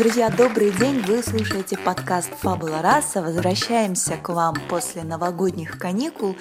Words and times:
Друзья, 0.00 0.30
добрый 0.30 0.70
день! 0.70 1.02
Вы 1.02 1.22
слушаете 1.22 1.76
подкаст 1.76 2.30
«Фабула 2.40 2.80
раса». 2.80 3.20
Возвращаемся 3.20 4.16
к 4.16 4.30
вам 4.30 4.54
после 4.70 5.02
новогодних 5.02 5.76
каникул 5.76 6.36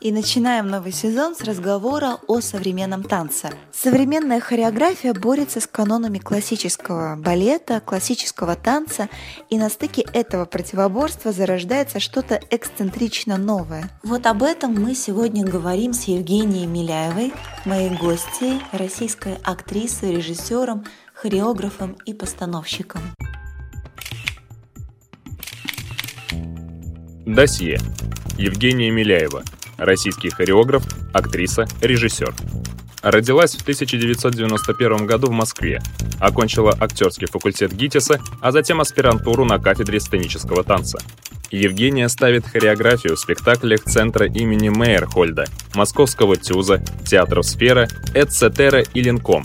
и 0.00 0.12
начинаем 0.12 0.68
новый 0.68 0.92
сезон 0.92 1.34
с 1.34 1.40
разговора 1.40 2.18
о 2.28 2.40
современном 2.40 3.02
танце. 3.02 3.50
Современная 3.72 4.38
хореография 4.38 5.12
борется 5.12 5.60
с 5.60 5.66
канонами 5.66 6.18
классического 6.18 7.16
балета, 7.16 7.80
классического 7.80 8.54
танца, 8.54 9.08
и 9.48 9.58
на 9.58 9.70
стыке 9.70 10.06
этого 10.12 10.44
противоборства 10.44 11.32
зарождается 11.32 11.98
что-то 11.98 12.40
эксцентрично 12.50 13.38
новое. 13.38 13.90
Вот 14.04 14.24
об 14.26 14.44
этом 14.44 14.72
мы 14.80 14.94
сегодня 14.94 15.44
говорим 15.44 15.94
с 15.94 16.04
Евгенией 16.04 16.66
Миляевой, 16.66 17.34
моей 17.64 17.90
гостьей, 17.90 18.62
российской 18.70 19.36
актрисой, 19.42 20.14
режиссером, 20.14 20.84
хореографом 21.20 21.98
и 22.06 22.14
постановщиком. 22.14 23.02
Досье. 27.26 27.78
Евгения 28.38 28.90
Миляева. 28.90 29.42
Российский 29.76 30.30
хореограф, 30.30 30.82
актриса, 31.12 31.66
режиссер. 31.82 32.34
Родилась 33.02 33.54
в 33.54 33.60
1991 33.60 35.06
году 35.06 35.26
в 35.26 35.32
Москве. 35.32 35.82
Окончила 36.18 36.74
актерский 36.80 37.26
факультет 37.26 37.74
ГИТИСа, 37.74 38.18
а 38.40 38.50
затем 38.50 38.80
аспирантуру 38.80 39.44
на 39.44 39.58
кафедре 39.58 40.00
сценического 40.00 40.64
танца. 40.64 41.00
Евгения 41.50 42.08
ставит 42.08 42.46
хореографию 42.46 43.16
в 43.16 43.20
спектаклях 43.20 43.82
Центра 43.82 44.26
имени 44.26 44.70
Мейерхольда, 44.70 45.44
Московского 45.74 46.36
ТЮЗа, 46.36 46.82
Театров 47.06 47.44
Сфера, 47.44 47.88
Эдцетера 48.14 48.80
и 48.80 49.02
Линком, 49.02 49.42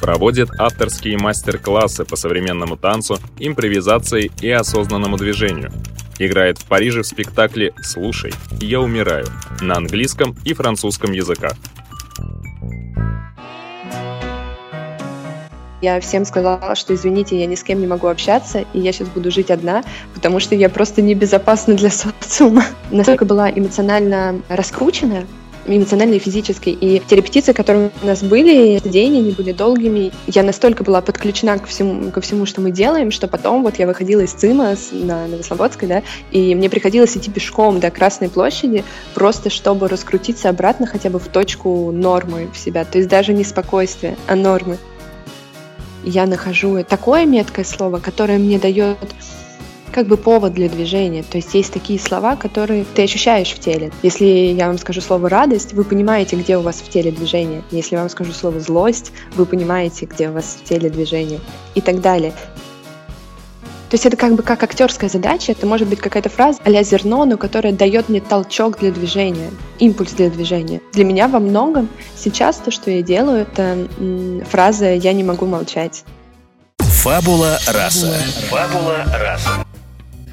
Проводит 0.00 0.50
авторские 0.58 1.18
мастер-классы 1.18 2.04
по 2.04 2.16
современному 2.16 2.76
танцу, 2.76 3.18
импровизации 3.38 4.30
и 4.40 4.50
осознанному 4.50 5.16
движению. 5.16 5.72
Играет 6.18 6.58
в 6.58 6.64
Париже 6.66 7.02
в 7.02 7.06
спектакле 7.06 7.74
«Слушай, 7.82 8.32
я 8.60 8.80
умираю» 8.80 9.26
на 9.60 9.76
английском 9.76 10.36
и 10.44 10.54
французском 10.54 11.12
языках. 11.12 11.54
Я 15.82 16.00
всем 16.00 16.24
сказала, 16.24 16.74
что 16.74 16.94
извините, 16.94 17.38
я 17.38 17.46
ни 17.46 17.54
с 17.54 17.62
кем 17.62 17.80
не 17.80 17.86
могу 17.86 18.06
общаться, 18.06 18.64
и 18.72 18.80
я 18.80 18.92
сейчас 18.92 19.08
буду 19.08 19.30
жить 19.30 19.50
одна, 19.50 19.84
потому 20.14 20.40
что 20.40 20.54
я 20.54 20.70
просто 20.70 21.02
небезопасна 21.02 21.74
для 21.74 21.90
социума. 21.90 22.64
Настолько 22.90 23.26
была 23.26 23.50
эмоционально 23.50 24.40
раскручена, 24.48 25.26
эмоционально 25.66 26.14
и 26.14 26.18
физически. 26.18 26.70
И 26.70 27.02
те 27.06 27.16
репетиции, 27.16 27.52
которые 27.52 27.90
у 28.02 28.06
нас 28.06 28.22
были, 28.22 28.80
день, 28.84 29.18
они 29.18 29.30
были 29.32 29.52
долгими. 29.52 30.12
Я 30.26 30.42
настолько 30.42 30.84
была 30.84 31.00
подключена 31.00 31.58
ко 31.58 31.66
всему, 31.66 32.10
ко 32.10 32.20
всему, 32.20 32.46
что 32.46 32.60
мы 32.60 32.70
делаем, 32.70 33.10
что 33.10 33.28
потом 33.28 33.62
вот 33.62 33.78
я 33.78 33.86
выходила 33.86 34.20
из 34.20 34.32
ЦИМа 34.32 34.76
на 34.92 35.26
Новослободской, 35.26 35.88
да, 35.88 36.02
и 36.30 36.54
мне 36.54 36.70
приходилось 36.70 37.16
идти 37.16 37.30
пешком 37.30 37.80
до 37.80 37.90
Красной 37.90 38.28
площади, 38.28 38.84
просто 39.14 39.50
чтобы 39.50 39.88
раскрутиться 39.88 40.48
обратно 40.48 40.86
хотя 40.86 41.10
бы 41.10 41.18
в 41.18 41.28
точку 41.28 41.90
нормы 41.92 42.48
в 42.52 42.58
себя. 42.58 42.84
То 42.84 42.98
есть 42.98 43.08
даже 43.08 43.32
не 43.32 43.44
спокойствие, 43.44 44.16
а 44.26 44.36
нормы. 44.36 44.78
Я 46.04 46.26
нахожу 46.26 46.84
такое 46.84 47.26
меткое 47.26 47.64
слово, 47.64 47.98
которое 47.98 48.38
мне 48.38 48.58
дает 48.58 48.96
как 49.92 50.06
бы 50.06 50.16
повод 50.16 50.52
для 50.52 50.68
движения. 50.68 51.22
То 51.22 51.38
есть 51.38 51.54
есть 51.54 51.72
такие 51.72 51.98
слова, 51.98 52.36
которые 52.36 52.84
ты 52.94 53.04
ощущаешь 53.04 53.52
в 53.52 53.58
теле. 53.58 53.90
Если 54.02 54.24
я 54.24 54.68
вам 54.68 54.78
скажу 54.78 55.00
слово 55.00 55.28
радость, 55.28 55.72
вы 55.72 55.84
понимаете, 55.84 56.36
где 56.36 56.56
у 56.56 56.62
вас 56.62 56.76
в 56.76 56.88
теле 56.88 57.10
движение. 57.10 57.62
Если 57.70 57.94
я 57.94 58.00
вам 58.00 58.10
скажу 58.10 58.32
слово 58.32 58.60
злость, 58.60 59.12
вы 59.34 59.46
понимаете, 59.46 60.06
где 60.06 60.28
у 60.28 60.32
вас 60.32 60.58
в 60.60 60.64
теле 60.64 60.90
движение. 60.90 61.40
И 61.74 61.80
так 61.80 62.00
далее. 62.00 62.32
То 63.88 63.94
есть 63.94 64.04
это 64.04 64.16
как 64.16 64.34
бы 64.34 64.42
как 64.42 64.64
актерская 64.64 65.08
задача, 65.08 65.52
это 65.52 65.64
может 65.64 65.86
быть 65.86 66.00
какая-то 66.00 66.28
фраза 66.28 66.58
а 66.64 66.82
зерно, 66.82 67.24
но 67.24 67.36
которая 67.36 67.72
дает 67.72 68.08
мне 68.08 68.20
толчок 68.20 68.80
для 68.80 68.90
движения, 68.90 69.50
импульс 69.78 70.12
для 70.12 70.28
движения. 70.28 70.80
Для 70.92 71.04
меня 71.04 71.28
во 71.28 71.38
многом 71.38 71.88
сейчас 72.16 72.56
то, 72.56 72.72
что 72.72 72.90
я 72.90 73.02
делаю, 73.02 73.42
это 73.42 73.86
м, 73.98 74.44
фраза 74.44 74.92
«я 74.92 75.12
не 75.12 75.22
могу 75.22 75.46
молчать». 75.46 76.04
Фабула 76.78 77.58
раса. 77.68 78.12
Фабула 78.50 79.04
раса 79.14 79.64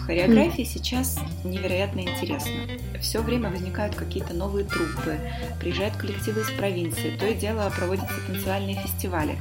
хореографии 0.06 0.64
сейчас 0.64 1.18
невероятно 1.44 2.02
интересно. 2.02 2.52
Все 3.02 3.22
время 3.22 3.50
возникают 3.50 3.96
какие-то 3.96 4.34
новые 4.34 4.66
труппы, 4.66 5.20
приезжают 5.60 5.96
коллективы 5.96 6.42
из 6.42 6.52
провинции, 6.52 7.16
то 7.18 7.26
и 7.26 7.34
дело 7.34 7.72
проводятся 7.76 8.14
танцевальные 8.28 8.76
фестивали. 8.76 9.38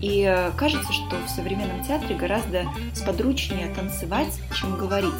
И 0.00 0.22
э, 0.22 0.50
кажется, 0.56 0.92
что 0.92 1.16
в 1.26 1.30
современном 1.30 1.84
театре 1.84 2.14
гораздо 2.14 2.66
сподручнее 2.94 3.68
танцевать, 3.74 4.38
чем 4.54 4.76
говорить. 4.76 5.12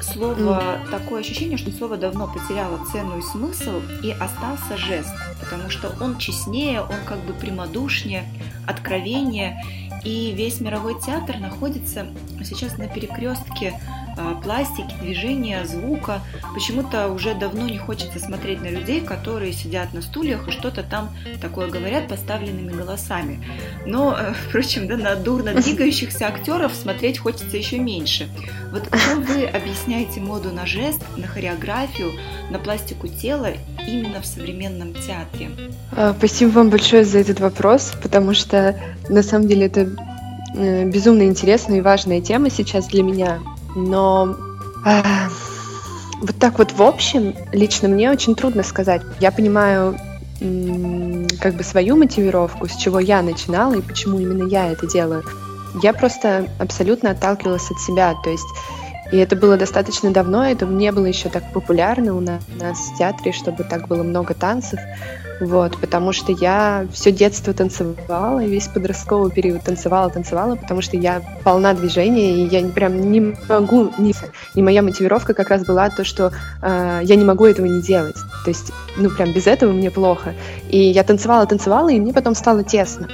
Слово, 0.00 0.78
mm. 0.78 0.90
такое 0.90 1.20
ощущение, 1.20 1.58
что 1.58 1.72
слово 1.72 1.96
давно 1.96 2.28
потеряло 2.28 2.84
цену 2.92 3.18
и 3.18 3.22
смысл, 3.22 3.80
и 4.02 4.12
остался 4.12 4.76
жест, 4.76 5.12
потому 5.40 5.68
что 5.68 5.92
он 6.00 6.18
честнее, 6.18 6.80
он 6.80 6.96
как 7.04 7.18
бы 7.20 7.32
прямодушнее, 7.32 8.24
откровение, 8.66 9.62
и 10.06 10.30
весь 10.30 10.60
мировой 10.60 11.00
театр 11.00 11.38
находится 11.38 12.06
сейчас 12.44 12.78
на 12.78 12.86
перекрестке 12.86 13.74
пластики, 14.42 14.94
движения, 15.00 15.64
звука. 15.64 16.22
Почему-то 16.54 17.08
уже 17.08 17.34
давно 17.34 17.68
не 17.68 17.78
хочется 17.78 18.18
смотреть 18.18 18.62
на 18.62 18.68
людей, 18.68 19.00
которые 19.00 19.52
сидят 19.52 19.92
на 19.92 20.02
стульях 20.02 20.48
и 20.48 20.50
что-то 20.50 20.82
там 20.82 21.10
такое 21.40 21.68
говорят 21.68 22.08
поставленными 22.08 22.72
голосами. 22.72 23.44
Но, 23.84 24.16
э, 24.18 24.32
впрочем, 24.48 24.88
да, 24.88 24.96
на 24.96 25.16
дурно 25.16 25.54
двигающихся 25.60 26.26
актеров 26.26 26.72
смотреть 26.74 27.18
хочется 27.18 27.56
еще 27.56 27.78
меньше. 27.78 28.28
Вот 28.72 28.88
как 28.88 29.18
вы 29.28 29.46
объясняете 29.46 30.20
моду 30.20 30.50
на 30.52 30.66
жест, 30.66 31.00
на 31.16 31.26
хореографию, 31.26 32.12
на 32.50 32.58
пластику 32.58 33.08
тела 33.08 33.48
именно 33.86 34.20
в 34.20 34.26
современном 34.26 34.94
театре? 34.94 35.50
А, 35.92 36.14
спасибо 36.16 36.50
вам 36.50 36.70
большое 36.70 37.04
за 37.04 37.18
этот 37.18 37.40
вопрос, 37.40 37.92
потому 38.02 38.34
что 38.34 38.78
на 39.08 39.22
самом 39.22 39.48
деле 39.48 39.66
это 39.66 39.88
э, 40.54 40.84
безумно 40.84 41.22
интересная 41.22 41.78
и 41.78 41.82
важная 41.82 42.20
тема 42.20 42.50
сейчас 42.50 42.88
для 42.88 43.02
меня. 43.02 43.40
Но 43.76 44.34
э, 44.84 45.02
вот 46.22 46.36
так 46.38 46.58
вот 46.58 46.72
в 46.72 46.82
общем, 46.82 47.34
лично 47.52 47.88
мне 47.88 48.10
очень 48.10 48.34
трудно 48.34 48.62
сказать. 48.62 49.02
Я 49.20 49.30
понимаю 49.30 49.96
как 51.40 51.54
бы 51.54 51.62
свою 51.62 51.96
мотивировку, 51.96 52.68
с 52.68 52.76
чего 52.76 52.98
я 52.98 53.22
начинала 53.22 53.74
и 53.74 53.80
почему 53.80 54.18
именно 54.18 54.46
я 54.48 54.70
это 54.70 54.86
делаю. 54.86 55.24
Я 55.82 55.92
просто 55.92 56.48
абсолютно 56.58 57.10
отталкивалась 57.10 57.70
от 57.70 57.78
себя. 57.80 58.14
То 58.22 58.30
есть 58.30 58.46
и 59.12 59.16
это 59.16 59.36
было 59.36 59.56
достаточно 59.56 60.10
давно, 60.10 60.44
это 60.44 60.66
не 60.66 60.90
было 60.92 61.06
еще 61.06 61.28
так 61.28 61.52
популярно 61.52 62.14
у 62.14 62.20
нас, 62.20 62.42
у 62.54 62.62
нас 62.62 62.78
в 62.78 62.98
театре, 62.98 63.32
чтобы 63.32 63.64
так 63.64 63.88
было 63.88 64.02
много 64.02 64.34
танцев. 64.34 64.80
Вот, 65.38 65.78
потому 65.78 66.12
что 66.12 66.32
я 66.32 66.86
все 66.92 67.12
детство 67.12 67.52
танцевала, 67.52 68.42
весь 68.42 68.68
подростковый 68.68 69.30
период 69.30 69.62
танцевала, 69.62 70.08
танцевала, 70.08 70.56
потому 70.56 70.80
что 70.80 70.96
я 70.96 71.20
полна 71.44 71.74
движения, 71.74 72.36
и 72.36 72.48
я 72.48 72.66
прям 72.68 73.12
не 73.12 73.36
могу, 73.46 73.92
не, 73.98 74.14
и 74.54 74.62
моя 74.62 74.80
мотивировка 74.80 75.34
как 75.34 75.50
раз 75.50 75.66
была 75.66 75.90
то, 75.90 76.04
что 76.04 76.32
э, 76.62 77.00
я 77.02 77.16
не 77.16 77.24
могу 77.24 77.44
этого 77.44 77.66
не 77.66 77.82
делать. 77.82 78.16
То 78.44 78.50
есть, 78.50 78.72
ну 78.96 79.10
прям 79.10 79.32
без 79.34 79.46
этого 79.46 79.72
мне 79.72 79.90
плохо. 79.90 80.34
И 80.70 80.78
я 80.78 81.04
танцевала, 81.04 81.44
танцевала, 81.46 81.90
и 81.90 82.00
мне 82.00 82.14
потом 82.14 82.34
стало 82.34 82.64
тесно 82.64 83.06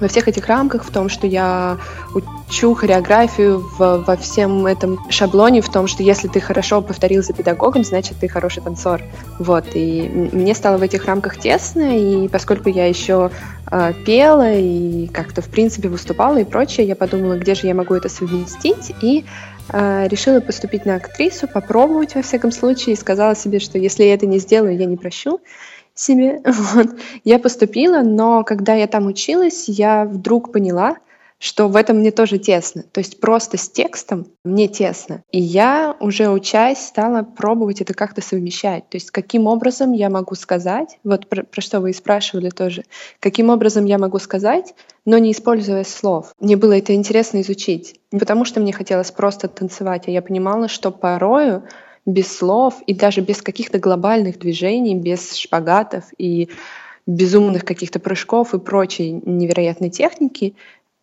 во 0.00 0.08
всех 0.08 0.28
этих 0.28 0.46
рамках, 0.46 0.84
в 0.84 0.90
том, 0.90 1.08
что 1.08 1.26
я 1.26 1.78
учу 2.14 2.74
хореографию, 2.74 3.58
в, 3.58 4.04
во 4.06 4.16
всем 4.16 4.66
этом 4.66 4.98
шаблоне, 5.10 5.60
в 5.60 5.70
том, 5.70 5.86
что 5.86 6.02
если 6.02 6.28
ты 6.28 6.40
хорошо 6.40 6.80
повторил 6.80 7.22
за 7.22 7.32
педагогом, 7.32 7.84
значит, 7.84 8.18
ты 8.20 8.28
хороший 8.28 8.62
танцор. 8.62 9.02
Вот, 9.38 9.64
и 9.74 10.28
мне 10.32 10.54
стало 10.54 10.78
в 10.78 10.82
этих 10.82 11.04
рамках 11.06 11.38
тесно, 11.38 11.98
и 11.98 12.28
поскольку 12.28 12.68
я 12.68 12.86
еще 12.86 13.30
э, 13.70 13.92
пела 14.06 14.52
и 14.54 15.06
как-то, 15.08 15.42
в 15.42 15.48
принципе, 15.48 15.88
выступала 15.88 16.38
и 16.38 16.44
прочее, 16.44 16.86
я 16.86 16.96
подумала, 16.96 17.36
где 17.38 17.54
же 17.54 17.66
я 17.66 17.74
могу 17.74 17.94
это 17.94 18.08
совместить, 18.08 18.92
и 19.02 19.24
э, 19.70 20.08
решила 20.08 20.40
поступить 20.40 20.86
на 20.86 20.96
актрису, 20.96 21.48
попробовать, 21.48 22.14
во 22.14 22.22
всяком 22.22 22.52
случае, 22.52 22.94
и 22.94 22.98
сказала 22.98 23.34
себе, 23.34 23.58
что 23.58 23.78
если 23.78 24.04
я 24.04 24.14
это 24.14 24.26
не 24.26 24.38
сделаю, 24.38 24.76
я 24.76 24.86
не 24.86 24.96
прощу. 24.96 25.40
Себе. 25.98 26.42
Вот. 26.68 26.88
Я 27.24 27.38
поступила, 27.38 28.02
но 28.02 28.44
когда 28.44 28.74
я 28.74 28.86
там 28.86 29.06
училась, 29.06 29.68
я 29.68 30.04
вдруг 30.04 30.52
поняла, 30.52 30.96
что 31.38 31.68
в 31.68 31.76
этом 31.76 31.98
мне 31.98 32.10
тоже 32.10 32.38
тесно. 32.38 32.82
То 32.82 32.98
есть 32.98 33.20
просто 33.20 33.56
с 33.56 33.68
текстом 33.68 34.26
мне 34.44 34.66
тесно. 34.68 35.22
И 35.30 35.40
я 35.40 35.96
уже 36.00 36.28
учась 36.28 36.84
стала 36.84 37.22
пробовать 37.22 37.80
это 37.80 37.94
как-то 37.94 38.20
совмещать. 38.20 38.88
То 38.88 38.96
есть 38.96 39.10
каким 39.10 39.46
образом 39.46 39.92
я 39.92 40.10
могу 40.10 40.34
сказать, 40.34 40.98
вот 41.04 41.28
про, 41.28 41.44
про 41.44 41.60
что 41.60 41.80
вы 41.80 41.90
и 41.90 41.94
спрашивали 41.94 42.50
тоже, 42.50 42.84
каким 43.20 43.50
образом 43.50 43.84
я 43.84 43.98
могу 43.98 44.18
сказать, 44.18 44.74
но 45.04 45.16
не 45.18 45.32
используя 45.32 45.84
слов. 45.84 46.32
Мне 46.40 46.56
было 46.56 46.76
это 46.76 46.94
интересно 46.94 47.40
изучить. 47.40 48.00
Не 48.10 48.18
потому 48.18 48.44
что 48.44 48.60
мне 48.60 48.72
хотелось 48.72 49.12
просто 49.12 49.48
танцевать, 49.48 50.08
а 50.08 50.10
я 50.10 50.22
понимала, 50.22 50.68
что 50.68 50.90
порою 50.90 51.62
без 52.08 52.34
слов 52.34 52.82
и 52.86 52.94
даже 52.94 53.20
без 53.20 53.42
каких-то 53.42 53.78
глобальных 53.78 54.38
движений, 54.38 54.94
без 54.94 55.34
шпагатов 55.34 56.04
и 56.16 56.48
безумных 57.06 57.64
каких-то 57.64 58.00
прыжков 58.00 58.54
и 58.54 58.58
прочей 58.58 59.12
невероятной 59.12 59.90
техники, 59.90 60.54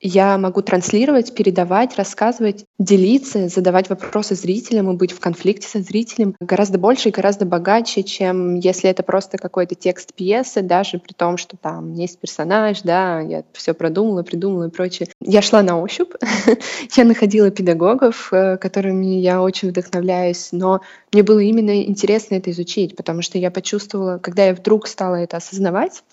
я 0.07 0.37
могу 0.37 0.61
транслировать, 0.61 1.33
передавать, 1.33 1.95
рассказывать, 1.97 2.65
делиться, 2.77 3.47
задавать 3.47 3.89
вопросы 3.89 4.35
зрителям 4.35 4.91
и 4.91 4.95
быть 4.95 5.11
в 5.11 5.19
конфликте 5.19 5.67
со 5.67 5.81
зрителем 5.81 6.35
гораздо 6.39 6.77
больше 6.77 7.09
и 7.09 7.11
гораздо 7.11 7.45
богаче, 7.45 8.03
чем 8.03 8.53
если 8.55 8.87
это 8.87 9.01
просто 9.01 9.39
какой-то 9.39 9.73
текст 9.73 10.13
пьесы, 10.13 10.61
даже 10.61 10.99
при 10.99 11.13
том, 11.13 11.37
что 11.37 11.57
там 11.57 11.93
есть 11.93 12.19
персонаж, 12.19 12.81
да, 12.83 13.19
я 13.19 13.43
все 13.53 13.73
продумала, 13.73 14.21
придумала 14.21 14.67
и 14.67 14.71
прочее. 14.71 15.07
Я 15.21 15.41
шла 15.41 15.63
на 15.63 15.81
ощупь, 15.81 16.13
я 16.95 17.03
находила 17.03 17.49
педагогов, 17.49 18.31
э, 18.31 18.57
которыми 18.57 19.07
я 19.15 19.41
очень 19.41 19.69
вдохновляюсь, 19.69 20.49
но 20.51 20.81
мне 21.11 21.23
было 21.23 21.39
именно 21.39 21.81
интересно 21.81 22.35
это 22.35 22.51
изучить, 22.51 22.95
потому 22.95 23.23
что 23.23 23.39
я 23.39 23.49
почувствовала, 23.49 24.19
когда 24.19 24.45
я 24.45 24.53
вдруг 24.53 24.85
стала 24.87 25.15
это 25.15 25.37
осознавать, 25.37 26.03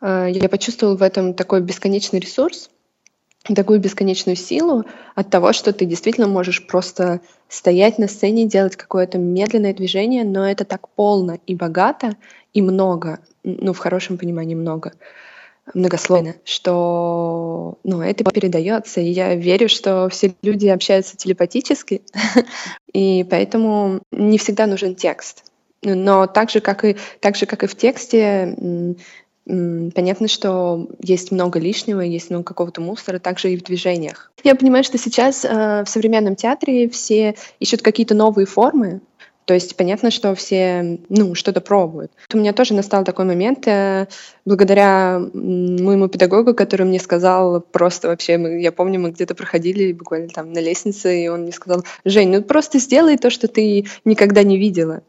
Э, 0.00 0.28
я 0.30 0.48
почувствовала 0.48 0.96
в 0.96 1.02
этом 1.02 1.34
такой 1.34 1.60
бесконечный 1.60 2.20
ресурс, 2.20 2.70
такую 3.44 3.80
бесконечную 3.80 4.36
силу 4.36 4.84
от 5.14 5.30
того, 5.30 5.52
что 5.52 5.72
ты 5.72 5.84
действительно 5.84 6.28
можешь 6.28 6.66
просто 6.66 7.20
стоять 7.48 7.98
на 7.98 8.08
сцене, 8.08 8.46
делать 8.46 8.76
какое-то 8.76 9.18
медленное 9.18 9.72
движение, 9.72 10.24
но 10.24 10.48
это 10.48 10.64
так 10.64 10.88
полно 10.90 11.38
и 11.46 11.54
богато, 11.54 12.16
и 12.52 12.62
много, 12.62 13.20
ну, 13.44 13.72
в 13.72 13.78
хорошем 13.78 14.18
понимании 14.18 14.54
много, 14.54 14.92
многослойно, 15.74 16.34
что 16.44 17.78
ну, 17.84 18.02
это 18.02 18.24
передается. 18.24 19.00
И 19.00 19.10
я 19.10 19.34
верю, 19.34 19.68
что 19.68 20.08
все 20.08 20.34
люди 20.42 20.66
общаются 20.66 21.16
телепатически, 21.16 22.02
и 22.92 23.24
поэтому 23.28 24.00
не 24.10 24.38
всегда 24.38 24.66
нужен 24.66 24.94
текст. 24.94 25.44
Но 25.82 26.26
так 26.26 26.50
же, 26.50 26.60
как 26.60 26.84
и, 26.84 26.96
так 27.20 27.36
же, 27.36 27.46
как 27.46 27.62
и 27.62 27.66
в 27.66 27.76
тексте, 27.76 28.96
Понятно, 29.48 30.28
что 30.28 30.88
есть 31.00 31.32
много 31.32 31.58
лишнего, 31.58 32.02
есть 32.02 32.28
много 32.28 32.44
какого-то 32.44 32.82
мусора, 32.82 33.18
также 33.18 33.50
и 33.50 33.56
в 33.56 33.62
движениях. 33.62 34.30
Я 34.44 34.54
понимаю, 34.54 34.84
что 34.84 34.98
сейчас 34.98 35.42
э, 35.42 35.84
в 35.84 35.88
современном 35.88 36.36
театре 36.36 36.88
все 36.90 37.34
ищут 37.58 37.80
какие-то 37.80 38.14
новые 38.14 38.44
формы, 38.44 39.00
то 39.48 39.54
есть 39.54 39.76
понятно, 39.76 40.10
что 40.10 40.34
все 40.34 40.98
ну, 41.08 41.34
что-то 41.34 41.62
пробуют. 41.62 42.12
У 42.34 42.36
меня 42.36 42.52
тоже 42.52 42.74
настал 42.74 43.02
такой 43.02 43.24
момент, 43.24 43.66
э, 43.66 44.06
благодаря 44.44 45.18
моему 45.32 46.08
педагогу, 46.08 46.52
который 46.52 46.84
мне 46.84 47.00
сказал 47.00 47.62
просто 47.62 48.08
вообще, 48.08 48.36
мы, 48.36 48.60
я 48.60 48.70
помню, 48.70 49.00
мы 49.00 49.12
где-то 49.12 49.34
проходили 49.34 49.94
буквально 49.94 50.28
там 50.28 50.52
на 50.52 50.58
лестнице, 50.58 51.24
и 51.24 51.28
он 51.28 51.44
мне 51.44 51.52
сказал, 51.52 51.82
Жень, 52.04 52.28
ну 52.28 52.42
просто 52.42 52.78
сделай 52.78 53.16
то, 53.16 53.30
что 53.30 53.48
ты 53.48 53.86
никогда 54.04 54.42
не 54.42 54.58
видела. 54.58 55.00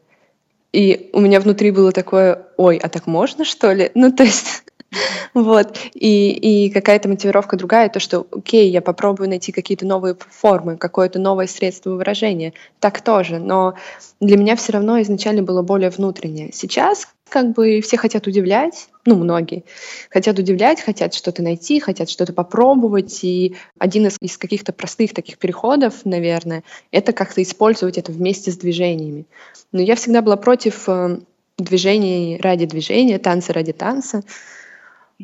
И 0.72 1.10
у 1.12 1.20
меня 1.20 1.40
внутри 1.40 1.70
было 1.70 1.92
такое, 1.92 2.46
ой, 2.56 2.78
а 2.78 2.88
так 2.88 3.06
можно, 3.06 3.44
что 3.44 3.72
ли? 3.72 3.90
Ну, 3.94 4.12
то 4.12 4.22
есть 4.22 4.64
вот. 5.34 5.78
И, 5.94 6.30
и 6.30 6.70
какая-то 6.70 7.08
мотивировка 7.08 7.56
другая, 7.56 7.88
то, 7.88 8.00
что, 8.00 8.26
окей, 8.32 8.70
я 8.70 8.82
попробую 8.82 9.28
найти 9.28 9.52
какие-то 9.52 9.86
новые 9.86 10.16
формы, 10.18 10.76
какое-то 10.76 11.18
новое 11.18 11.46
средство 11.46 11.90
выражения. 11.90 12.52
Так 12.80 13.00
тоже. 13.02 13.38
Но 13.38 13.74
для 14.20 14.36
меня 14.36 14.56
все 14.56 14.72
равно 14.72 15.00
изначально 15.02 15.42
было 15.42 15.62
более 15.62 15.90
внутреннее. 15.90 16.50
Сейчас 16.52 17.08
как 17.28 17.52
бы 17.52 17.80
все 17.80 17.96
хотят 17.96 18.26
удивлять, 18.26 18.88
ну, 19.06 19.14
многие, 19.14 19.64
хотят 20.10 20.38
удивлять, 20.38 20.80
хотят 20.80 21.14
что-то 21.14 21.42
найти, 21.42 21.78
хотят 21.78 22.10
что-то 22.10 22.32
попробовать. 22.32 23.22
И 23.22 23.54
один 23.78 24.08
из, 24.08 24.16
из 24.20 24.36
каких-то 24.36 24.72
простых 24.72 25.14
таких 25.14 25.38
переходов, 25.38 26.04
наверное, 26.04 26.64
это 26.90 27.12
как-то 27.12 27.42
использовать 27.42 27.98
это 27.98 28.10
вместе 28.10 28.50
с 28.50 28.56
движениями. 28.56 29.26
Но 29.70 29.80
я 29.80 29.94
всегда 29.94 30.20
была 30.20 30.36
против 30.36 30.88
э, 30.88 31.20
движений 31.56 32.38
ради 32.42 32.66
движения, 32.66 33.18
танца 33.20 33.52
ради 33.52 33.72
танца. 33.72 34.22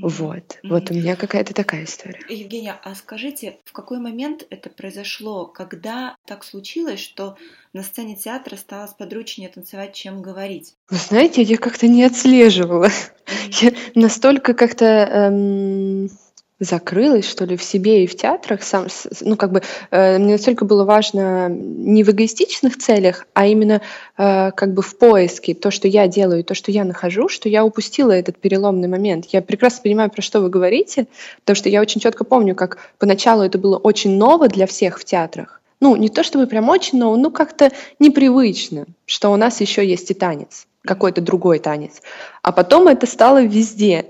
Вот, 0.02 0.36
mm-hmm. 0.36 0.68
вот 0.68 0.90
у 0.90 0.94
меня 0.94 1.16
какая-то 1.16 1.54
такая 1.54 1.84
история. 1.84 2.20
Евгения, 2.28 2.78
а 2.82 2.94
скажите, 2.94 3.58
в 3.64 3.72
какой 3.72 3.98
момент 3.98 4.46
это 4.50 4.68
произошло, 4.68 5.46
когда 5.46 6.16
так 6.26 6.44
случилось, 6.44 7.00
что 7.00 7.36
на 7.72 7.82
сцене 7.82 8.14
театра 8.14 8.56
стало 8.56 8.86
сподручнее 8.86 9.48
танцевать, 9.48 9.94
чем 9.94 10.20
говорить? 10.20 10.74
Вы 10.90 10.96
знаете, 10.96 11.42
я 11.42 11.56
как-то 11.56 11.88
не 11.88 12.04
отслеживала. 12.04 12.88
Mm-hmm. 12.88 13.72
Я 13.94 14.00
настолько 14.00 14.54
как-то 14.54 14.84
эм, 14.84 16.10
закрылась, 16.58 17.28
что 17.28 17.44
ли, 17.44 17.56
в 17.56 17.62
себе 17.62 18.04
и 18.04 18.06
в 18.06 18.16
театрах. 18.16 18.62
Сам, 18.62 18.86
ну, 19.20 19.36
как 19.36 19.52
бы, 19.52 19.62
э, 19.90 20.18
мне 20.18 20.32
настолько 20.32 20.64
было 20.64 20.84
важно 20.84 21.48
не 21.48 22.02
в 22.02 22.10
эгоистичных 22.10 22.78
целях, 22.78 23.26
а 23.34 23.46
именно 23.46 23.82
э, 24.16 24.50
как 24.52 24.72
бы 24.72 24.82
в 24.82 24.96
поиске 24.96 25.54
то, 25.54 25.70
что 25.70 25.86
я 25.88 26.08
делаю, 26.08 26.44
то, 26.44 26.54
что 26.54 26.70
я 26.70 26.84
нахожу, 26.84 27.28
что 27.28 27.48
я 27.48 27.64
упустила 27.64 28.12
этот 28.12 28.38
переломный 28.38 28.88
момент. 28.88 29.26
Я 29.26 29.42
прекрасно 29.42 29.82
понимаю, 29.82 30.10
про 30.10 30.22
что 30.22 30.40
вы 30.40 30.48
говорите, 30.48 31.06
потому 31.40 31.56
что 31.56 31.68
я 31.68 31.80
очень 31.80 32.00
четко 32.00 32.24
помню, 32.24 32.54
как 32.54 32.78
поначалу 32.98 33.42
это 33.42 33.58
было 33.58 33.76
очень 33.76 34.16
ново 34.16 34.48
для 34.48 34.66
всех 34.66 34.98
в 34.98 35.04
театрах. 35.04 35.60
Ну, 35.80 35.94
не 35.94 36.08
то 36.08 36.22
чтобы 36.22 36.46
прям 36.46 36.70
очень 36.70 36.98
но 36.98 37.30
как-то 37.30 37.70
непривычно, 37.98 38.86
что 39.04 39.30
у 39.30 39.36
нас 39.36 39.60
еще 39.60 39.86
есть 39.86 40.10
и 40.10 40.14
танец 40.14 40.66
какой-то 40.86 41.20
другой 41.20 41.58
танец. 41.58 42.00
А 42.42 42.52
потом 42.52 42.88
это 42.88 43.06
стало 43.06 43.42
везде. 43.42 44.06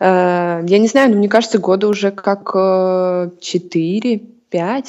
Э, 0.00 0.62
я 0.66 0.78
не 0.78 0.88
знаю, 0.88 1.10
но 1.10 1.16
мне 1.16 1.28
кажется, 1.28 1.58
года 1.58 1.86
уже 1.88 2.10
как 2.10 2.54
4-5 2.54 4.20
э, 4.52 4.88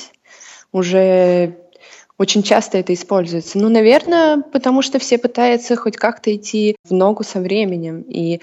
уже 0.71 1.57
очень 2.17 2.43
часто 2.43 2.77
это 2.77 2.93
используется. 2.93 3.57
Ну, 3.57 3.69
наверное, 3.69 4.41
потому 4.41 4.81
что 4.81 4.99
все 4.99 5.17
пытаются 5.17 5.75
хоть 5.75 5.97
как-то 5.97 6.33
идти 6.33 6.75
в 6.83 6.93
ногу 6.93 7.23
со 7.23 7.39
временем 7.39 8.01
и 8.07 8.41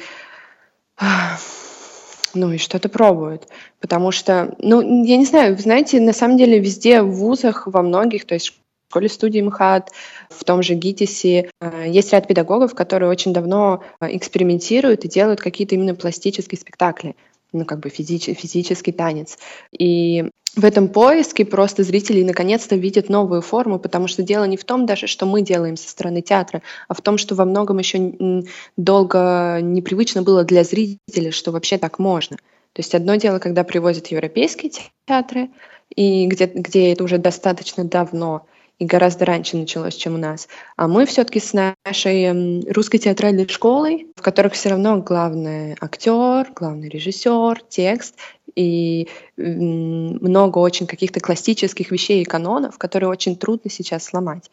ну 2.35 2.53
и 2.53 2.59
что-то 2.59 2.89
пробуют. 2.89 3.49
Потому 3.81 4.11
что, 4.11 4.55
ну, 4.59 5.05
я 5.05 5.17
не 5.17 5.25
знаю, 5.25 5.57
знаете, 5.59 6.01
на 6.01 6.13
самом 6.13 6.37
деле 6.37 6.59
везде 6.59 7.03
в 7.03 7.11
вузах, 7.11 7.67
во 7.67 7.83
многих, 7.83 8.27
то 8.27 8.35
есть 8.35 8.59
школе 8.89 9.09
студии 9.09 9.41
МХАТ, 9.41 9.91
в 10.31 10.45
том 10.45 10.63
же 10.63 10.75
ГИТИСе 10.75 11.51
э, 11.61 11.85
есть 11.89 12.13
ряд 12.13 12.27
педагогов, 12.27 12.75
которые 12.75 13.11
очень 13.11 13.33
давно 13.33 13.83
э, 14.01 14.17
экспериментируют 14.17 15.05
и 15.05 15.09
делают 15.09 15.41
какие-то 15.41 15.75
именно 15.75 15.95
пластические 15.95 16.59
спектакли 16.59 17.15
ну, 17.53 17.65
как 17.65 17.81
бы 17.81 17.89
физич, 17.89 18.25
физический 18.25 18.93
танец. 18.93 19.39
И 19.73 20.31
в 20.55 20.65
этом 20.65 20.89
поиске 20.89 21.45
просто 21.45 21.83
зрители 21.83 22.23
наконец-то 22.23 22.77
видят 22.77 23.09
новую 23.09 23.43
форму, 23.43 23.79
потому 23.79 24.07
что 24.07 24.23
дело 24.23 24.45
не 24.45 24.57
в 24.57 24.65
том 24.65 24.87
даже, 24.87 25.07
что 25.07 25.25
мы 25.25 25.43
делаем 25.43 25.77
со 25.77 25.89
стороны 25.89 26.21
театра, 26.21 26.63
а 26.89 26.95
в 26.95 27.01
том, 27.01 27.17
что 27.17 27.35
во 27.35 27.45
многом 27.45 27.79
еще 27.79 28.43
долго 28.77 29.61
непривычно 29.63 30.23
было 30.23 30.45
для 30.45 30.65
зрителей, 30.65 31.31
что 31.31 31.53
вообще 31.53 31.79
так 31.79 31.99
можно. 31.99 32.37
То 32.73 32.81
есть 32.81 32.95
одно 32.95 33.17
дело, 33.17 33.39
когда 33.39 33.65
привозят 33.65 34.09
европейские 34.09 34.73
театры, 35.07 35.51
и 35.95 36.27
где, 36.27 36.47
где 36.47 36.93
это 36.93 37.05
уже 37.05 37.19
достаточно 37.19 37.85
давно, 37.85 38.47
и 38.79 38.85
гораздо 38.85 39.25
раньше 39.25 39.57
началось, 39.57 39.97
чем 39.97 40.15
у 40.15 40.19
нас. 40.19 40.49
А 40.77 40.87
мы 40.87 41.05
все-таки 41.07 41.41
с 41.41 41.53
нашей 41.53 42.61
русской 42.71 42.99
театральной 42.99 43.49
школой, 43.49 44.07
в 44.17 44.23
которых 44.23 44.53
все 44.53 44.71
равно 44.71 44.99
главный 44.99 45.77
актер, 45.81 46.53
главный 46.55 46.89
режиссер, 46.89 47.63
текст 47.69 48.17
и 48.55 49.09
много 49.37 50.59
очень 50.59 50.87
каких-то 50.87 51.21
классических 51.21 51.91
вещей 51.91 52.23
и 52.23 52.25
канонов, 52.25 52.79
которые 52.79 53.11
очень 53.11 53.37
трудно 53.37 53.71
сейчас 53.71 54.05
сломать. 54.05 54.51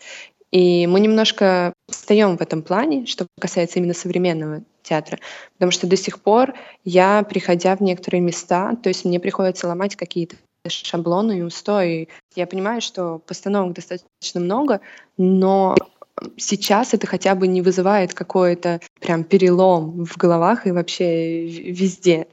И 0.52 0.88
мы 0.88 1.00
немножко 1.00 1.74
встаем 1.88 2.38
в 2.38 2.42
этом 2.42 2.62
плане, 2.62 3.06
что 3.06 3.28
касается 3.40 3.80
именно 3.80 3.94
современного 3.94 4.64
театра, 4.84 5.20
потому 5.54 5.72
что 5.72 5.88
до 5.88 5.98
сих 5.98 6.22
пор 6.22 6.54
я, 6.84 7.24
приходя 7.24 7.76
в 7.76 7.82
некоторые 7.82 8.22
места, 8.22 8.76
то 8.82 8.90
есть 8.90 9.06
мне 9.06 9.20
приходится 9.20 9.68
ломать 9.68 9.96
какие-то 9.96 10.36
шаблоны 10.70 11.40
и 11.40 11.42
устои. 11.42 12.10
Я 12.36 12.48
понимаю, 12.48 12.82
что 12.82 13.20
постановок 13.20 13.74
достаточно 13.74 14.40
много, 14.40 14.82
но 15.18 15.76
сейчас 16.38 16.94
это 16.94 17.08
хотя 17.08 17.36
бы 17.36 17.48
не 17.48 17.62
вызывает 17.62 18.14
какой-то 18.14 18.80
прям 19.00 19.24
перелом 19.24 20.06
в 20.06 20.18
головах 20.18 20.68
и 20.68 20.72
вообще 20.72 21.46
везде. 21.46 22.28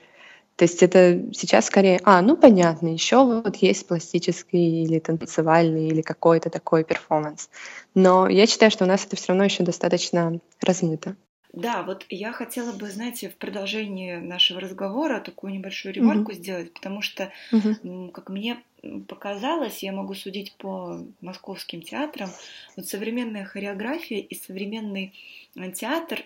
То 0.56 0.64
есть 0.64 0.82
это 0.82 1.22
сейчас 1.32 1.66
скорее, 1.66 2.00
а, 2.04 2.20
ну 2.22 2.36
понятно, 2.36 2.88
еще 2.88 3.24
вот 3.24 3.56
есть 3.56 3.86
пластический 3.86 4.84
или 4.84 4.98
танцевальный 4.98 5.88
или 5.88 6.02
какой-то 6.02 6.50
такой 6.50 6.84
перформанс. 6.84 7.48
Но 7.94 8.28
я 8.28 8.46
считаю, 8.46 8.70
что 8.70 8.84
у 8.84 8.86
нас 8.86 9.04
это 9.04 9.16
все 9.16 9.28
равно 9.28 9.44
еще 9.44 9.64
достаточно 9.64 10.38
размыто. 10.60 11.16
Да, 11.52 11.82
вот 11.82 12.06
я 12.08 12.32
хотела 12.32 12.72
бы, 12.72 12.88
знаете, 12.88 13.28
в 13.28 13.36
продолжении 13.36 14.16
нашего 14.16 14.58
разговора 14.58 15.20
такую 15.20 15.52
небольшую 15.52 15.92
ремарку 15.92 16.32
mm-hmm. 16.32 16.36
сделать, 16.36 16.72
потому 16.72 17.02
что, 17.02 17.30
mm-hmm. 17.52 18.10
как 18.10 18.30
мне 18.30 18.62
показалось, 19.06 19.82
я 19.82 19.92
могу 19.92 20.14
судить 20.14 20.54
по 20.56 21.04
московским 21.20 21.82
театрам, 21.82 22.30
вот 22.76 22.86
современная 22.86 23.44
хореография 23.44 24.18
и 24.18 24.34
современный 24.34 25.12
э, 25.54 25.70
театр, 25.72 26.24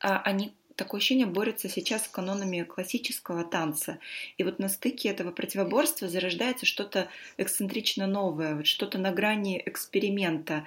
а, 0.00 0.20
они 0.22 0.52
такое 0.74 0.98
ощущение 0.98 1.26
борются 1.26 1.68
сейчас 1.68 2.04
с 2.04 2.08
канонами 2.08 2.62
классического 2.62 3.44
танца. 3.44 3.98
И 4.38 4.44
вот 4.44 4.58
на 4.58 4.68
стыке 4.68 5.10
этого 5.10 5.30
противоборства 5.30 6.08
зарождается 6.08 6.66
что-то 6.66 7.08
эксцентрично 7.36 8.06
новое, 8.06 8.56
вот 8.56 8.66
что-то 8.66 8.98
на 8.98 9.12
грани 9.12 9.62
эксперимента, 9.64 10.64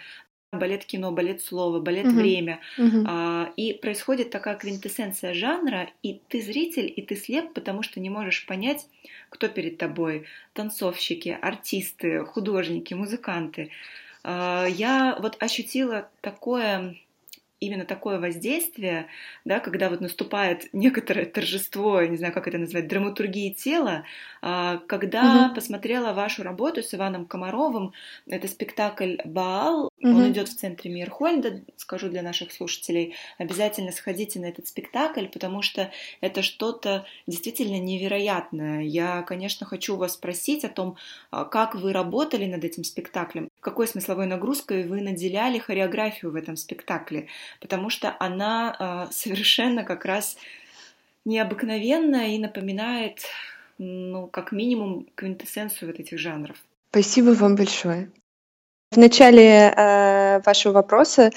балет 0.60 0.86
кино, 0.86 1.12
балет 1.12 1.42
слова, 1.42 1.80
балет 1.80 2.06
uh-huh. 2.06 2.12
время. 2.12 2.60
Uh-huh. 2.78 3.06
А, 3.08 3.52
и 3.56 3.74
происходит 3.74 4.30
такая 4.30 4.56
квинтэссенция 4.56 5.34
жанра, 5.34 5.90
и 6.04 6.20
ты 6.30 6.42
зритель, 6.42 6.92
и 6.96 7.02
ты 7.02 7.16
слеп, 7.16 7.54
потому 7.54 7.84
что 7.84 8.00
не 8.00 8.10
можешь 8.10 8.46
понять, 8.46 8.88
кто 9.30 9.48
перед 9.48 9.78
тобой. 9.78 10.26
Танцовщики, 10.54 11.38
артисты, 11.42 12.26
художники, 12.26 12.94
музыканты. 12.94 13.70
А, 14.24 14.66
я 14.66 15.18
вот 15.20 15.42
ощутила 15.42 16.10
такое 16.22 16.96
именно 17.60 17.86
такое 17.86 18.20
воздействие, 18.20 19.08
да, 19.46 19.60
когда 19.60 19.90
вот 19.90 20.02
наступает 20.02 20.68
некоторое 20.74 21.26
торжество, 21.26 22.02
я 22.02 22.08
не 22.08 22.18
знаю, 22.18 22.34
как 22.34 22.48
это 22.48 22.58
назвать, 22.58 22.88
драматургии 22.88 23.52
тела, 23.52 24.04
а, 24.42 24.78
когда 24.88 25.48
угу. 25.48 25.56
посмотрела 25.56 26.14
вашу 26.14 26.44
работу 26.44 26.84
с 26.84 26.94
Иваном 26.94 27.26
Комаровым, 27.26 27.94
это 28.28 28.48
спектакль 28.48 29.16
«Баал», 29.24 29.86
угу. 29.86 29.92
он 30.02 30.32
идет 30.32 30.50
в 30.50 30.56
центре 30.56 30.92
Мирхольда, 30.92 31.62
скажу 31.78 32.10
для 32.10 32.22
наших 32.22 32.52
слушателей, 32.52 33.16
обязательно 33.38 33.92
сходите 33.92 34.40
на 34.40 34.46
этот 34.46 34.68
спектакль, 34.68 35.28
потому 35.28 35.62
что 35.62 35.92
это 36.22 36.42
что-то 36.42 37.06
действительно 37.26 37.80
невероятное. 37.80 38.82
Я, 38.82 39.22
конечно, 39.22 39.66
хочу 39.66 39.96
вас 39.96 40.14
спросить 40.14 40.66
о 40.66 40.70
том, 40.70 40.98
а, 41.32 41.46
как 41.46 41.76
вы 41.76 41.94
работали 41.94 42.46
над 42.46 42.64
этим 42.64 42.84
спектаклем, 42.84 43.50
какой 43.62 43.88
смысловой 43.88 44.28
нагрузкой 44.28 44.88
вы 44.88 45.02
наделяли 45.02 45.58
хореографию 45.58 46.32
в 46.32 46.36
этом 46.36 46.58
спектакле, 46.58 47.28
потому 47.62 47.90
что 47.90 48.16
она 48.20 48.76
а, 48.78 49.08
совершенно 49.12 49.84
как 49.84 50.06
раз 50.06 50.38
необыкновенная 51.26 52.30
и 52.30 52.40
напоминает 52.40 53.26
ну, 53.78 54.28
как 54.28 54.52
минимум, 54.52 55.08
квинтэссенцию 55.16 55.90
вот 55.90 56.00
этих 56.00 56.18
жанров. 56.20 56.58
Спасибо 56.92 57.32
вам 57.32 57.56
большое. 57.56 58.10
В 58.92 58.98
начале 58.98 59.74
э, 59.76 60.40
вашего 60.46 60.74
вопроса 60.74 61.32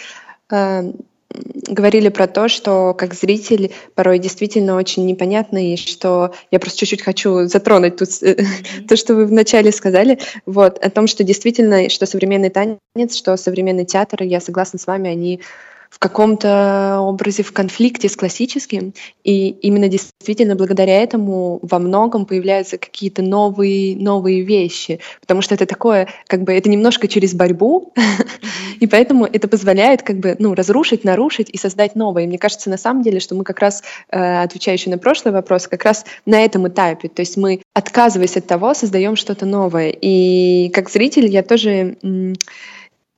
э, 0.50 0.92
говорили 1.30 2.08
про 2.08 2.26
то, 2.26 2.48
что 2.48 2.94
как 2.94 3.14
зритель 3.14 3.72
порой 3.94 4.18
действительно 4.18 4.76
очень 4.76 5.06
непонятно, 5.06 5.72
и 5.72 5.76
что 5.76 6.32
я 6.50 6.60
просто 6.60 6.78
чуть-чуть 6.78 7.02
хочу 7.02 7.46
затронуть 7.46 7.96
тут 7.96 8.08
mm-hmm. 8.08 8.86
то, 8.88 8.96
что 8.96 9.14
вы 9.14 9.26
вначале 9.26 9.72
сказали, 9.72 10.18
вот, 10.46 10.78
о 10.78 10.90
том, 10.90 11.06
что 11.06 11.24
действительно, 11.24 11.88
что 11.88 12.06
современный 12.06 12.50
танец, 12.50 13.16
что 13.16 13.36
современный 13.36 13.84
театр, 13.84 14.22
я 14.22 14.40
согласна 14.40 14.78
с 14.78 14.86
вами, 14.86 15.10
они 15.10 15.40
в 15.90 15.98
каком-то 15.98 16.98
образе 17.00 17.42
в 17.42 17.52
конфликте 17.52 18.08
с 18.08 18.16
классическим, 18.16 18.94
и 19.24 19.48
именно 19.48 19.88
действительно 19.88 20.54
благодаря 20.54 21.02
этому 21.02 21.58
во 21.62 21.78
многом 21.78 22.26
появляются 22.26 22.78
какие-то 22.78 23.22
новые, 23.22 23.96
новые 23.96 24.42
вещи, 24.42 25.00
потому 25.20 25.42
что 25.42 25.54
это 25.54 25.66
такое, 25.66 26.08
как 26.26 26.42
бы 26.42 26.52
это 26.52 26.68
немножко 26.68 27.08
через 27.08 27.34
борьбу, 27.34 27.92
и 28.80 28.86
поэтому 28.86 29.24
это 29.24 29.48
позволяет 29.48 30.02
как 30.02 30.18
бы, 30.18 30.36
ну, 30.38 30.54
разрушить, 30.54 31.04
нарушить 31.04 31.50
и 31.50 31.56
создать 31.56 31.96
новое. 31.96 32.24
И 32.24 32.26
мне 32.26 32.38
кажется, 32.38 32.70
на 32.70 32.78
самом 32.78 33.02
деле, 33.02 33.20
что 33.20 33.34
мы 33.34 33.44
как 33.44 33.58
раз, 33.60 33.82
э, 34.10 34.42
отвечающие 34.42 34.92
на 34.92 34.98
прошлый 34.98 35.32
вопрос, 35.32 35.66
как 35.68 35.84
раз 35.84 36.04
на 36.26 36.44
этом 36.44 36.68
этапе, 36.68 37.08
то 37.08 37.20
есть 37.20 37.36
мы, 37.36 37.62
отказываясь 37.74 38.36
от 38.36 38.46
того, 38.46 38.74
создаем 38.74 39.16
что-то 39.16 39.46
новое. 39.46 39.90
И 39.90 40.70
как 40.70 40.90
зритель 40.90 41.26
я 41.26 41.42
тоже 41.42 41.96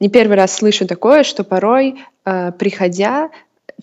не 0.00 0.08
первый 0.08 0.36
раз 0.36 0.54
слышу 0.54 0.86
такое, 0.86 1.22
что 1.22 1.44
порой, 1.44 2.00
э, 2.24 2.52
приходя, 2.52 3.30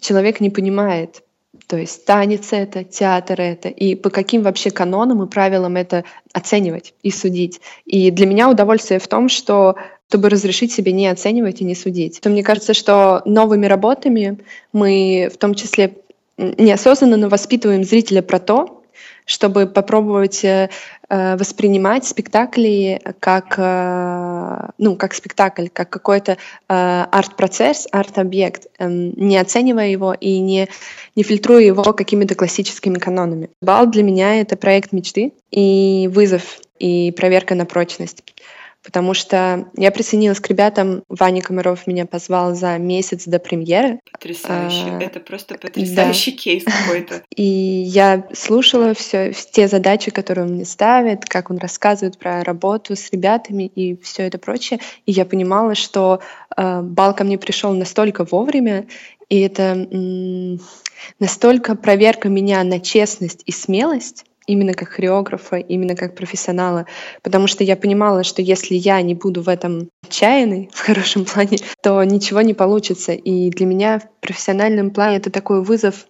человек 0.01 0.39
не 0.39 0.49
понимает, 0.49 1.23
то 1.67 1.77
есть 1.77 2.05
танец 2.05 2.49
это, 2.51 2.83
театр 2.83 3.39
это, 3.41 3.69
и 3.69 3.95
по 3.95 4.09
каким 4.09 4.41
вообще 4.41 4.71
канонам 4.71 5.23
и 5.23 5.27
правилам 5.27 5.75
это 5.75 6.03
оценивать 6.33 6.93
и 7.03 7.11
судить. 7.11 7.61
И 7.85 8.11
для 8.11 8.25
меня 8.25 8.49
удовольствие 8.49 8.99
в 8.99 9.07
том, 9.07 9.29
что 9.29 9.75
чтобы 10.07 10.29
разрешить 10.29 10.71
себе 10.71 10.93
не 10.93 11.07
оценивать 11.07 11.59
и 11.59 11.65
не 11.65 11.75
судить. 11.75 12.21
То 12.21 12.29
мне 12.29 12.41
кажется, 12.41 12.73
что 12.73 13.21
новыми 13.25 13.65
работами 13.65 14.39
мы 14.71 15.29
в 15.33 15.37
том 15.37 15.53
числе 15.53 15.97
неосознанно 16.37 17.27
воспитываем 17.27 17.83
зрителя 17.83 18.21
про 18.21 18.39
то, 18.39 18.83
чтобы 19.25 19.67
попробовать 19.67 20.45
э, 20.45 20.69
воспринимать 21.09 22.05
спектакли 22.05 23.01
как, 23.19 23.55
э, 23.57 24.69
ну, 24.77 24.95
как 24.97 25.13
спектакль, 25.13 25.67
как 25.71 25.89
какой-то 25.89 26.37
арт-процесс, 26.67 27.87
арт-объект, 27.91 28.67
эм, 28.77 29.13
не 29.15 29.37
оценивая 29.37 29.87
его 29.87 30.13
и 30.13 30.39
не, 30.39 30.67
не 31.15 31.23
фильтруя 31.23 31.61
его 31.61 31.83
какими-то 31.93 32.35
классическими 32.35 32.97
канонами. 32.97 33.49
Бал 33.61 33.87
для 33.87 34.03
меня— 34.03 34.35
это 34.41 34.57
проект 34.57 34.91
мечты 34.91 35.33
и 35.49 36.09
вызов, 36.11 36.59
и 36.79 37.11
проверка 37.11 37.55
на 37.55 37.65
прочность 37.65 38.23
потому 38.87 39.13
что 39.13 39.67
я 39.75 39.91
присоединилась 39.91 40.39
к 40.39 40.47
ребятам. 40.47 41.03
Ваня 41.09 41.41
Комаров 41.41 41.87
меня 41.87 42.05
позвал 42.05 42.55
за 42.55 42.77
месяц 42.77 43.25
до 43.25 43.37
премьеры. 43.37 43.99
Потрясающе. 44.09 44.85
А, 44.87 45.03
Это 45.03 45.19
просто 45.19 45.57
потрясающий 45.57 46.31
да. 46.31 46.37
кейс 46.37 46.63
какой-то. 46.63 47.21
И 47.35 47.43
я 47.43 48.25
слушала 48.33 48.93
все, 48.93 49.33
те 49.33 49.67
задачи, 49.67 50.09
которые 50.09 50.45
он 50.45 50.53
мне 50.53 50.63
ставит, 50.63 51.25
как 51.25 51.49
он 51.49 51.57
рассказывает 51.57 52.17
про 52.17 52.45
работу 52.45 52.95
с 52.95 53.11
ребятами 53.11 53.63
и 53.63 53.97
все 54.01 54.23
это 54.23 54.37
прочее. 54.37 54.79
И 55.05 55.11
я 55.11 55.25
понимала, 55.25 55.75
что 55.75 56.21
э, 56.55 56.81
бал 56.81 57.13
ко 57.13 57.25
мне 57.25 57.37
пришел 57.37 57.73
настолько 57.73 58.23
вовремя, 58.23 58.87
и 59.27 59.41
это 59.41 59.85
настолько 61.19 61.75
проверка 61.75 62.29
меня 62.29 62.63
на 62.63 62.79
честность 62.79 63.43
и 63.45 63.51
смелость, 63.51 64.23
именно 64.47 64.73
как 64.73 64.89
хореографа, 64.89 65.57
именно 65.57 65.95
как 65.95 66.15
профессионала, 66.15 66.85
потому 67.21 67.47
что 67.47 67.63
я 67.63 67.75
понимала, 67.75 68.23
что 68.23 68.41
если 68.41 68.75
я 68.75 69.01
не 69.01 69.13
буду 69.13 69.41
в 69.41 69.49
этом 69.49 69.89
отчаянной, 70.05 70.69
в 70.73 70.79
хорошем 70.79 71.25
плане, 71.25 71.59
то 71.81 72.03
ничего 72.03 72.41
не 72.41 72.53
получится. 72.53 73.11
И 73.11 73.49
для 73.51 73.65
меня 73.65 73.99
в 73.99 74.09
профессиональном 74.21 74.91
плане 74.91 75.17
это 75.17 75.29
такой 75.29 75.63
вызов 75.63 76.07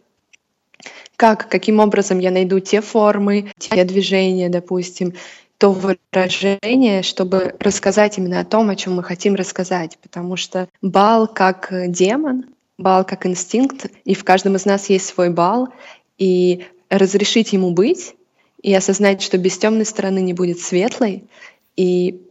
как, 1.15 1.49
каким 1.49 1.79
образом 1.79 2.19
я 2.19 2.29
найду 2.29 2.59
те 2.59 2.79
формы, 2.79 3.51
те 3.57 3.83
движения, 3.83 4.49
допустим, 4.49 5.15
то 5.57 5.71
выражение, 5.71 7.01
чтобы 7.01 7.55
рассказать 7.59 8.19
именно 8.19 8.39
о 8.39 8.45
том, 8.45 8.69
о 8.69 8.75
чем 8.75 8.95
мы 8.95 9.03
хотим 9.03 9.33
рассказать. 9.33 9.97
Потому 10.03 10.35
что 10.35 10.69
бал 10.83 11.27
как 11.27 11.69
демон, 11.87 12.45
бал 12.77 13.03
как 13.03 13.25
инстинкт, 13.25 13.87
и 14.05 14.13
в 14.13 14.23
каждом 14.23 14.55
из 14.55 14.65
нас 14.65 14.89
есть 14.89 15.07
свой 15.07 15.31
бал, 15.31 15.69
и 16.19 16.65
разрешить 16.89 17.53
ему 17.53 17.71
быть 17.71 18.15
и 18.61 18.73
осознать, 18.73 19.21
что 19.21 19.37
без 19.37 19.57
темной 19.57 19.85
стороны 19.85 20.19
не 20.19 20.33
будет 20.33 20.59
светлой, 20.59 21.25
и 21.75 22.21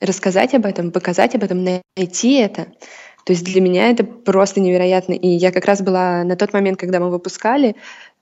рассказать 0.00 0.54
об 0.54 0.64
этом, 0.64 0.92
показать 0.92 1.34
об 1.34 1.44
этом, 1.44 1.62
найти 1.62 2.34
это. 2.36 2.68
То 3.26 3.34
есть 3.34 3.44
для 3.44 3.60
меня 3.60 3.90
это 3.90 4.02
просто 4.02 4.60
невероятно. 4.60 5.12
И 5.12 5.28
я 5.28 5.52
как 5.52 5.66
раз 5.66 5.82
была 5.82 6.24
на 6.24 6.36
тот 6.36 6.54
момент, 6.54 6.80
когда 6.80 7.00
мы 7.00 7.10
выпускали, 7.10 7.76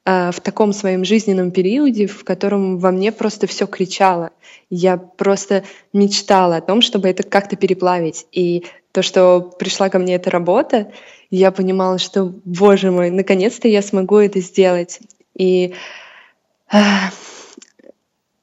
а, 0.04 0.32
в 0.32 0.40
таком 0.40 0.72
своем 0.72 1.04
жизненном 1.04 1.50
периоде, 1.50 2.06
в 2.06 2.24
котором 2.24 2.78
во 2.78 2.90
мне 2.90 3.12
просто 3.12 3.46
все 3.46 3.66
кричало. 3.66 4.30
Я 4.70 4.96
просто 4.96 5.64
мечтала 5.92 6.56
о 6.56 6.60
том, 6.60 6.82
чтобы 6.82 7.08
это 7.08 7.22
как-то 7.22 7.56
переплавить. 7.56 8.26
И 8.32 8.64
то, 8.92 9.02
что 9.02 9.40
пришла 9.40 9.90
ко 9.90 9.98
мне 9.98 10.14
эта 10.14 10.30
работа, 10.30 10.90
я 11.30 11.52
понимала, 11.52 11.98
что, 11.98 12.32
боже 12.44 12.90
мой, 12.90 13.10
наконец-то 13.10 13.68
я 13.68 13.82
смогу 13.82 14.16
это 14.16 14.40
сделать. 14.40 14.98
И 15.36 15.74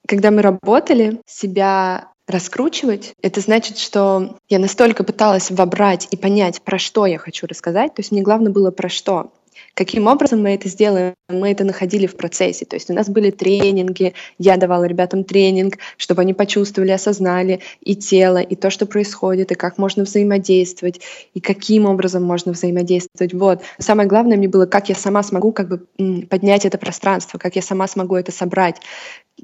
когда 0.08 0.32
мы 0.32 0.42
работали, 0.42 1.22
себя 1.26 2.10
раскручивать, 2.28 3.14
это 3.22 3.40
значит, 3.40 3.78
что 3.78 4.38
я 4.50 4.60
настолько 4.60 5.04
пыталась 5.04 5.52
вобрать 5.52 6.08
и 6.12 6.18
понять, 6.18 6.62
про 6.62 6.80
что 6.80 7.06
я 7.06 7.18
хочу 7.18 7.46
рассказать. 7.48 7.94
То 7.94 8.00
есть 8.00 8.12
мне 8.12 8.22
главное 8.22 8.52
было 8.52 8.72
про 8.72 8.90
что. 8.90 9.32
Каким 9.76 10.08
образом 10.08 10.42
мы 10.42 10.56
это 10.56 10.70
сделаем? 10.70 11.16
Мы 11.28 11.52
это 11.52 11.66
находили 11.66 12.08
в 12.08 12.16
процессе. 12.16 12.66
То 12.66 12.78
есть 12.78 12.90
у 12.90 12.94
нас 12.94 13.10
были 13.10 13.30
тренинги, 13.30 14.14
я 14.38 14.56
давала 14.56 14.86
ребятам 14.86 15.26
тренинг, 15.26 15.80
чтобы 15.98 16.22
они 16.22 16.34
почувствовали, 16.34 16.92
осознали 16.92 17.60
и 17.82 17.96
тело, 17.96 18.38
и 18.38 18.56
то, 18.56 18.70
что 18.70 18.86
происходит, 18.86 19.52
и 19.52 19.56
как 19.56 19.78
можно 19.78 20.04
взаимодействовать, 20.04 21.02
и 21.34 21.42
каким 21.42 21.86
образом 21.86 22.24
можно 22.24 22.54
взаимодействовать. 22.54 23.34
Вот. 23.34 23.64
Самое 23.78 24.08
главное 24.08 24.38
мне 24.38 24.48
было, 24.48 24.66
как 24.66 24.88
я 24.88 24.96
сама 24.96 25.24
смогу 25.24 25.52
как 25.52 25.68
бы 25.68 25.86
поднять 26.30 26.66
это 26.66 26.78
пространство, 26.78 27.38
как 27.38 27.58
я 27.58 27.62
сама 27.62 27.88
смогу 27.88 28.16
это 28.16 28.32
собрать, 28.32 28.78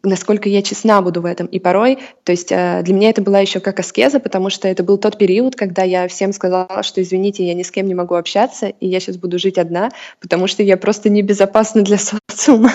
насколько 0.03 0.50
я 0.50 0.62
честна 0.62 1.01
буду 1.01 1.21
в 1.21 1.25
этом. 1.25 1.48
И 1.48 1.60
порой, 1.60 2.00
то 2.24 2.31
есть 2.31 2.51
э, 2.51 2.81
для 2.83 2.93
меня 2.93 3.10
это 3.10 3.21
была 3.21 3.39
еще 3.39 3.60
как 3.60 3.79
аскеза, 3.79 4.19
потому 4.19 4.50
что 4.50 4.67
это 4.67 4.83
был 4.83 4.98
тот 4.98 5.17
период, 5.17 5.55
когда 5.55 5.83
я 5.83 6.07
всем 6.07 6.33
сказала, 6.33 6.83
что 6.83 7.01
извините, 7.01 7.45
я 7.45 7.53
ни 7.53 7.63
с 7.63 7.71
кем 7.71 7.88
не 7.88 7.95
могу 7.95 8.15
общаться, 8.15 8.67
и 8.67 8.88
я 8.88 9.00
сейчас 9.00 9.17
буду 9.17 9.38
жить 9.38 9.57
одна, 9.57 9.91
потому 10.19 10.48
что 10.48 10.63
я 10.63 10.77
просто 10.77 11.10
небезопасна 11.10 11.81
для 11.83 11.98
социума, 12.29 12.71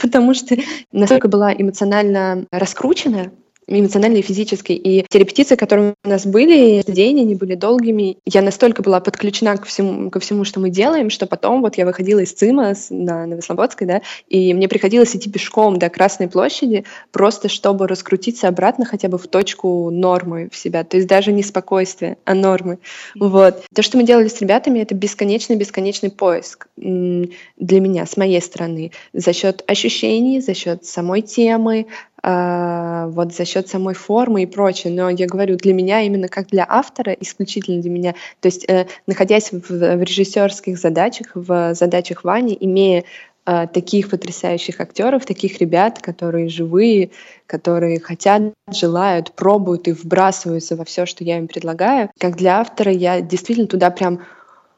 потому 0.00 0.34
что 0.34 0.56
настолько 0.90 1.28
была 1.28 1.52
эмоционально 1.52 2.46
раскручена, 2.50 3.32
эмоционально 3.80 4.18
и 4.18 4.22
физически. 4.22 4.72
И 4.72 5.04
те 5.08 5.18
репетиции, 5.18 5.56
которые 5.56 5.94
у 6.04 6.08
нас 6.08 6.26
были, 6.26 6.82
день, 6.86 7.20
они 7.20 7.34
были 7.34 7.54
долгими. 7.54 8.18
Я 8.24 8.42
настолько 8.42 8.82
была 8.82 9.00
подключена 9.00 9.56
ко 9.56 9.66
всему, 9.66 10.10
ко 10.10 10.20
всему, 10.20 10.44
что 10.44 10.60
мы 10.60 10.70
делаем, 10.70 11.10
что 11.10 11.26
потом 11.26 11.62
вот 11.62 11.76
я 11.76 11.86
выходила 11.86 12.20
из 12.20 12.32
ЦИМа 12.32 12.74
на 12.90 13.26
Новослободской, 13.26 13.86
да, 13.86 14.02
и 14.28 14.54
мне 14.54 14.68
приходилось 14.68 15.14
идти 15.16 15.30
пешком 15.30 15.78
до 15.78 15.88
Красной 15.88 16.28
площади, 16.28 16.84
просто 17.10 17.48
чтобы 17.48 17.86
раскрутиться 17.86 18.48
обратно 18.48 18.84
хотя 18.84 19.08
бы 19.08 19.18
в 19.18 19.26
точку 19.26 19.90
нормы 19.90 20.48
в 20.50 20.56
себя. 20.56 20.84
То 20.84 20.96
есть 20.96 21.08
даже 21.08 21.32
не 21.32 21.42
спокойствие, 21.42 22.18
а 22.24 22.34
нормы. 22.34 22.78
Вот. 23.18 23.64
То, 23.74 23.82
что 23.82 23.96
мы 23.96 24.04
делали 24.04 24.28
с 24.28 24.40
ребятами, 24.40 24.80
это 24.80 24.94
бесконечный-бесконечный 24.94 26.10
поиск 26.10 26.68
для 26.76 27.80
меня, 27.80 28.06
с 28.06 28.16
моей 28.16 28.40
стороны, 28.40 28.92
за 29.12 29.32
счет 29.32 29.62
ощущений, 29.66 30.40
за 30.40 30.54
счет 30.54 30.84
самой 30.84 31.22
темы, 31.22 31.86
вот 32.24 33.34
за 33.34 33.44
счет 33.44 33.68
самой 33.68 33.94
формы 33.94 34.44
и 34.44 34.46
прочее. 34.46 34.92
Но 34.92 35.10
я 35.10 35.26
говорю, 35.26 35.56
для 35.56 35.74
меня 35.74 36.02
именно 36.02 36.28
как 36.28 36.48
для 36.48 36.64
автора, 36.68 37.12
исключительно 37.12 37.82
для 37.82 37.90
меня, 37.90 38.14
то 38.40 38.46
есть 38.46 38.64
э, 38.68 38.86
находясь 39.06 39.50
в, 39.50 39.68
в 39.68 40.02
режиссерских 40.02 40.78
задачах, 40.78 41.32
в 41.34 41.74
задачах 41.74 42.22
Вани, 42.22 42.56
имея 42.60 43.04
э, 43.44 43.66
таких 43.66 44.08
потрясающих 44.08 44.80
актеров, 44.80 45.26
таких 45.26 45.58
ребят, 45.58 45.98
которые 46.00 46.48
живые, 46.48 47.10
которые 47.46 47.98
хотят, 47.98 48.54
желают, 48.70 49.32
пробуют 49.32 49.88
и 49.88 49.92
вбрасываются 49.92 50.76
во 50.76 50.84
все, 50.84 51.06
что 51.06 51.24
я 51.24 51.38
им 51.38 51.48
предлагаю. 51.48 52.10
Как 52.18 52.36
для 52.36 52.60
автора 52.60 52.92
я 52.92 53.20
действительно 53.20 53.66
туда 53.66 53.90
прям 53.90 54.20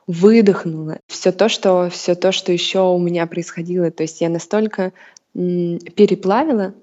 выдохнула 0.06 0.98
все 1.06 1.32
то, 1.32 1.48
что 1.48 1.88
все 1.90 2.14
то, 2.14 2.32
что 2.32 2.52
еще 2.52 2.80
у 2.80 2.98
меня 2.98 3.26
происходило. 3.26 3.90
То 3.90 4.02
есть 4.02 4.20
я 4.20 4.28
настолько 4.28 4.92
переплавила 5.34 6.74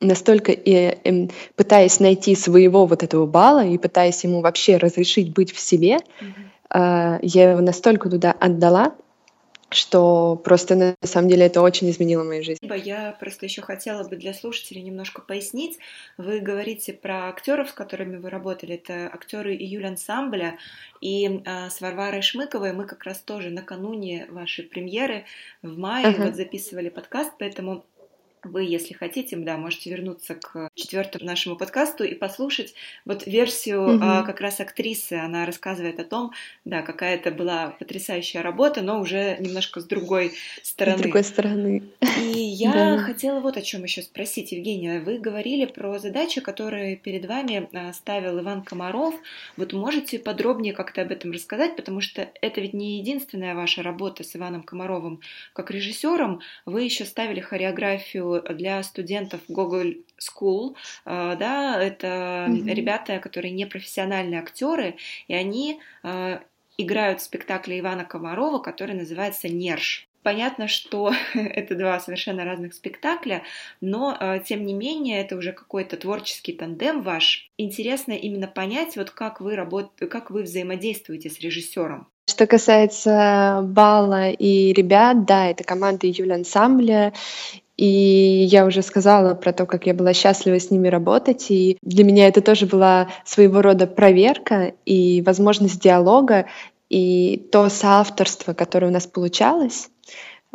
настолько 0.00 0.52
и, 0.52 0.70
и 0.70 0.98
эм, 1.04 1.30
пытаясь 1.56 2.00
найти 2.00 2.34
своего 2.34 2.86
вот 2.86 3.02
этого 3.02 3.26
балла 3.26 3.64
и 3.64 3.78
пытаясь 3.78 4.22
ему 4.24 4.40
вообще 4.40 4.76
разрешить 4.76 5.32
быть 5.32 5.52
в 5.52 5.58
себе, 5.58 5.96
mm-hmm. 5.96 7.18
э, 7.18 7.18
я 7.22 7.50
его 7.50 7.60
настолько 7.60 8.08
туда 8.08 8.32
отдала, 8.32 8.94
что 9.70 10.36
просто 10.36 10.76
на 10.76 10.94
самом 11.02 11.28
деле 11.28 11.46
это 11.46 11.60
очень 11.60 11.90
изменило 11.90 12.24
мою 12.24 12.42
жизнь. 12.42 12.58
Я 12.62 13.14
просто 13.20 13.44
еще 13.44 13.60
хотела 13.60 14.06
бы 14.08 14.16
для 14.16 14.32
слушателей 14.32 14.80
немножко 14.82 15.20
пояснить. 15.20 15.78
Вы 16.16 16.40
говорите 16.40 16.94
про 16.94 17.28
актеров, 17.28 17.70
с 17.70 17.72
которыми 17.72 18.16
вы 18.16 18.30
работали. 18.30 18.76
Это 18.76 19.10
актеры 19.12 19.54
июль 19.54 19.86
ансамбля. 19.86 20.58
И 21.00 21.26
э, 21.26 21.68
с 21.70 21.80
Варварой 21.80 22.22
Шмыковой 22.22 22.72
мы 22.72 22.86
как 22.86 23.04
раз 23.04 23.18
тоже 23.18 23.50
накануне 23.50 24.26
вашей 24.30 24.64
премьеры 24.64 25.24
в 25.62 25.76
мае 25.76 26.06
uh-huh. 26.06 26.24
вот 26.24 26.36
записывали 26.36 26.88
подкаст, 26.88 27.32
поэтому 27.38 27.84
вы, 28.44 28.64
если 28.64 28.94
хотите, 28.94 29.36
да, 29.36 29.56
можете 29.56 29.90
вернуться 29.90 30.34
к 30.34 30.70
четвертому 30.74 31.24
нашему 31.24 31.56
подкасту 31.56 32.04
и 32.04 32.14
послушать 32.14 32.74
вот 33.04 33.26
версию 33.26 33.80
mm-hmm. 33.80 33.98
а, 34.02 34.22
как 34.22 34.40
раз 34.40 34.60
актрисы. 34.60 35.14
Она 35.14 35.46
рассказывает 35.46 35.98
о 36.00 36.04
том, 36.04 36.32
да, 36.64 36.82
какая 36.82 37.16
это 37.16 37.30
была 37.30 37.70
потрясающая 37.78 38.42
работа, 38.42 38.82
но 38.82 39.00
уже 39.00 39.36
немножко 39.40 39.80
с 39.80 39.84
другой 39.84 40.32
стороны. 40.62 40.98
С 40.98 41.02
другой 41.02 41.24
стороны. 41.24 41.82
И 42.20 42.38
я 42.38 42.72
да. 42.72 42.98
хотела 42.98 43.40
вот 43.40 43.56
о 43.56 43.62
чем 43.62 43.84
еще 43.84 44.02
спросить, 44.02 44.52
Евгения. 44.52 45.00
Вы 45.00 45.18
говорили 45.18 45.66
про 45.66 45.98
задачи, 45.98 46.40
которые 46.40 46.96
перед 46.96 47.26
вами 47.26 47.68
а, 47.72 47.92
ставил 47.92 48.40
Иван 48.40 48.62
Комаров. 48.62 49.14
Вот 49.56 49.72
можете 49.72 50.18
подробнее 50.18 50.72
как-то 50.72 51.02
об 51.02 51.10
этом 51.10 51.32
рассказать, 51.32 51.76
потому 51.76 52.00
что 52.00 52.28
это 52.40 52.60
ведь 52.60 52.74
не 52.74 52.98
единственная 52.98 53.54
ваша 53.54 53.82
работа 53.82 54.24
с 54.24 54.36
Иваном 54.36 54.62
Комаровым 54.62 55.20
как 55.52 55.70
режиссером. 55.70 56.40
Вы 56.66 56.82
еще 56.82 57.04
ставили 57.04 57.40
хореографию 57.40 58.27
для 58.50 58.82
студентов 58.82 59.40
Google 59.48 59.94
School, 60.18 60.74
э, 61.04 61.36
да, 61.38 61.82
это 61.82 62.46
mm-hmm. 62.48 62.74
ребята, 62.74 63.18
которые 63.18 63.52
не 63.52 63.66
профессиональные 63.66 64.40
актеры, 64.40 64.96
и 65.28 65.34
они 65.34 65.80
э, 66.02 66.38
играют 66.78 67.20
в 67.20 67.24
спектакле 67.24 67.80
Ивана 67.80 68.04
Комарова, 68.04 68.58
который 68.58 68.94
называется 68.94 69.48
«Нерж». 69.48 70.08
Понятно, 70.22 70.68
что 70.68 71.12
это 71.34 71.74
два 71.74 72.00
совершенно 72.00 72.44
разных 72.44 72.74
спектакля, 72.74 73.42
но 73.80 74.16
э, 74.18 74.40
тем 74.44 74.66
не 74.66 74.74
менее 74.74 75.20
это 75.20 75.36
уже 75.36 75.52
какой-то 75.52 75.96
творческий 75.96 76.52
тандем 76.52 77.02
ваш. 77.02 77.50
Интересно 77.56 78.12
именно 78.12 78.46
понять, 78.46 78.96
вот 78.96 79.10
как 79.10 79.40
вы 79.40 79.56
работ... 79.56 79.92
как 80.10 80.30
вы 80.30 80.42
взаимодействуете 80.42 81.30
с 81.30 81.40
режиссером. 81.40 82.08
Что 82.28 82.46
касается 82.46 83.60
Бала 83.64 84.30
и 84.30 84.72
ребят, 84.74 85.24
да, 85.24 85.48
это 85.48 85.64
команда 85.64 86.06
Юля 86.06 86.34
Ансамбля, 86.34 87.14
и 87.78 88.44
я 88.50 88.66
уже 88.66 88.82
сказала 88.82 89.34
про 89.34 89.52
то, 89.52 89.64
как 89.64 89.86
я 89.86 89.94
была 89.94 90.12
счастлива 90.12 90.58
с 90.58 90.70
ними 90.70 90.88
работать. 90.88 91.46
И 91.50 91.78
для 91.80 92.02
меня 92.04 92.26
это 92.26 92.42
тоже 92.42 92.66
была 92.66 93.08
своего 93.24 93.62
рода 93.62 93.86
проверка 93.86 94.72
и 94.84 95.22
возможность 95.22 95.80
диалога, 95.80 96.46
и 96.90 97.36
то 97.52 97.68
соавторство, 97.68 98.52
которое 98.52 98.88
у 98.88 98.92
нас 98.92 99.06
получалось. 99.06 99.90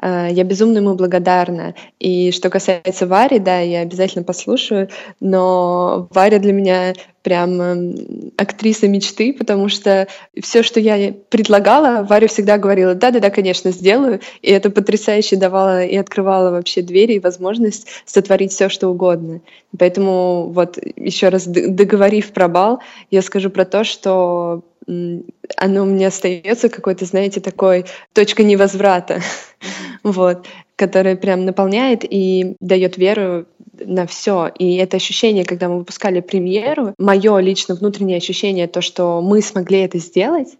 Э, 0.01 0.27
я 0.31 0.43
безумно 0.43 0.77
ему 0.77 0.95
благодарна. 0.95 1.75
И 1.99 2.31
что 2.31 2.49
касается 2.49 3.07
Вари, 3.07 3.39
да, 3.39 3.59
я 3.59 3.81
обязательно 3.81 4.23
послушаю, 4.23 4.89
но 5.19 6.07
Варя 6.11 6.39
для 6.39 6.53
меня 6.53 6.93
прям 7.21 7.61
эм, 7.61 7.95
актриса 8.37 8.87
мечты, 8.87 9.33
потому 9.33 9.69
что 9.69 10.07
все, 10.41 10.61
что 10.61 10.79
я 10.79 11.13
предлагала, 11.29 12.03
Варя 12.03 12.27
всегда 12.27 12.57
говорила, 12.57 12.95
да-да-да, 12.95 13.29
конечно, 13.29 13.71
сделаю, 13.71 14.19
и 14.41 14.51
это 14.51 14.69
потрясающе 14.69 15.37
давало 15.37 15.85
и 15.85 15.95
открывало 15.95 16.51
вообще 16.51 16.81
двери 16.81 17.13
и 17.13 17.19
возможность 17.19 17.87
сотворить 18.05 18.51
все, 18.51 18.67
что 18.67 18.89
угодно. 18.89 19.39
Поэтому 19.77 20.49
вот 20.51 20.77
еще 20.97 21.29
раз 21.29 21.47
договорив 21.47 22.33
про 22.33 22.49
бал, 22.49 22.81
я 23.09 23.21
скажу 23.21 23.49
про 23.49 23.63
то, 23.63 23.85
что 23.85 24.63
оно 24.87 25.83
у 25.83 25.85
меня 25.85 26.07
остается 26.07 26.69
какой-то, 26.69 27.05
знаете, 27.05 27.39
такой 27.39 27.85
точка 28.13 28.43
невозврата, 28.43 29.21
вот, 30.03 30.45
которая 30.75 31.15
прям 31.15 31.45
наполняет 31.45 32.03
и 32.03 32.55
дает 32.59 32.97
веру 32.97 33.45
на 33.85 34.05
все. 34.07 34.51
И 34.57 34.75
это 34.77 34.97
ощущение, 34.97 35.45
когда 35.45 35.69
мы 35.69 35.79
выпускали 35.79 36.21
премьеру, 36.21 36.93
мое 36.97 37.39
лично 37.39 37.75
внутреннее 37.75 38.17
ощущение, 38.17 38.67
то, 38.67 38.81
что 38.81 39.21
мы 39.21 39.41
смогли 39.41 39.79
это 39.79 39.97
сделать, 39.97 40.57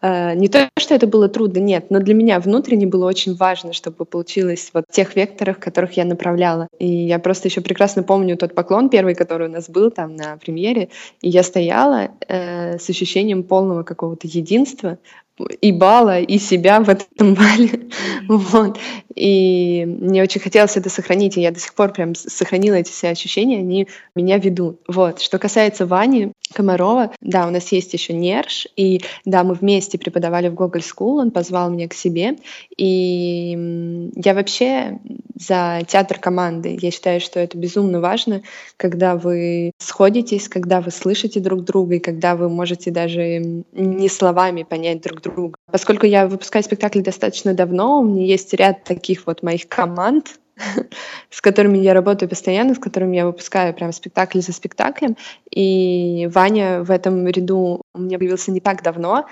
э, 0.00 0.34
не 0.34 0.48
то, 0.48 0.68
что 0.78 0.94
это 0.94 1.06
было 1.06 1.28
трудно, 1.28 1.58
нет, 1.58 1.86
но 1.90 2.00
для 2.00 2.14
меня 2.14 2.40
внутренне 2.40 2.86
было 2.86 3.06
очень 3.06 3.34
важно, 3.34 3.72
чтобы 3.72 4.04
получилось 4.04 4.70
вот 4.72 4.84
в 4.88 4.92
тех 4.92 5.16
векторах, 5.16 5.58
которых 5.58 5.96
я 5.96 6.04
направляла. 6.04 6.68
И 6.78 6.86
я 6.86 7.18
просто 7.18 7.48
еще 7.48 7.60
прекрасно 7.60 8.02
помню 8.02 8.36
тот 8.36 8.54
поклон 8.54 8.88
первый, 8.88 9.14
который 9.14 9.48
у 9.48 9.50
нас 9.50 9.68
был 9.68 9.90
там 9.90 10.16
на 10.16 10.36
премьере, 10.36 10.88
и 11.20 11.28
я 11.28 11.42
стояла 11.42 12.10
э, 12.28 12.78
с 12.78 12.88
ощущением 12.88 13.42
полного 13.42 13.82
какого-то 13.82 14.26
единства, 14.26 14.98
и 15.38 15.72
бала, 15.72 16.20
и 16.20 16.38
себя 16.38 16.80
в 16.80 16.88
этом 16.88 17.34
бале. 17.34 17.88
Вот. 18.28 18.78
И 19.14 19.84
мне 19.86 20.22
очень 20.22 20.40
хотелось 20.40 20.76
это 20.76 20.88
сохранить, 20.88 21.36
и 21.36 21.40
я 21.40 21.50
до 21.50 21.60
сих 21.60 21.74
пор 21.74 21.92
прям 21.92 22.14
сохранила 22.14 22.74
эти 22.74 22.90
все 22.90 23.08
ощущения, 23.08 23.58
они 23.58 23.88
меня 24.14 24.38
ведут. 24.38 24.80
Вот. 24.88 25.20
Что 25.20 25.38
касается 25.38 25.86
Вани 25.86 26.32
Комарова, 26.52 27.12
да, 27.20 27.46
у 27.46 27.50
нас 27.50 27.72
есть 27.72 27.92
еще 27.92 28.12
Нерш, 28.12 28.66
и 28.76 29.02
да, 29.24 29.44
мы 29.44 29.54
вместе 29.54 29.98
преподавали 29.98 30.48
в 30.48 30.54
Google 30.54 30.80
School, 30.80 31.20
он 31.20 31.30
позвал 31.30 31.70
меня 31.70 31.88
к 31.88 31.94
себе, 31.94 32.36
и 32.76 34.12
я 34.16 34.34
вообще 34.34 34.98
за 35.34 35.80
театр 35.86 36.18
команды. 36.18 36.78
Я 36.80 36.90
считаю, 36.90 37.20
что 37.20 37.40
это 37.40 37.56
безумно 37.58 38.00
важно, 38.00 38.42
когда 38.76 39.16
вы 39.16 39.72
сходитесь, 39.78 40.48
когда 40.48 40.80
вы 40.80 40.90
слышите 40.90 41.40
друг 41.40 41.64
друга, 41.64 41.96
и 41.96 42.00
когда 42.00 42.36
вы 42.36 42.48
можете 42.48 42.90
даже 42.90 43.64
не 43.72 44.08
словами 44.08 44.62
понять 44.62 45.00
друг 45.02 45.21
друга. 45.22 45.56
Поскольку 45.70 46.06
я 46.06 46.26
выпускаю 46.26 46.64
спектакли 46.64 47.00
достаточно 47.00 47.54
давно, 47.54 48.00
у 48.00 48.04
меня 48.04 48.24
есть 48.24 48.52
ряд 48.54 48.84
таких 48.84 49.26
вот 49.26 49.42
моих 49.42 49.68
команд, 49.68 50.38
с 51.30 51.40
которыми 51.40 51.78
я 51.78 51.94
работаю 51.94 52.28
постоянно, 52.28 52.74
с 52.74 52.78
которыми 52.78 53.16
я 53.16 53.26
выпускаю 53.26 53.74
прям 53.74 53.92
спектакль 53.92 54.40
за 54.40 54.52
спектаклем. 54.52 55.16
И 55.50 56.28
Ваня 56.32 56.82
в 56.82 56.90
этом 56.90 57.26
ряду 57.26 57.82
у 57.94 57.98
меня 57.98 58.18
появился 58.18 58.50
не 58.50 58.60
так 58.60 58.82
давно. 58.82 59.26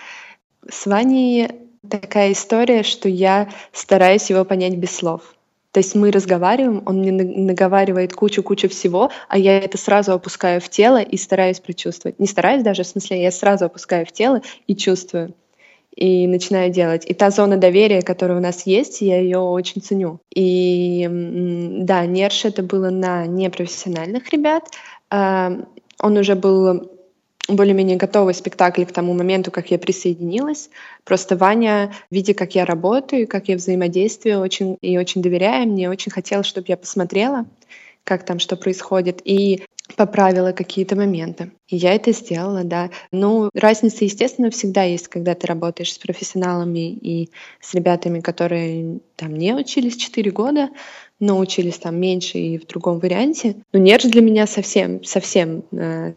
С 0.69 0.87
Ваней 0.87 1.49
такая 1.89 2.33
история, 2.33 2.83
что 2.83 3.09
я 3.09 3.49
стараюсь 3.73 4.31
его 4.31 4.45
понять 4.45 4.77
без 4.77 4.91
слов. 4.95 5.35
То 5.73 5.79
есть 5.79 5.95
мы 5.95 6.11
разговариваем, 6.11 6.83
он 6.85 6.99
мне 6.99 7.13
наговаривает 7.13 8.13
кучу-кучу 8.13 8.69
всего, 8.69 9.11
а 9.29 9.39
я 9.39 9.59
это 9.59 9.79
сразу 9.79 10.13
опускаю 10.13 10.61
в 10.61 10.69
тело 10.69 11.01
и 11.01 11.17
стараюсь 11.17 11.61
прочувствовать. 11.61 12.19
Не 12.19 12.27
стараюсь 12.27 12.65
даже, 12.65 12.83
в 12.83 12.89
смысле, 12.89 13.23
я 13.23 13.31
сразу 13.31 13.67
опускаю 13.67 14.05
в 14.05 14.11
тело 14.11 14.43
и 14.67 14.75
чувствую. 14.75 15.33
И 15.95 16.27
начинаю 16.27 16.71
делать. 16.71 17.05
И 17.07 17.15
та 17.15 17.31
зона 17.31 17.57
доверия, 17.57 18.03
которая 18.03 18.39
у 18.39 18.43
нас 18.43 18.67
есть, 18.67 19.01
я 19.01 19.21
ее 19.21 19.39
очень 19.39 19.83
ценю. 19.83 20.21
И 20.35 21.09
да, 21.83 22.07
Нерш 22.07 22.45
это 22.45 22.63
было 22.63 22.91
на 22.91 23.27
непрофессиональных 23.27 24.31
ребят. 24.31 24.69
А, 25.11 25.59
он 26.01 26.17
уже 26.17 26.35
был 26.35 26.91
более-менее 27.49 27.97
готовый 27.97 28.35
спектакль 28.35 28.85
к 28.85 28.93
тому 28.93 29.13
моменту, 29.13 29.51
как 29.51 29.71
я 29.71 29.79
присоединилась. 29.79 30.71
Просто 31.05 31.37
Ваня, 31.37 31.93
видя, 32.11 32.35
как 32.35 32.55
я 32.55 32.65
работаю, 32.65 33.27
как 33.27 33.49
я 33.49 33.57
взаимодействую 33.57 34.41
очень, 34.41 34.79
и 34.81 34.99
очень 34.99 35.23
доверяя 35.23 35.67
мне, 35.67 35.91
очень 35.91 36.13
хотела, 36.13 36.45
чтобы 36.45 36.67
я 36.69 36.77
посмотрела, 36.77 37.47
как 38.05 38.25
там 38.25 38.39
что 38.39 38.57
происходит. 38.57 39.21
И 39.25 39.65
поправила 39.97 40.53
какие-то 40.53 40.97
моменты. 40.97 41.53
И 41.69 41.77
я 41.77 41.95
это 41.95 42.13
сделала, 42.13 42.65
да. 42.65 42.91
Ну, 43.13 43.51
разница, 43.55 44.05
естественно, 44.05 44.51
всегда 44.51 44.85
есть, 44.85 45.09
когда 45.09 45.35
ты 45.35 45.47
работаешь 45.47 45.93
с 45.93 45.99
профессионалами 45.99 46.93
и 46.93 47.31
с 47.61 47.75
ребятами, 47.75 48.21
которые 48.21 49.01
там 49.17 49.35
не 49.35 49.55
учились 49.55 49.97
4 49.97 50.31
года, 50.31 50.71
но 51.19 51.39
учились 51.39 51.79
там 51.79 51.97
меньше 52.01 52.39
и 52.39 52.59
в 52.59 52.67
другом 52.67 52.99
варианте. 52.99 53.57
Но 53.73 53.79
же 54.01 54.09
для 54.09 54.23
меня 54.23 54.47
совсем, 54.47 55.05
совсем 55.05 55.65
э, 55.73 56.15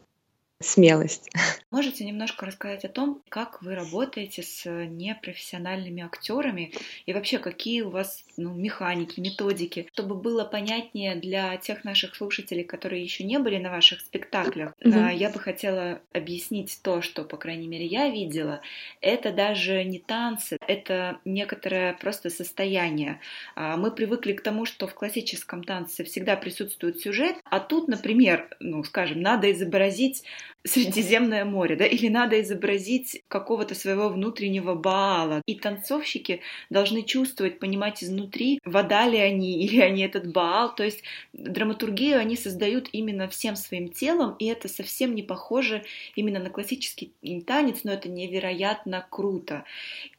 смелость. 0.62 1.30
Можете 1.72 2.06
немножко 2.06 2.46
рассказать 2.46 2.86
о 2.86 2.90
том, 2.90 3.22
как 3.30 3.62
вы 3.62 3.76
работаете 3.76 4.44
с 4.44 4.70
непрофессиональными 4.70 6.04
актерами 6.04 6.74
и 7.06 7.14
вообще 7.14 7.40
какие 7.40 7.82
у 7.82 7.90
вас 7.90 8.24
ну, 8.38 8.54
механики, 8.54 9.20
методики, 9.20 9.88
чтобы 9.94 10.16
было 10.16 10.46
понятнее 10.46 11.16
для 11.16 11.58
тех 11.58 11.84
наших 11.84 12.16
слушателей, 12.16 12.64
которые 12.64 13.04
еще 13.04 13.24
не 13.24 13.40
были 13.40 13.58
на 13.58 13.72
ваших 13.72 14.02
спектаклях. 14.02 14.74
Mm-hmm. 14.80 15.16
Я 15.16 15.30
бы 15.30 15.40
хотела 15.40 16.02
объяснить 16.14 16.80
то, 16.84 17.02
что, 17.02 17.24
по 17.24 17.38
крайней 17.38 17.68
мере, 17.68 17.86
я 17.86 18.10
видела. 18.10 18.62
Это 19.02 19.32
даже 19.32 19.84
не 19.84 20.00
танцы, 20.00 20.58
это 20.68 21.20
некоторое 21.26 21.94
просто 21.94 22.30
состояние. 22.30 23.20
А, 23.56 23.78
мы 23.78 23.92
привыкли 23.92 24.34
к 24.34 24.42
тому, 24.42 24.66
что 24.66 24.88
в 24.88 24.94
классическом 24.94 25.64
танце 25.64 26.04
всегда 26.04 26.36
присутствует 26.36 27.00
сюжет, 27.00 27.38
а 27.46 27.60
тут, 27.60 27.88
например, 27.88 28.56
ну, 28.60 28.84
скажем, 28.84 29.22
надо 29.22 29.52
изобразить 29.52 30.24
Средиземное 30.66 31.44
море, 31.44 31.76
да, 31.76 31.86
или 31.86 32.08
надо 32.08 32.40
изобразить 32.42 33.22
какого-то 33.28 33.76
своего 33.76 34.08
внутреннего 34.08 34.76
Баала. 34.76 35.42
И 35.46 35.56
танцовщики 35.56 36.40
должны 36.70 37.04
чувствовать, 37.04 37.60
понимать 37.60 38.02
изнутри, 38.02 38.62
вода 38.64 39.06
ли 39.06 39.18
они, 39.18 39.62
или 39.66 39.82
они 39.82 40.04
этот 40.04 40.32
Баал. 40.32 40.74
То 40.74 40.84
есть 40.84 41.04
драматургию 41.34 42.18
они 42.18 42.38
создают 42.38 42.88
именно 42.94 43.28
всем 43.28 43.58
своим 43.58 43.90
телом, 43.90 44.38
и 44.40 44.46
это 44.46 44.70
совсем 44.70 45.16
не 45.16 45.24
похоже 45.24 45.84
именно 46.16 46.40
на 46.40 46.50
классический 46.50 47.12
танец, 47.46 47.84
но 47.84 47.92
это 47.92 48.08
невероятно 48.08 49.06
круто. 49.10 49.66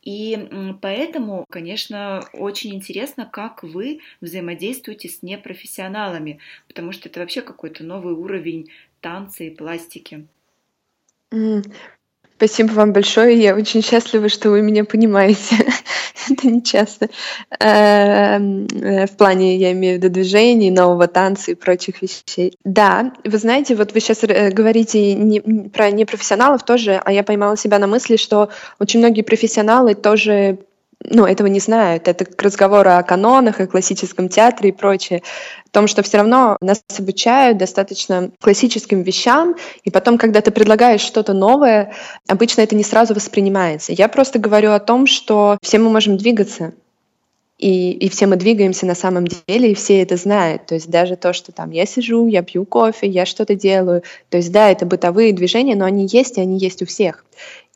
И 0.02 0.38
поэтому, 0.83 1.46
конечно, 1.48 2.22
очень 2.35 2.74
интересно, 2.74 3.24
как 3.24 3.62
вы 3.62 4.00
взаимодействуете 4.20 5.09
с 5.09 5.22
непрофессионалами, 5.22 6.38
потому 6.68 6.92
что 6.92 7.09
это 7.09 7.20
вообще 7.20 7.40
какой-то 7.40 7.83
новый 7.83 8.12
уровень 8.12 8.68
танца 9.00 9.44
и 9.44 9.50
пластики. 9.50 10.26
Спасибо 12.37 12.73
вам 12.73 12.93
большое. 12.93 13.41
Я 13.41 13.55
очень 13.55 13.83
счастлива, 13.83 14.29
что 14.29 14.51
вы 14.51 14.61
меня 14.61 14.85
понимаете. 14.85 15.57
Это 16.31 16.49
не 16.49 16.63
часто. 16.63 17.09
Эм, 17.61 18.67
э, 18.67 19.07
в 19.07 19.17
плане, 19.17 19.57
я 19.57 19.73
имею 19.73 19.99
в 19.99 20.03
виду 20.03 20.13
движений, 20.13 20.71
нового 20.71 21.07
танца 21.07 21.53
и 21.53 21.55
прочих 21.55 22.03
вещей. 22.03 22.57
Да, 22.65 23.13
вы 23.25 23.39
знаете, 23.39 23.77
вот 23.77 23.93
вы 23.93 24.01
сейчас 24.01 24.25
э, 24.25 24.51
говорите 24.51 25.15
не, 25.15 25.41
про 25.71 25.91
непрофессионалов 25.91 26.65
тоже, 26.65 27.01
а 27.05 27.13
я 27.13 27.23
поймала 27.23 27.57
себя 27.57 27.79
на 27.79 27.87
мысли, 27.87 28.17
что 28.17 28.51
очень 28.81 29.01
многие 29.01 29.23
профессионалы 29.23 29.95
тоже 29.95 30.59
ну, 31.09 31.27
этого 31.27 31.47
не 31.49 31.61
знают. 31.61 32.09
Это 32.09 32.25
к 32.25 32.40
разговору 32.43 32.90
о 32.90 33.03
канонах, 33.03 33.61
о 33.61 33.67
классическом 33.67 34.29
театре 34.29 34.71
и 34.71 34.73
прочее. 34.73 35.23
О 35.67 35.71
том, 35.71 35.87
что 35.87 36.03
все 36.03 36.19
равно 36.19 36.57
нас 36.61 36.83
обучают 36.99 37.59
достаточно 37.59 38.31
классическим 38.40 39.03
вещам, 39.03 39.57
и 39.83 39.90
потом, 39.90 40.19
когда 40.19 40.40
ты 40.40 40.51
предлагаешь 40.51 41.01
что-то 41.01 41.33
новое, 41.33 41.93
обычно 42.29 42.62
это 42.62 42.75
не 42.75 42.85
сразу 42.85 43.14
воспринимается. 43.14 43.93
Я 43.93 44.09
просто 44.09 44.38
говорю 44.38 44.73
о 44.73 44.81
том, 44.81 45.07
что 45.07 45.59
все 45.62 45.79
мы 45.79 45.90
можем 45.90 46.17
двигаться, 46.17 46.73
и, 47.59 47.93
и 47.93 48.09
все 48.09 48.27
мы 48.27 48.37
двигаемся 48.37 48.85
на 48.85 48.95
самом 48.95 49.27
деле, 49.27 49.73
и 49.73 49.75
все 49.75 50.03
это 50.03 50.17
знают. 50.17 50.67
То 50.67 50.75
есть 50.75 50.90
даже 50.90 51.17
то, 51.17 51.33
что 51.33 51.53
там 51.53 51.71
я 51.71 51.87
сижу, 51.87 52.27
я 52.27 52.43
пью 52.43 52.64
кофе, 52.64 53.07
я 53.07 53.27
что-то 53.27 53.55
делаю. 53.55 54.03
То 54.29 54.38
есть 54.38 54.51
да, 54.51 54.71
это 54.71 54.87
бытовые 54.87 55.33
движения, 55.33 55.77
но 55.77 55.85
они 55.85 56.07
есть, 56.11 56.38
и 56.38 56.40
они 56.40 56.59
есть 56.59 56.83
у 56.83 56.87
всех. 56.87 57.25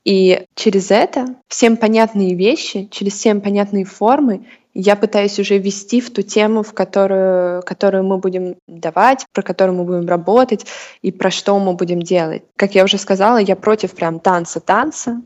И 0.05 0.47
через 0.55 0.91
это 0.91 1.37
всем 1.49 1.77
понятные 1.77 2.35
вещи, 2.35 2.89
через 2.91 3.15
всем 3.15 3.41
понятные 3.41 3.85
формы 3.85 4.47
я 4.75 4.95
пытаюсь 4.95 5.39
уже 5.41 5.59
ввести 5.59 6.01
в 6.01 6.13
ту 6.13 6.23
тему, 6.23 6.63
в 6.63 6.73
которую, 6.73 7.63
которую 7.63 8.05
мы 8.05 8.19
будем 8.19 8.57
давать, 8.69 9.27
про 9.33 9.43
которую 9.43 9.77
мы 9.77 9.85
будем 9.85 10.09
работать 10.09 10.67
и 11.03 11.11
про 11.11 11.31
что 11.31 11.59
мы 11.59 11.73
будем 11.75 12.01
делать. 12.01 12.43
Как 12.57 12.75
я 12.75 12.85
уже 12.85 12.97
сказала, 12.97 13.39
я 13.39 13.57
против 13.57 13.93
прям 13.93 14.21
танца-танца, 14.21 15.21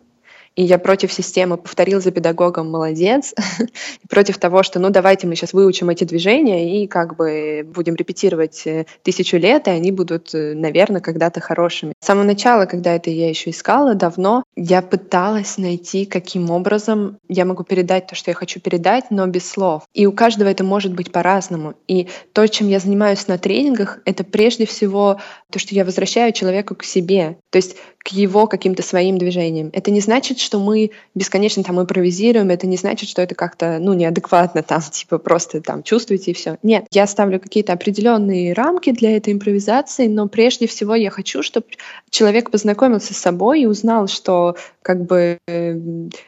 и 0.57 0.62
я 0.65 0.79
против 0.79 1.12
системы 1.12 1.57
повторил 1.57 2.01
за 2.01 2.11
педагогом 2.11 2.71
молодец, 2.71 3.35
против 4.09 4.38
того, 4.38 4.62
что 4.62 4.79
ну 4.79 4.91
давайте 4.91 5.27
мы 5.27 5.35
сейчас 5.35 5.53
выучим 5.53 5.91
эти 5.91 6.05
движения 6.05 6.83
и 6.83 6.87
как 6.87 7.17
бы 7.17 7.67
будем 7.75 7.95
репетировать 7.95 8.67
э, 8.67 8.87
тысячу 9.03 9.37
лет, 9.37 9.69
и 9.69 9.71
они 9.71 9.93
будут, 9.93 10.35
э, 10.35 10.55
наверное, 10.55 11.01
когда-то 11.01 11.41
хорошими. 11.41 11.95
С 12.01 12.07
самого 12.07 12.25
начала, 12.25 12.67
когда 12.67 12.95
это 12.95 13.11
я 13.11 13.29
еще 13.29 13.51
искала 13.51 13.95
давно, 13.95 14.45
я 14.57 14.83
пыталась 14.83 15.59
найти, 15.59 16.05
каким 16.05 16.51
образом 16.51 17.19
я 17.29 17.45
могу 17.45 17.65
передать 17.65 18.07
то, 18.07 18.15
что 18.15 18.31
я 18.31 18.35
хочу 18.35 18.61
передать, 18.61 19.11
но 19.11 19.27
без 19.27 19.49
слов. 19.49 19.85
И 19.95 20.07
у 20.07 20.12
каждого 20.12 20.49
это 20.49 20.65
может 20.65 20.93
быть 20.93 21.12
по-разному. 21.12 21.75
И 21.88 22.09
то, 22.33 22.47
чем 22.47 22.69
я 22.69 22.79
занимаюсь 22.79 23.27
на 23.29 23.38
тренингах, 23.38 24.01
это 24.05 24.25
прежде 24.25 24.67
всего 24.67 25.21
то, 25.51 25.59
что 25.59 25.75
я 25.75 25.85
возвращаю 25.85 26.33
человеку 26.33 26.75
к 26.75 26.85
себе, 26.85 27.38
то 27.51 27.57
есть 27.57 27.77
к 27.99 28.09
его 28.09 28.47
каким-то 28.47 28.83
своим 28.83 29.19
движениям. 29.19 29.71
Это 29.73 29.91
не 29.91 30.01
значит, 30.01 30.38
что 30.42 30.59
мы 30.59 30.90
бесконечно 31.14 31.64
там 31.64 31.81
импровизируем, 31.81 32.50
это 32.50 32.66
не 32.66 32.76
значит, 32.76 33.09
что 33.09 33.22
это 33.22 33.35
как-то, 33.35 33.78
ну, 33.81 33.94
неадекватно 33.94 34.62
там, 34.62 34.83
типа 34.92 35.18
просто 35.18 35.61
там 35.61 35.83
чувствуете 35.83 36.33
и 36.33 36.35
все. 36.35 36.59
Нет, 36.62 36.87
я 36.90 37.07
ставлю 37.07 37.40
какие-то 37.40 37.72
определенные 37.72 38.52
рамки 38.52 38.90
для 38.90 39.16
этой 39.16 39.33
импровизации, 39.33 40.07
но 40.07 40.28
прежде 40.28 40.66
всего 40.66 40.94
я 40.94 41.11
хочу, 41.11 41.42
чтобы 41.42 41.66
человек 42.11 42.50
познакомился 42.50 43.14
с 43.14 43.18
собой 43.18 43.62
и 43.62 43.66
узнал, 43.66 44.09
что 44.09 44.57
как 44.83 45.05
бы, 45.07 45.38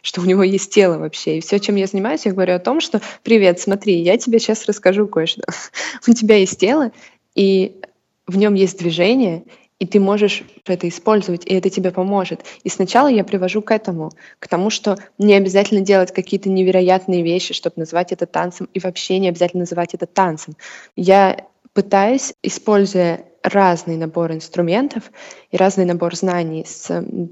что 0.02 0.20
у 0.20 0.24
него 0.24 0.42
есть 0.42 0.72
тело 0.72 0.98
вообще. 0.98 1.38
И 1.38 1.40
все, 1.40 1.58
чем 1.58 1.76
я 1.76 1.86
занимаюсь, 1.86 2.24
я 2.24 2.32
говорю 2.32 2.54
о 2.54 2.60
том, 2.60 2.80
что 2.80 3.00
привет, 3.22 3.60
смотри, 3.60 4.00
я 4.00 4.16
тебе 4.16 4.38
сейчас 4.38 4.64
расскажу 4.66 5.08
кое-что. 5.08 5.42
у 6.08 6.12
тебя 6.12 6.36
есть 6.36 6.58
тело, 6.58 6.92
и 7.34 7.80
в 8.26 8.36
нем 8.36 8.54
есть 8.54 8.78
движение, 8.78 9.44
и 9.78 9.86
ты 9.86 10.00
можешь 10.00 10.44
это 10.66 10.88
использовать, 10.88 11.44
и 11.46 11.54
это 11.54 11.68
тебе 11.68 11.90
поможет. 11.90 12.44
И 12.62 12.68
сначала 12.68 13.08
я 13.08 13.24
привожу 13.24 13.60
к 13.60 13.70
этому, 13.72 14.12
к 14.38 14.48
тому, 14.48 14.70
что 14.70 14.96
не 15.18 15.34
обязательно 15.34 15.80
делать 15.80 16.12
какие-то 16.12 16.48
невероятные 16.48 17.22
вещи, 17.22 17.54
чтобы 17.54 17.74
назвать 17.78 18.12
это 18.12 18.26
танцем, 18.26 18.68
и 18.72 18.80
вообще 18.80 19.18
не 19.18 19.28
обязательно 19.28 19.62
называть 19.62 19.94
это 19.94 20.06
танцем. 20.06 20.56
Я 20.96 21.46
пытаюсь, 21.72 22.34
используя 22.42 23.24
разный 23.42 23.96
набор 23.96 24.32
инструментов 24.32 25.10
и 25.50 25.56
разный 25.56 25.84
набор 25.84 26.14
знаний, 26.16 26.64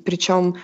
причем 0.04 0.56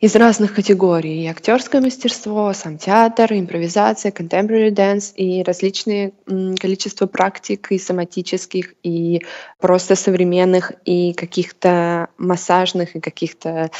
из 0.00 0.14
разных 0.14 0.54
категорий. 0.54 1.24
И 1.24 1.26
актерское 1.26 1.80
мастерство, 1.80 2.52
сам 2.52 2.78
театр, 2.78 3.32
импровизация, 3.32 4.12
contemporary 4.12 4.70
dance 4.70 5.12
и 5.14 5.42
различные 5.42 6.12
количество 6.26 7.06
практик 7.06 7.72
и 7.72 7.78
соматических, 7.78 8.74
и 8.84 9.22
просто 9.58 9.96
современных, 9.96 10.72
и 10.84 11.12
каких-то 11.14 12.08
массажных, 12.16 12.94
и 12.94 13.00
каких-то 13.00 13.70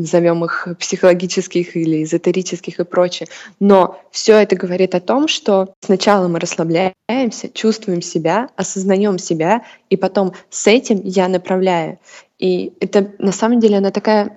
назовем 0.00 0.44
их 0.44 0.68
психологических 0.78 1.76
или 1.76 2.02
эзотерических 2.02 2.80
и 2.80 2.84
прочее. 2.84 3.28
Но 3.60 4.00
все 4.10 4.34
это 4.34 4.56
говорит 4.56 4.94
о 4.94 5.00
том, 5.00 5.28
что 5.28 5.74
сначала 5.80 6.28
мы 6.28 6.40
расслабляемся, 6.40 7.48
чувствуем 7.52 8.02
себя, 8.02 8.48
осознаем 8.56 9.18
себя, 9.18 9.62
и 9.88 9.96
потом 9.96 10.32
с 10.50 10.66
этим 10.66 11.00
я 11.04 11.28
направляю. 11.28 11.98
И 12.40 12.72
это 12.80 13.12
на 13.18 13.32
самом 13.32 13.60
деле 13.60 13.76
она 13.76 13.90
такая 13.90 14.32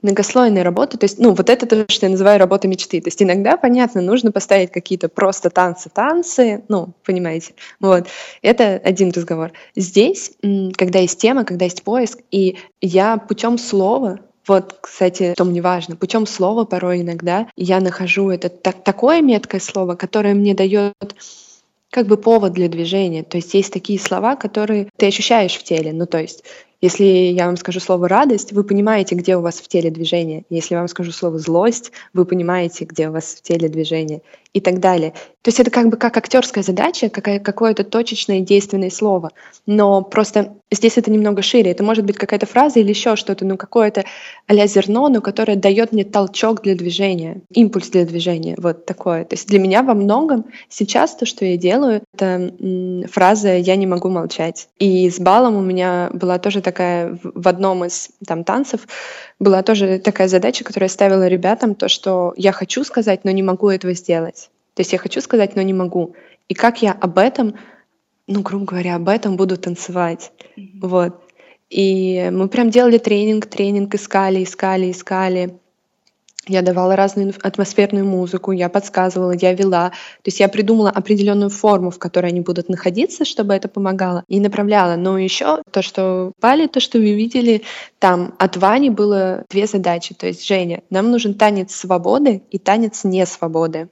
многослойная 0.00 0.64
работа. 0.64 0.96
То 0.96 1.04
есть, 1.04 1.18
ну, 1.18 1.34
вот 1.34 1.50
это 1.50 1.66
то, 1.66 1.84
что 1.88 2.06
я 2.06 2.10
называю 2.10 2.38
работа 2.38 2.66
мечты. 2.68 3.02
То 3.02 3.08
есть 3.08 3.22
иногда, 3.22 3.58
понятно, 3.58 4.00
нужно 4.00 4.32
поставить 4.32 4.72
какие-то 4.72 5.10
просто 5.10 5.50
танцы-танцы, 5.50 6.64
ну, 6.68 6.94
понимаете. 7.04 7.52
Вот. 7.80 8.06
Это 8.40 8.80
один 8.82 9.10
разговор. 9.10 9.52
Здесь, 9.76 10.32
когда 10.76 11.00
есть 11.00 11.20
тема, 11.20 11.44
когда 11.44 11.66
есть 11.66 11.82
поиск, 11.82 12.20
и 12.30 12.56
я 12.80 13.18
путем 13.18 13.58
слова 13.58 14.20
вот, 14.46 14.78
кстати, 14.80 15.32
что 15.34 15.44
мне 15.44 15.62
важно, 15.62 15.96
путем 15.96 16.26
слова 16.26 16.64
порой 16.64 17.00
иногда 17.00 17.48
я 17.56 17.80
нахожу 17.80 18.30
это 18.30 18.48
так, 18.48 18.84
такое 18.84 19.22
меткое 19.22 19.60
слово, 19.60 19.94
которое 19.94 20.34
мне 20.34 20.54
дает 20.54 20.94
как 21.90 22.06
бы 22.06 22.16
повод 22.16 22.52
для 22.52 22.68
движения. 22.68 23.22
То 23.22 23.36
есть 23.36 23.54
есть 23.54 23.72
такие 23.72 24.00
слова, 24.00 24.34
которые 24.36 24.88
ты 24.96 25.06
ощущаешь 25.06 25.54
в 25.54 25.62
теле. 25.62 25.92
Ну, 25.92 26.06
то 26.06 26.18
есть 26.18 26.42
Если 26.84 27.04
я 27.04 27.46
вам 27.46 27.56
скажу 27.56 27.80
слово 27.80 28.10
«радость», 28.10 28.52
вы 28.52 28.62
понимаете, 28.62 29.14
где 29.14 29.38
у 29.38 29.40
вас 29.40 29.54
в 29.54 29.68
теле 29.68 29.90
движение. 29.90 30.44
Если 30.50 30.74
я 30.74 30.80
вам 30.80 30.88
скажу 30.88 31.12
слово 31.12 31.38
«злость», 31.38 31.92
вы 32.12 32.26
понимаете, 32.26 32.84
где 32.84 33.08
у 33.08 33.12
вас 33.12 33.36
в 33.36 33.40
теле 33.40 33.70
движение 33.70 34.20
и 34.54 34.60
так 34.60 34.80
далее. 34.80 35.12
То 35.42 35.48
есть 35.48 35.60
это 35.60 35.70
как 35.70 35.90
бы 35.90 35.98
как 35.98 36.16
актерская 36.16 36.64
задача, 36.64 37.10
какое-то 37.10 37.84
точечное 37.84 38.40
действенное 38.40 38.88
слово. 38.88 39.32
Но 39.66 40.00
просто 40.00 40.54
здесь 40.70 40.96
это 40.96 41.10
немного 41.10 41.42
шире. 41.42 41.72
Это 41.72 41.84
может 41.84 42.06
быть 42.06 42.16
какая-то 42.16 42.46
фраза 42.46 42.80
или 42.80 42.88
еще 42.88 43.16
что-то, 43.16 43.44
ну 43.44 43.58
какое-то 43.58 44.04
а 44.46 44.66
зерно, 44.66 45.08
но 45.08 45.20
которое 45.20 45.56
дает 45.56 45.92
мне 45.92 46.04
толчок 46.04 46.62
для 46.62 46.74
движения, 46.74 47.42
импульс 47.50 47.90
для 47.90 48.06
движения, 48.06 48.54
вот 48.56 48.86
такое. 48.86 49.24
То 49.26 49.34
есть 49.34 49.48
для 49.48 49.58
меня 49.58 49.82
во 49.82 49.92
многом 49.92 50.46
сейчас 50.70 51.14
то, 51.14 51.26
что 51.26 51.44
я 51.44 51.58
делаю, 51.58 52.00
это 52.14 52.54
фраза 53.10 53.56
«я 53.56 53.76
не 53.76 53.86
могу 53.86 54.08
молчать». 54.08 54.68
И 54.78 55.10
с 55.10 55.18
балом 55.18 55.56
у 55.56 55.62
меня 55.62 56.10
была 56.14 56.38
тоже 56.38 56.62
такая, 56.62 57.18
в 57.22 57.48
одном 57.48 57.84
из 57.84 58.08
там 58.26 58.44
танцев, 58.44 58.86
была 59.44 59.62
тоже 59.62 59.98
такая 59.98 60.26
задача, 60.26 60.64
которую 60.64 60.86
я 60.86 60.92
ставила 60.92 61.28
ребятам, 61.28 61.76
то, 61.76 61.88
что 61.88 62.34
я 62.36 62.50
хочу 62.50 62.82
сказать, 62.82 63.24
но 63.24 63.30
не 63.30 63.42
могу 63.42 63.68
этого 63.68 63.94
сделать. 63.94 64.50
То 64.74 64.80
есть 64.80 64.92
я 64.92 64.98
хочу 64.98 65.20
сказать, 65.20 65.54
но 65.54 65.62
не 65.62 65.72
могу. 65.72 66.16
И 66.48 66.54
как 66.54 66.82
я 66.82 66.92
об 66.92 67.18
этом, 67.18 67.54
ну, 68.26 68.42
грубо 68.42 68.64
говоря, 68.64 68.96
об 68.96 69.08
этом 69.08 69.36
буду 69.36 69.56
танцевать. 69.56 70.32
Mm-hmm. 70.56 70.68
Вот. 70.82 71.20
И 71.70 72.28
мы 72.32 72.48
прям 72.48 72.70
делали 72.70 72.98
тренинг, 72.98 73.46
тренинг, 73.46 73.94
искали, 73.94 74.42
искали, 74.42 74.90
искали. 74.90 75.58
Я 76.46 76.62
давала 76.62 76.96
разную 76.96 77.32
атмосферную 77.42 78.04
музыку, 78.04 78.52
я 78.52 78.68
подсказывала, 78.68 79.32
я 79.32 79.54
вела. 79.54 79.90
То 79.90 80.28
есть 80.28 80.40
я 80.40 80.48
придумала 80.48 80.90
определенную 80.90 81.50
форму, 81.50 81.90
в 81.90 81.98
которой 81.98 82.26
они 82.26 82.40
будут 82.40 82.68
находиться, 82.68 83.24
чтобы 83.24 83.54
это 83.54 83.68
помогало, 83.68 84.24
и 84.28 84.40
направляла. 84.40 84.96
Но 84.96 85.18
еще 85.18 85.62
то, 85.70 85.82
что 85.82 86.32
Пали, 86.40 86.66
то, 86.66 86.80
что 86.80 86.98
вы 86.98 87.14
видели, 87.14 87.62
там 87.98 88.34
от 88.38 88.56
Вани 88.56 88.90
было 88.90 89.44
две 89.48 89.66
задачи. 89.66 90.14
То 90.14 90.26
есть, 90.26 90.46
Женя, 90.46 90.82
нам 90.90 91.10
нужен 91.10 91.34
танец 91.34 91.74
свободы 91.74 92.42
и 92.50 92.58
танец 92.58 93.04
не 93.04 93.24
свободы. 93.26 93.88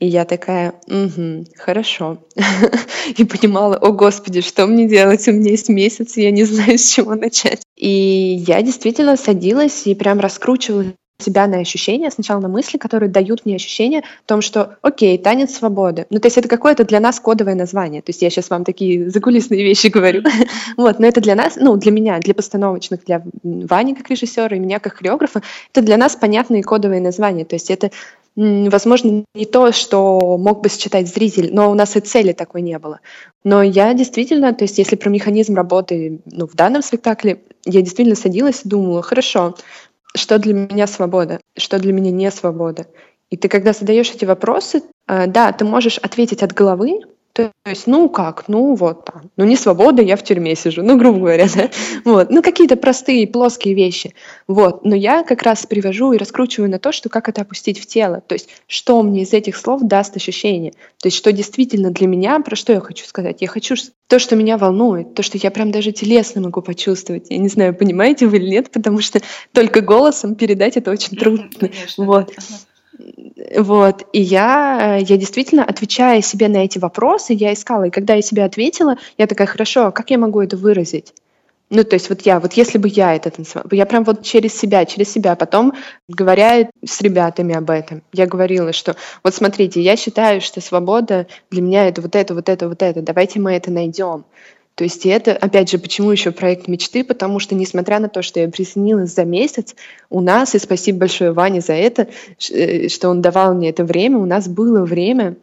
И 0.00 0.06
я 0.06 0.24
такая, 0.24 0.74
угу, 0.86 1.46
хорошо. 1.56 2.18
и 3.16 3.24
понимала, 3.24 3.76
о 3.76 3.92
господи, 3.92 4.40
что 4.40 4.66
мне 4.66 4.88
делать? 4.88 5.26
У 5.28 5.32
меня 5.32 5.52
есть 5.52 5.68
месяц, 5.68 6.16
я 6.16 6.30
не 6.30 6.44
знаю, 6.44 6.78
с 6.78 6.92
чего 6.92 7.14
начать. 7.14 7.62
И 7.76 7.88
я 7.88 8.60
действительно 8.60 9.16
садилась 9.16 9.86
и 9.86 9.94
прям 9.94 10.20
раскручивала 10.20 10.86
себя 11.18 11.46
на 11.46 11.58
ощущения, 11.58 12.10
сначала 12.10 12.40
на 12.40 12.48
мысли, 12.48 12.76
которые 12.76 13.08
дают 13.08 13.46
мне 13.46 13.56
ощущение 13.56 14.00
о 14.00 14.02
том, 14.26 14.40
что 14.42 14.76
окей, 14.82 15.16
танец 15.16 15.54
свободы. 15.54 16.06
Ну, 16.10 16.18
то 16.18 16.26
есть 16.26 16.38
это 16.38 16.48
какое-то 16.48 16.84
для 16.84 17.00
нас 17.00 17.20
кодовое 17.20 17.54
название. 17.54 18.02
То 18.02 18.10
есть 18.10 18.22
я 18.22 18.30
сейчас 18.30 18.50
вам 18.50 18.64
такие 18.64 19.10
закулисные 19.10 19.62
вещи 19.62 19.86
говорю. 19.86 20.22
вот, 20.76 20.98
но 20.98 21.06
это 21.06 21.20
для 21.20 21.34
нас, 21.34 21.56
ну, 21.56 21.76
для 21.76 21.92
меня, 21.92 22.18
для 22.18 22.34
постановочных, 22.34 23.04
для 23.04 23.22
Вани 23.42 23.94
как 23.94 24.10
режиссера 24.10 24.56
и 24.56 24.60
меня 24.60 24.80
как 24.80 24.94
хореографа, 24.94 25.42
это 25.72 25.82
для 25.82 25.96
нас 25.96 26.16
понятные 26.16 26.62
кодовые 26.62 27.00
названия. 27.00 27.44
То 27.44 27.54
есть 27.54 27.70
это 27.70 27.90
возможно, 28.36 29.24
не 29.34 29.46
то, 29.46 29.70
что 29.72 30.36
мог 30.38 30.60
бы 30.62 30.68
считать 30.68 31.08
зритель, 31.08 31.50
но 31.52 31.70
у 31.70 31.74
нас 31.74 31.96
и 31.96 32.00
цели 32.00 32.32
такой 32.32 32.62
не 32.62 32.78
было. 32.78 33.00
Но 33.44 33.62
я 33.62 33.94
действительно, 33.94 34.52
то 34.52 34.64
есть 34.64 34.78
если 34.78 34.96
про 34.96 35.08
механизм 35.08 35.54
работы 35.54 36.20
ну, 36.26 36.46
в 36.46 36.54
данном 36.54 36.82
спектакле, 36.82 37.42
я 37.64 37.80
действительно 37.80 38.16
садилась 38.16 38.62
и 38.64 38.68
думала, 38.68 39.02
хорошо, 39.02 39.54
что 40.14 40.38
для 40.38 40.54
меня 40.54 40.86
свобода, 40.86 41.40
что 41.56 41.78
для 41.78 41.92
меня 41.92 42.10
не 42.10 42.30
свобода. 42.30 42.86
И 43.30 43.36
ты, 43.36 43.48
когда 43.48 43.72
задаешь 43.72 44.10
эти 44.10 44.24
вопросы, 44.24 44.82
э, 45.08 45.26
да, 45.26 45.52
ты 45.52 45.64
можешь 45.64 45.98
ответить 45.98 46.42
от 46.42 46.52
головы, 46.52 47.00
то 47.34 47.50
есть, 47.66 47.88
ну 47.88 48.08
как, 48.08 48.44
ну 48.46 48.76
вот 48.76 49.06
там, 49.06 49.22
ну 49.36 49.44
не 49.44 49.56
свобода, 49.56 50.00
я 50.02 50.16
в 50.16 50.22
тюрьме 50.22 50.54
сижу, 50.54 50.84
ну 50.84 50.96
грубо 50.96 51.18
говоря, 51.18 51.48
да, 51.52 51.68
вот, 52.04 52.30
ну 52.30 52.42
какие-то 52.42 52.76
простые 52.76 53.26
плоские 53.26 53.74
вещи, 53.74 54.14
вот, 54.46 54.84
но 54.84 54.94
я 54.94 55.24
как 55.24 55.42
раз 55.42 55.66
привожу 55.66 56.12
и 56.12 56.16
раскручиваю 56.16 56.70
на 56.70 56.78
то, 56.78 56.92
что 56.92 57.08
как 57.08 57.28
это 57.28 57.42
опустить 57.42 57.80
в 57.80 57.86
тело, 57.86 58.22
то 58.24 58.34
есть, 58.34 58.48
что 58.68 59.02
мне 59.02 59.22
из 59.22 59.32
этих 59.32 59.56
слов 59.56 59.82
даст 59.82 60.16
ощущение, 60.16 60.72
то 61.02 61.08
есть, 61.08 61.16
что 61.16 61.32
действительно 61.32 61.90
для 61.90 62.06
меня, 62.06 62.38
про 62.38 62.54
что 62.54 62.72
я 62.72 62.80
хочу 62.80 63.04
сказать, 63.04 63.38
я 63.40 63.48
хочу 63.48 63.74
то, 64.06 64.20
что 64.20 64.36
меня 64.36 64.56
волнует, 64.56 65.14
то, 65.14 65.24
что 65.24 65.36
я 65.36 65.50
прям 65.50 65.72
даже 65.72 65.90
телесно 65.90 66.40
могу 66.40 66.62
почувствовать, 66.62 67.26
я 67.30 67.38
не 67.38 67.48
знаю, 67.48 67.74
понимаете 67.74 68.28
вы 68.28 68.36
или 68.36 68.48
нет, 68.48 68.70
потому 68.70 69.00
что 69.00 69.20
только 69.52 69.80
голосом 69.80 70.36
передать 70.36 70.76
это 70.76 70.92
очень 70.92 71.16
трудно, 71.16 71.48
Конечно, 71.58 72.04
вот. 72.04 72.30
Ага. 72.36 72.73
Вот, 73.56 74.06
и 74.12 74.20
я, 74.20 74.96
я 74.96 75.16
действительно, 75.16 75.64
отвечая 75.64 76.22
себе 76.22 76.48
на 76.48 76.58
эти 76.58 76.78
вопросы, 76.78 77.32
я 77.32 77.52
искала, 77.52 77.84
и 77.84 77.90
когда 77.90 78.14
я 78.14 78.22
себе 78.22 78.44
ответила, 78.44 78.96
я 79.18 79.26
такая, 79.26 79.46
хорошо, 79.46 79.86
а 79.86 79.92
как 79.92 80.10
я 80.10 80.18
могу 80.18 80.40
это 80.40 80.56
выразить? 80.56 81.12
Ну, 81.70 81.82
то 81.82 81.94
есть 81.94 82.08
вот 82.08 82.22
я, 82.22 82.40
вот 82.40 82.52
если 82.52 82.78
бы 82.78 82.88
я 82.88 83.16
это 83.16 83.30
танцевала, 83.30 83.66
я 83.72 83.86
прям 83.86 84.04
вот 84.04 84.22
через 84.22 84.56
себя, 84.56 84.84
через 84.84 85.10
себя, 85.10 85.34
потом 85.34 85.72
говоря 86.08 86.70
с 86.84 87.00
ребятами 87.00 87.54
об 87.54 87.70
этом, 87.70 88.02
я 88.12 88.26
говорила, 88.26 88.72
что 88.72 88.96
вот 89.24 89.34
смотрите, 89.34 89.80
я 89.80 89.96
считаю, 89.96 90.40
что 90.40 90.60
свобода 90.60 91.26
для 91.50 91.62
меня 91.62 91.88
это 91.88 92.02
вот 92.02 92.14
это, 92.14 92.34
вот 92.34 92.48
это, 92.48 92.68
вот 92.68 92.82
это, 92.82 93.02
давайте 93.02 93.40
мы 93.40 93.54
это 93.54 93.70
найдем. 93.70 94.24
То 94.74 94.84
есть 94.84 95.06
и 95.06 95.08
это, 95.08 95.32
опять 95.36 95.70
же, 95.70 95.78
почему 95.78 96.10
еще 96.10 96.32
проект 96.32 96.66
мечты? 96.66 97.04
Потому 97.04 97.38
что, 97.38 97.54
несмотря 97.54 98.00
на 98.00 98.08
то, 98.08 98.22
что 98.22 98.40
я 98.40 98.48
присоединилась 98.48 99.14
за 99.14 99.24
месяц, 99.24 99.76
у 100.10 100.20
нас, 100.20 100.54
и 100.54 100.58
спасибо 100.58 101.00
большое 101.00 101.32
Ване 101.32 101.60
за 101.60 101.74
это, 101.74 102.08
э, 102.50 102.88
что 102.88 103.08
он 103.08 103.22
давал 103.22 103.54
мне 103.54 103.70
это 103.70 103.84
время, 103.84 104.18
у 104.18 104.26
нас 104.26 104.48
было 104.48 104.84
время 104.84 105.36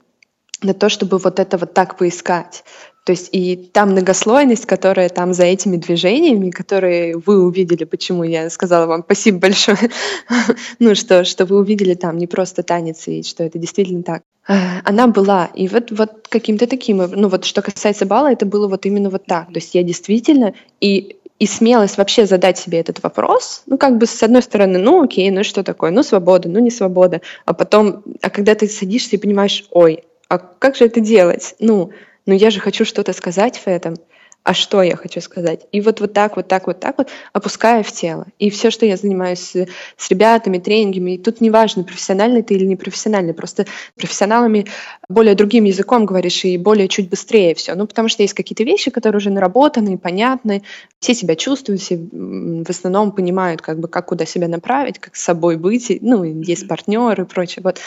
на 0.62 0.74
то, 0.74 0.90
чтобы 0.90 1.18
вот 1.18 1.40
это 1.40 1.58
вот 1.58 1.74
так 1.74 1.98
поискать. 1.98 2.64
То 3.04 3.14
есть 3.14 3.30
и 3.32 3.56
та 3.56 3.86
многослойность, 3.86 4.68
которая 4.68 5.10
там 5.10 5.34
за 5.34 5.46
этими 5.46 5.78
движениями, 5.78 6.52
которые 6.52 7.18
вы 7.18 7.44
увидели, 7.44 7.84
почему 7.84 8.24
я 8.24 8.50
сказала 8.50 8.86
вам 8.86 9.04
спасибо 9.04 9.40
большое, 9.40 9.90
ну 10.80 10.94
что, 10.94 11.24
что 11.24 11.46
вы 11.46 11.58
увидели 11.58 11.96
там 11.96 12.18
не 12.18 12.28
просто 12.28 12.62
танец, 12.62 13.08
и 13.08 13.24
что 13.24 13.44
это 13.44 13.58
действительно 13.58 14.04
так. 14.04 14.24
А, 14.52 14.82
она 14.84 15.08
была, 15.08 15.50
и 15.56 15.70
вот, 15.70 15.92
вот 15.92 16.28
каким-то 16.28 16.68
таким, 16.68 16.98
ну 16.98 17.30
вот 17.30 17.46
что 17.46 17.62
касается 17.62 18.06
бала, 18.06 18.34
это 18.34 18.46
было 18.46 18.68
вот 18.68 18.86
именно 18.86 19.10
вот 19.10 19.26
так. 19.26 19.48
То 19.48 19.56
есть 19.56 19.74
я 19.76 19.84
действительно, 19.84 20.54
и 20.82 21.16
и 21.40 21.48
смелость 21.48 21.98
вообще 21.98 22.28
задать 22.28 22.60
себе 22.60 22.80
этот 22.80 23.02
вопрос, 23.02 23.64
ну, 23.66 23.80
как 23.80 23.98
бы, 23.98 24.06
с 24.06 24.22
одной 24.22 24.44
стороны, 24.44 24.78
ну, 24.78 25.02
окей, 25.02 25.32
ну, 25.32 25.44
что 25.44 25.64
такое, 25.64 25.90
ну, 25.90 26.04
свобода, 26.04 26.48
ну, 26.48 26.60
не 26.60 26.70
свобода, 26.70 27.22
а 27.46 27.54
потом, 27.54 28.04
а 28.22 28.30
когда 28.30 28.54
ты 28.54 28.68
садишься 28.68 29.16
и 29.16 29.20
понимаешь, 29.20 29.66
ой, 29.72 30.04
а 30.28 30.38
как 30.38 30.76
же 30.76 30.86
это 30.86 31.00
делать? 31.00 31.56
Ну, 31.58 31.94
но 32.28 32.36
я 32.36 32.52
же 32.52 32.60
хочу 32.60 32.86
что-то 32.86 33.14
сказать 33.14 33.58
в 33.58 33.66
этом 33.68 33.96
а 34.44 34.54
что 34.54 34.82
я 34.82 34.96
хочу 34.96 35.22
сказать. 35.22 35.68
И 35.72 35.82
вот, 35.82 36.00
вот 36.00 36.14
так, 36.14 36.36
вот 36.36 36.48
так, 36.48 36.66
вот 36.68 36.80
так 36.80 36.98
вот, 36.98 37.10
опуская 37.32 37.84
в 37.84 37.92
тело. 37.92 38.26
И 38.40 38.50
все, 38.50 38.72
что 38.72 38.86
я 38.86 38.98
занимаюсь 38.98 39.56
с, 39.98 40.10
ребятами, 40.10 40.58
тренингами, 40.58 41.12
и 41.12 41.18
тут 41.18 41.42
неважно, 41.42 41.84
профессиональный 41.84 42.42
ты 42.42 42.56
или 42.56 42.66
не 42.66 42.76
профессиональный, 42.76 43.34
просто 43.34 43.66
профессионалами 43.96 44.66
более 45.10 45.36
другим 45.36 45.66
языком 45.66 46.06
говоришь 46.06 46.44
и 46.44 46.58
более 46.58 46.88
чуть 46.88 47.10
быстрее 47.10 47.54
все. 47.56 47.76
Ну, 47.76 47.86
потому 47.86 48.10
что 48.10 48.24
есть 48.24 48.34
какие-то 48.34 48.64
вещи, 48.64 48.90
которые 48.90 49.18
уже 49.18 49.30
наработаны, 49.30 49.98
понятны, 49.98 50.64
все 51.00 51.14
себя 51.14 51.36
чувствуют, 51.36 51.82
все 51.82 51.98
в 51.98 52.70
основном 52.70 53.12
понимают, 53.12 53.62
как 53.62 53.80
бы, 53.80 53.88
как 53.88 54.08
куда 54.08 54.26
себя 54.26 54.48
направить, 54.48 55.00
как 55.00 55.16
с 55.16 55.22
собой 55.22 55.58
быть, 55.58 56.00
ну, 56.02 56.24
есть 56.24 56.68
партнеры 56.68 57.24
и 57.24 57.26
прочее. 57.28 57.62
Вот. 57.64 57.80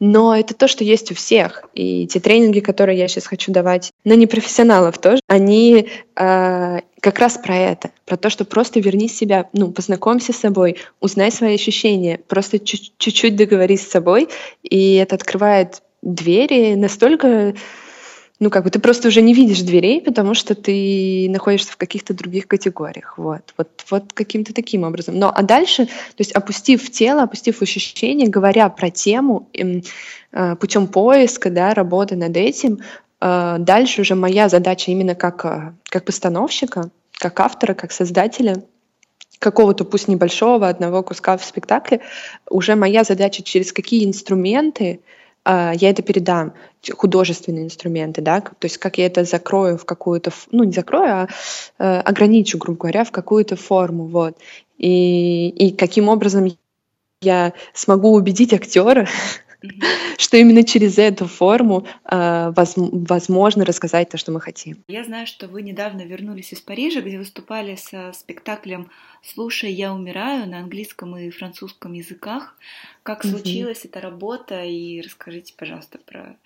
Но 0.00 0.34
это 0.34 0.54
то, 0.54 0.68
что 0.68 0.84
есть 0.84 1.12
у 1.12 1.14
всех. 1.14 1.64
И 1.74 2.06
те 2.06 2.20
тренинги, 2.20 2.60
которые 2.60 2.98
я 2.98 3.08
сейчас 3.08 3.26
хочу 3.26 3.52
давать 3.52 3.92
на 4.04 4.14
непрофессионалов 4.14 4.98
тоже, 4.98 5.20
они 5.26 5.88
э, 6.16 6.80
как 7.00 7.18
раз 7.18 7.38
про 7.38 7.56
это, 7.56 7.90
про 8.04 8.16
то, 8.16 8.30
что 8.30 8.44
просто 8.44 8.80
верни 8.80 9.08
себя, 9.08 9.48
ну, 9.52 9.70
познакомься 9.72 10.32
с 10.32 10.36
собой, 10.36 10.76
узнай 11.00 11.30
свои 11.30 11.54
ощущения, 11.54 12.20
просто 12.28 12.58
чуть-чуть 12.58 13.36
договорись 13.36 13.86
с 13.86 13.90
собой, 13.90 14.28
и 14.62 14.94
это 14.94 15.14
открывает 15.14 15.82
двери 16.02 16.74
настолько 16.74 17.54
ну, 18.40 18.50
как 18.50 18.64
бы 18.64 18.70
ты 18.70 18.78
просто 18.78 19.08
уже 19.08 19.20
не 19.20 19.34
видишь 19.34 19.62
дверей, 19.62 20.00
потому 20.00 20.34
что 20.34 20.54
ты 20.54 21.26
находишься 21.28 21.72
в 21.72 21.76
каких-то 21.76 22.14
других 22.14 22.46
категориях. 22.46 23.18
Вот, 23.18 23.42
вот, 23.56 23.68
вот 23.90 24.12
каким-то 24.12 24.54
таким 24.54 24.84
образом. 24.84 25.18
Но 25.18 25.32
а 25.34 25.42
дальше, 25.42 25.86
то 25.86 26.18
есть 26.18 26.32
опустив 26.32 26.88
тело, 26.90 27.22
опустив 27.22 27.60
ощущения, 27.62 28.28
говоря 28.28 28.68
про 28.68 28.90
тему, 28.90 29.48
эм, 29.54 29.82
э, 30.32 30.56
путем 30.56 30.86
поиска, 30.86 31.50
да, 31.50 31.74
работы 31.74 32.14
над 32.14 32.36
этим, 32.36 32.78
дальше 33.20 34.02
уже 34.02 34.14
моя 34.14 34.48
задача 34.48 34.90
именно 34.90 35.14
как, 35.14 35.44
э, 35.44 35.72
как 35.84 36.04
постановщика, 36.04 36.90
как 37.12 37.40
автора, 37.40 37.74
как 37.74 37.92
создателя 37.92 38.62
какого-то, 39.38 39.84
пусть 39.84 40.08
небольшого, 40.08 40.68
одного 40.68 41.02
куска 41.02 41.36
в 41.36 41.44
спектакле, 41.44 42.00
уже 42.50 42.74
моя 42.74 43.04
задача 43.04 43.42
через 43.42 43.72
какие 43.72 44.04
инструменты 44.04 45.00
а, 45.44 45.72
я 45.74 45.88
это 45.88 46.02
передам, 46.02 46.52
художественные 46.94 47.64
инструменты, 47.64 48.20
да, 48.20 48.42
то 48.42 48.64
есть 48.64 48.76
как 48.76 48.98
я 48.98 49.06
это 49.06 49.24
закрою 49.24 49.78
в 49.78 49.86
какую-то, 49.86 50.30
ну 50.50 50.62
не 50.62 50.72
закрою, 50.72 51.10
а 51.10 51.28
э, 51.78 52.00
ограничу, 52.00 52.58
грубо 52.58 52.80
говоря, 52.80 53.04
в 53.04 53.12
какую-то 53.12 53.56
форму, 53.56 54.04
вот. 54.04 54.36
И, 54.76 55.48
и 55.48 55.72
каким 55.72 56.10
образом 56.10 56.48
я 57.22 57.54
смогу 57.72 58.12
убедить 58.12 58.52
актера, 58.52 59.08
что 60.18 60.36
именно 60.36 60.62
через 60.62 60.98
эту 60.98 61.26
форму 61.26 61.86
э, 62.04 62.52
возможно 62.54 63.64
рассказать 63.64 64.08
то, 64.10 64.16
что 64.16 64.32
мы 64.32 64.40
хотим. 64.40 64.84
Я 64.88 65.04
знаю, 65.04 65.26
что 65.26 65.48
вы 65.48 65.62
недавно 65.62 66.02
вернулись 66.02 66.52
из 66.52 66.60
Парижа, 66.60 67.00
где 67.00 67.18
выступали 67.18 67.74
со 67.76 68.12
спектаклем 68.12 68.90
«Слушай, 69.22 69.72
я 69.72 69.92
умираю» 69.92 70.48
на 70.48 70.60
английском 70.60 71.16
и 71.16 71.30
французском 71.30 71.92
языках. 71.92 72.56
Как 73.02 73.24
случилась 73.24 73.84
эта 73.84 74.00
работа? 74.00 74.64
И 74.64 75.00
расскажите, 75.00 75.54
пожалуйста, 75.56 75.98
про 75.98 76.36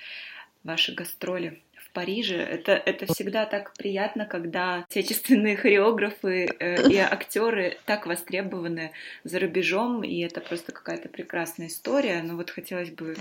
ваши 0.65 0.95
гастроли. 0.95 1.61
Париже. 1.93 2.37
Это, 2.37 2.73
это 2.73 3.07
всегда 3.13 3.47
так 3.47 3.73
приятно, 3.75 4.27
когда 4.27 4.85
отечественные 4.89 5.57
хореографы 5.57 6.49
э, 6.59 6.89
и 6.89 6.97
актеры 6.97 7.79
так 7.85 8.07
востребованы 8.07 8.93
за 9.25 9.39
рубежом, 9.41 10.03
и 10.03 10.21
это 10.21 10.41
просто 10.41 10.73
какая-то 10.73 11.09
прекрасная 11.09 11.69
история. 11.69 12.23
Но 12.23 12.37
вот 12.37 12.51
хотелось 12.51 12.91
бы 12.91 13.17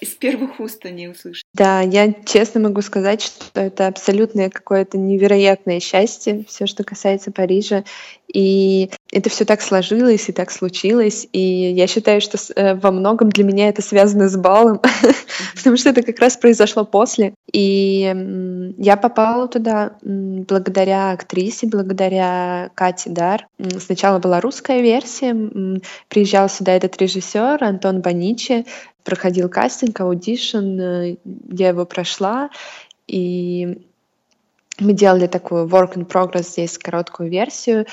из 0.00 0.10
первых 0.10 0.60
уст 0.60 0.84
о 0.84 0.90
ней 0.90 1.08
услышать. 1.08 1.44
Да, 1.54 1.80
я 1.80 2.12
честно 2.24 2.60
могу 2.60 2.82
сказать, 2.82 3.22
что 3.22 3.60
это 3.60 3.86
абсолютное 3.86 4.50
какое-то 4.50 4.98
невероятное 4.98 5.80
счастье, 5.80 6.44
все, 6.48 6.66
что 6.66 6.84
касается 6.84 7.32
Парижа. 7.32 7.84
И 8.32 8.90
это 9.12 9.28
все 9.28 9.44
так 9.44 9.60
сложилось 9.60 10.30
и 10.30 10.32
так 10.32 10.50
случилось. 10.50 11.28
И 11.32 11.38
я 11.38 11.86
считаю, 11.86 12.22
что 12.22 12.38
э, 12.56 12.74
во 12.74 12.90
многом 12.90 13.28
для 13.28 13.44
меня 13.44 13.68
это 13.68 13.82
связано 13.82 14.28
с 14.28 14.36
балом, 14.36 14.80
потому 15.54 15.76
что 15.76 15.90
это 15.90 16.02
как 16.02 16.18
раз 16.18 16.38
произошло 16.38 16.86
после. 16.86 17.34
И 17.52 18.72
я 18.78 18.96
попала 18.96 19.48
туда 19.48 19.96
благодаря 20.02 21.12
актрисе, 21.12 21.66
благодаря 21.66 22.70
Кате 22.74 23.10
Дар. 23.10 23.46
Сначала 23.78 24.18
была 24.18 24.40
русская 24.40 24.80
версия. 24.80 25.36
Приезжал 26.08 26.48
сюда 26.48 26.72
этот 26.72 26.96
режиссер 26.96 27.62
Антон 27.62 28.00
Баничи, 28.00 28.64
проходил 29.04 29.50
кастинг, 29.50 30.00
audition, 30.00 30.80
э, 30.80 31.16
я 31.50 31.68
его 31.68 31.84
прошла, 31.84 32.48
и 33.06 33.86
мы 34.78 34.94
делали 34.94 35.26
такую 35.26 35.66
work 35.66 35.96
in 35.96 36.06
progress 36.06 36.44
здесь, 36.44 36.78
короткую 36.78 37.28
версию, 37.28 37.86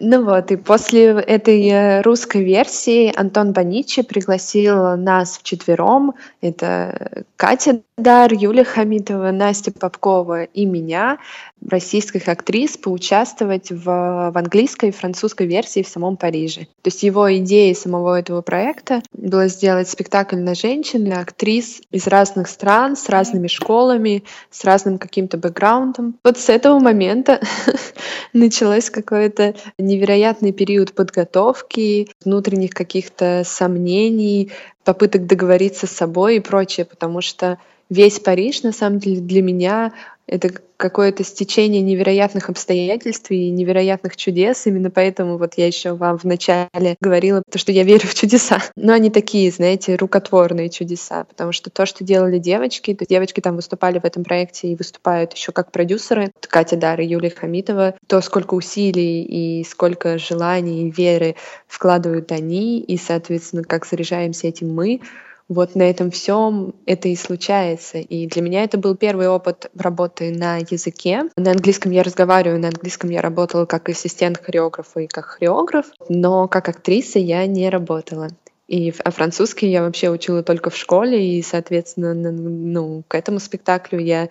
ну 0.00 0.24
вот, 0.24 0.50
и 0.50 0.56
после 0.56 1.06
этой 1.06 1.68
э, 1.68 2.02
русской 2.02 2.42
версии 2.42 3.12
Антон 3.14 3.52
Баничи 3.52 4.02
пригласил 4.02 4.96
нас 4.96 5.38
вчетвером. 5.38 6.14
Это 6.40 7.24
Катя 7.36 7.80
Дар, 7.96 8.32
Юлия 8.32 8.64
Хамитова, 8.64 9.30
Настя 9.30 9.70
Попкова 9.70 10.44
и 10.44 10.64
меня 10.64 11.18
российских 11.64 12.28
актрис 12.28 12.76
поучаствовать 12.76 13.70
в, 13.70 13.84
в 13.84 14.32
английской 14.36 14.88
и 14.88 14.92
французской 14.92 15.46
версии 15.46 15.82
в 15.82 15.88
самом 15.88 16.16
Париже. 16.16 16.62
То 16.82 16.88
есть 16.88 17.04
его 17.04 17.34
идеей 17.36 17.74
самого 17.74 18.18
этого 18.18 18.42
проекта 18.42 19.00
было 19.12 19.46
сделать 19.46 19.88
спектакль 19.88 20.38
на 20.38 20.54
женщин, 20.54 21.04
для 21.04 21.20
актрис 21.20 21.80
из 21.92 22.06
разных 22.08 22.48
стран, 22.48 22.96
с 22.96 23.08
разными 23.08 23.46
школами, 23.46 24.24
с 24.50 24.64
разным 24.64 24.98
каким-то 24.98 25.38
бэкграундом. 25.38 26.16
Вот 26.24 26.38
с 26.38 26.48
этого 26.48 26.80
момента 26.80 27.40
началось 28.32 28.90
какой-то 28.90 29.54
невероятный 29.86 30.52
период 30.52 30.94
подготовки, 30.94 32.08
внутренних 32.24 32.70
каких-то 32.70 33.42
сомнений, 33.44 34.50
попыток 34.84 35.26
договориться 35.26 35.86
с 35.86 35.92
собой 35.92 36.36
и 36.36 36.40
прочее, 36.40 36.86
потому 36.86 37.20
что 37.20 37.58
весь 37.90 38.20
Париж, 38.20 38.62
на 38.62 38.72
самом 38.72 38.98
деле, 38.98 39.20
для 39.20 39.42
меня 39.42 39.92
это 40.26 40.50
какое-то 40.76 41.22
стечение 41.22 41.82
невероятных 41.82 42.48
обстоятельств 42.48 43.30
и 43.30 43.50
невероятных 43.50 44.16
чудес. 44.16 44.66
Именно 44.66 44.90
поэтому 44.90 45.38
вот 45.38 45.54
я 45.56 45.66
еще 45.66 45.94
вам 45.94 46.18
в 46.18 46.24
начале 46.24 46.96
говорила, 47.00 47.42
то, 47.50 47.58
что 47.58 47.72
я 47.72 47.84
верю 47.84 48.08
в 48.08 48.14
чудеса. 48.14 48.60
Но 48.76 48.92
они 48.92 49.10
такие, 49.10 49.50
знаете, 49.50 49.96
рукотворные 49.96 50.70
чудеса, 50.70 51.24
потому 51.24 51.52
что 51.52 51.70
то, 51.70 51.86
что 51.86 52.04
делали 52.04 52.38
девочки, 52.38 52.94
то 52.94 53.06
девочки 53.06 53.40
там 53.40 53.56
выступали 53.56 53.98
в 53.98 54.04
этом 54.04 54.24
проекте 54.24 54.68
и 54.68 54.76
выступают 54.76 55.32
еще 55.34 55.52
как 55.52 55.70
продюсеры, 55.70 56.32
Катя 56.40 56.76
Дар 56.76 57.00
и 57.00 57.06
Юлия 57.06 57.30
Хамитова, 57.30 57.94
то, 58.06 58.20
сколько 58.20 58.54
усилий 58.54 59.22
и 59.22 59.64
сколько 59.64 60.18
желаний 60.18 60.88
и 60.88 60.90
веры 60.90 61.36
вкладывают 61.66 62.32
они, 62.32 62.80
и, 62.80 62.96
соответственно, 62.96 63.62
как 63.62 63.86
заряжаемся 63.86 64.48
этим 64.48 64.74
мы, 64.74 65.00
вот 65.48 65.74
на 65.74 65.82
этом 65.82 66.10
всем 66.10 66.74
это 66.86 67.08
и 67.08 67.16
случается. 67.16 67.98
И 67.98 68.26
для 68.26 68.42
меня 68.42 68.64
это 68.64 68.78
был 68.78 68.96
первый 68.96 69.28
опыт 69.28 69.70
работы 69.76 70.30
на 70.30 70.58
языке. 70.58 71.24
На 71.36 71.50
английском 71.50 71.92
я 71.92 72.02
разговариваю, 72.02 72.60
на 72.60 72.68
английском 72.68 73.10
я 73.10 73.20
работала 73.20 73.66
как 73.66 73.88
ассистент 73.88 74.42
хореографа 74.42 75.00
и 75.00 75.06
как 75.06 75.26
хореограф, 75.26 75.86
но 76.08 76.48
как 76.48 76.68
актриса 76.68 77.18
я 77.18 77.46
не 77.46 77.68
работала. 77.68 78.28
И 78.66 78.94
а 79.04 79.10
французский 79.10 79.68
я 79.68 79.82
вообще 79.82 80.08
учила 80.08 80.42
только 80.42 80.70
в 80.70 80.76
школе, 80.76 81.36
и, 81.36 81.42
соответственно, 81.42 82.14
ну, 82.14 83.02
к 83.06 83.14
этому 83.14 83.38
спектаклю 83.38 83.98
я 83.98 84.30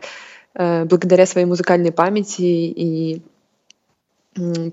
э, 0.55 0.85
благодаря 0.85 1.27
своей 1.27 1.45
музыкальной 1.45 1.91
памяти 1.91 2.41
и 2.41 3.21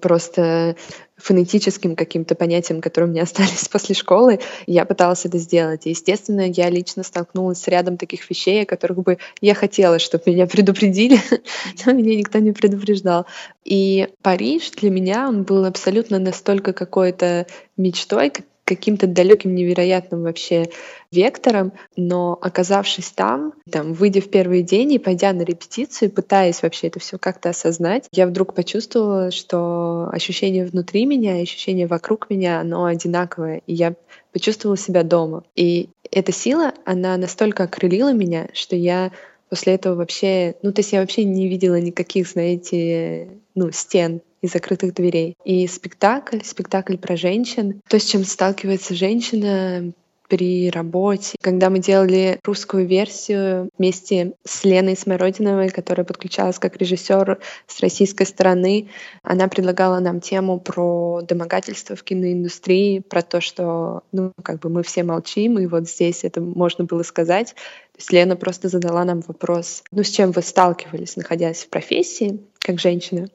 просто 0.00 0.76
фонетическим 1.22 1.96
каким-то 1.96 2.34
понятиям, 2.34 2.80
которые 2.80 3.08
у 3.08 3.12
меня 3.12 3.22
остались 3.24 3.68
после 3.68 3.94
школы, 3.94 4.40
я 4.66 4.84
пыталась 4.84 5.24
это 5.24 5.38
сделать. 5.38 5.86
И, 5.86 5.90
естественно, 5.90 6.48
я 6.48 6.70
лично 6.70 7.02
столкнулась 7.02 7.62
с 7.62 7.68
рядом 7.68 7.96
таких 7.96 8.28
вещей, 8.28 8.62
о 8.62 8.66
которых 8.66 8.98
бы 8.98 9.18
я 9.40 9.54
хотела, 9.54 9.98
чтобы 9.98 10.24
меня 10.26 10.46
предупредили, 10.46 11.18
но 11.86 11.92
меня 11.92 12.16
никто 12.16 12.38
не 12.38 12.52
предупреждал. 12.52 13.26
И 13.64 14.08
Париж 14.22 14.70
для 14.72 14.90
меня, 14.90 15.28
он 15.28 15.42
был 15.44 15.64
абсолютно 15.64 16.18
настолько 16.18 16.72
какой-то 16.72 17.46
мечтой, 17.76 18.32
каким-то 18.76 19.08
далеким, 19.08 19.54
невероятным 19.54 20.22
вообще 20.22 20.70
вектором, 21.10 21.72
но 21.96 22.38
оказавшись 22.40 23.10
там, 23.10 23.52
там, 23.70 23.94
выйдя 23.94 24.20
в 24.20 24.30
первый 24.30 24.62
день 24.62 24.92
и 24.92 24.98
пойдя 24.98 25.32
на 25.32 25.42
репетицию, 25.42 26.10
пытаясь 26.10 26.62
вообще 26.62 26.86
это 26.86 27.00
все 27.00 27.18
как-то 27.18 27.48
осознать, 27.48 28.06
я 28.12 28.26
вдруг 28.26 28.54
почувствовала, 28.54 29.32
что 29.32 30.08
ощущение 30.12 30.64
внутри 30.64 31.04
меня, 31.04 31.34
ощущение 31.42 31.88
вокруг 31.88 32.30
меня, 32.30 32.60
оно 32.60 32.84
одинаковое, 32.84 33.62
и 33.66 33.74
я 33.74 33.94
почувствовала 34.32 34.76
себя 34.76 35.02
дома. 35.02 35.42
И 35.56 35.88
эта 36.12 36.30
сила, 36.30 36.72
она 36.84 37.16
настолько 37.16 37.64
окрылила 37.64 38.12
меня, 38.12 38.48
что 38.52 38.76
я 38.76 39.10
после 39.48 39.74
этого 39.74 39.96
вообще, 39.96 40.54
ну, 40.62 40.72
то 40.72 40.80
есть 40.80 40.92
я 40.92 41.00
вообще 41.00 41.24
не 41.24 41.48
видела 41.48 41.80
никаких, 41.80 42.28
знаете, 42.28 43.28
ну, 43.56 43.72
стен 43.72 44.20
и 44.42 44.46
закрытых 44.46 44.94
дверей. 44.94 45.36
И 45.44 45.66
спектакль, 45.66 46.40
спектакль 46.44 46.96
про 46.96 47.16
женщин, 47.16 47.80
то, 47.88 47.98
с 47.98 48.04
чем 48.04 48.24
сталкивается 48.24 48.94
женщина 48.94 49.92
при 50.30 50.70
работе. 50.70 51.36
Когда 51.42 51.68
мы 51.68 51.80
делали 51.80 52.38
русскую 52.44 52.86
версию 52.86 53.68
вместе 53.76 54.32
с 54.46 54.64
Леной 54.64 54.96
Смородиновой, 54.96 55.70
которая 55.70 56.06
подключалась 56.06 56.60
как 56.60 56.76
режиссер 56.76 57.40
с 57.66 57.80
российской 57.80 58.24
стороны, 58.24 58.88
она 59.24 59.48
предлагала 59.48 59.98
нам 59.98 60.20
тему 60.20 60.60
про 60.60 61.20
домогательство 61.22 61.96
в 61.96 62.04
киноиндустрии, 62.04 63.00
про 63.00 63.22
то, 63.22 63.40
что 63.40 64.04
ну, 64.12 64.32
как 64.42 64.60
бы 64.60 64.70
мы 64.70 64.84
все 64.84 65.02
молчим, 65.02 65.58
и 65.58 65.66
вот 65.66 65.88
здесь 65.88 66.22
это 66.22 66.40
можно 66.40 66.84
было 66.84 67.02
сказать. 67.02 67.54
То 67.92 67.98
есть 67.98 68.12
Лена 68.12 68.36
просто 68.36 68.68
задала 68.68 69.04
нам 69.04 69.22
вопрос, 69.26 69.82
ну 69.90 70.04
с 70.04 70.08
чем 70.08 70.30
вы 70.30 70.42
сталкивались, 70.42 71.16
находясь 71.16 71.64
в 71.64 71.68
профессии 71.68 72.38
как 72.60 72.78
женщина? 72.78 73.28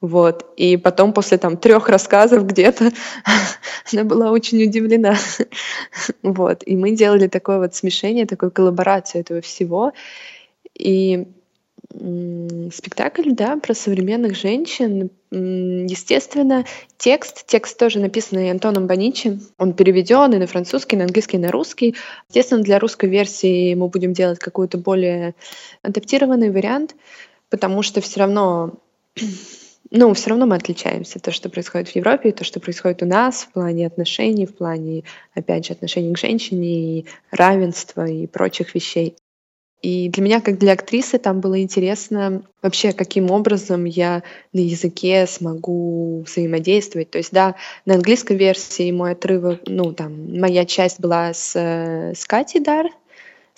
Вот. 0.00 0.52
И 0.56 0.76
потом 0.76 1.12
после 1.12 1.38
там 1.38 1.56
трех 1.56 1.88
рассказов 1.88 2.46
где-то 2.46 2.90
она 3.92 4.04
была 4.04 4.30
очень 4.30 4.62
удивлена. 4.62 5.16
вот. 6.22 6.62
И 6.64 6.76
мы 6.76 6.92
делали 6.92 7.28
такое 7.28 7.58
вот 7.58 7.74
смешение, 7.74 8.26
такую 8.26 8.50
коллаборацию 8.50 9.20
этого 9.20 9.40
всего. 9.40 9.92
И 10.74 11.26
спектакль, 12.72 13.32
да, 13.32 13.56
про 13.56 13.74
современных 13.74 14.36
женщин. 14.36 15.10
Естественно, 15.32 16.64
текст, 16.96 17.46
текст 17.46 17.78
тоже 17.78 17.98
написанный 17.98 18.50
Антоном 18.50 18.86
Боничи, 18.86 19.40
он 19.58 19.72
переведен 19.72 20.32
и 20.32 20.38
на 20.38 20.46
французский, 20.46 20.96
и 20.96 20.98
на 20.98 21.06
английский, 21.06 21.36
и 21.36 21.40
на 21.40 21.50
русский. 21.50 21.96
Естественно, 22.28 22.62
для 22.62 22.78
русской 22.78 23.08
версии 23.08 23.74
мы 23.74 23.88
будем 23.88 24.12
делать 24.12 24.38
какой-то 24.38 24.78
более 24.78 25.34
адаптированный 25.82 26.50
вариант, 26.50 26.94
потому 27.48 27.82
что 27.82 28.00
все 28.00 28.20
равно 28.20 28.74
ну, 29.90 30.14
все 30.14 30.30
равно 30.30 30.46
мы 30.46 30.56
отличаемся. 30.56 31.20
То, 31.20 31.32
что 31.32 31.48
происходит 31.48 31.88
в 31.88 31.96
Европе, 31.96 32.32
то, 32.32 32.44
что 32.44 32.60
происходит 32.60 33.02
у 33.02 33.06
нас 33.06 33.42
в 33.42 33.52
плане 33.52 33.86
отношений, 33.86 34.46
в 34.46 34.56
плане, 34.56 35.04
опять 35.34 35.66
же, 35.66 35.72
отношений 35.72 36.12
к 36.12 36.18
женщине, 36.18 37.00
и 37.00 37.06
равенства 37.30 38.06
и 38.06 38.26
прочих 38.26 38.74
вещей. 38.74 39.16
И 39.82 40.10
для 40.10 40.22
меня, 40.22 40.40
как 40.42 40.58
для 40.58 40.72
актрисы, 40.72 41.18
там 41.18 41.40
было 41.40 41.60
интересно 41.62 42.42
вообще, 42.60 42.92
каким 42.92 43.30
образом 43.30 43.86
я 43.86 44.22
на 44.52 44.60
языке 44.60 45.26
смогу 45.26 46.22
взаимодействовать. 46.26 47.10
То 47.10 47.18
есть, 47.18 47.32
да, 47.32 47.54
на 47.86 47.94
английской 47.94 48.36
версии 48.36 48.92
мой 48.92 49.12
отрывок, 49.12 49.60
ну, 49.66 49.92
там, 49.94 50.38
моя 50.38 50.66
часть 50.66 51.00
была 51.00 51.32
с, 51.32 51.56
с 51.56 52.26
Катей 52.26 52.60
Дар, 52.60 52.88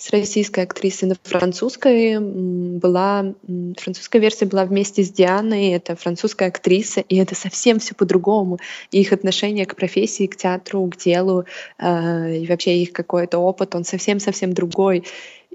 с 0.03 0.09
российской 0.09 0.65
актрисой, 0.65 1.07
на 1.07 1.15
французской 1.23 2.19
была, 2.19 3.33
французская 3.77 4.19
версия 4.19 4.45
была 4.45 4.65
вместе 4.65 5.01
с 5.01 5.09
Дианой, 5.09 5.69
это 5.69 5.95
французская 5.95 6.49
актриса, 6.49 6.99
и 6.99 7.15
это 7.15 7.35
совсем 7.35 7.79
все 7.79 7.95
по-другому. 7.95 8.59
Их 8.91 9.13
отношение 9.13 9.65
к 9.65 9.77
профессии, 9.77 10.27
к 10.27 10.35
театру, 10.35 10.85
к 10.87 10.97
делу, 10.97 11.45
э, 11.79 12.35
и 12.35 12.45
вообще 12.47 12.79
их 12.79 12.91
какой-то 12.91 13.37
опыт, 13.37 13.75
он 13.75 13.85
совсем-совсем 13.85 14.51
другой. 14.51 15.05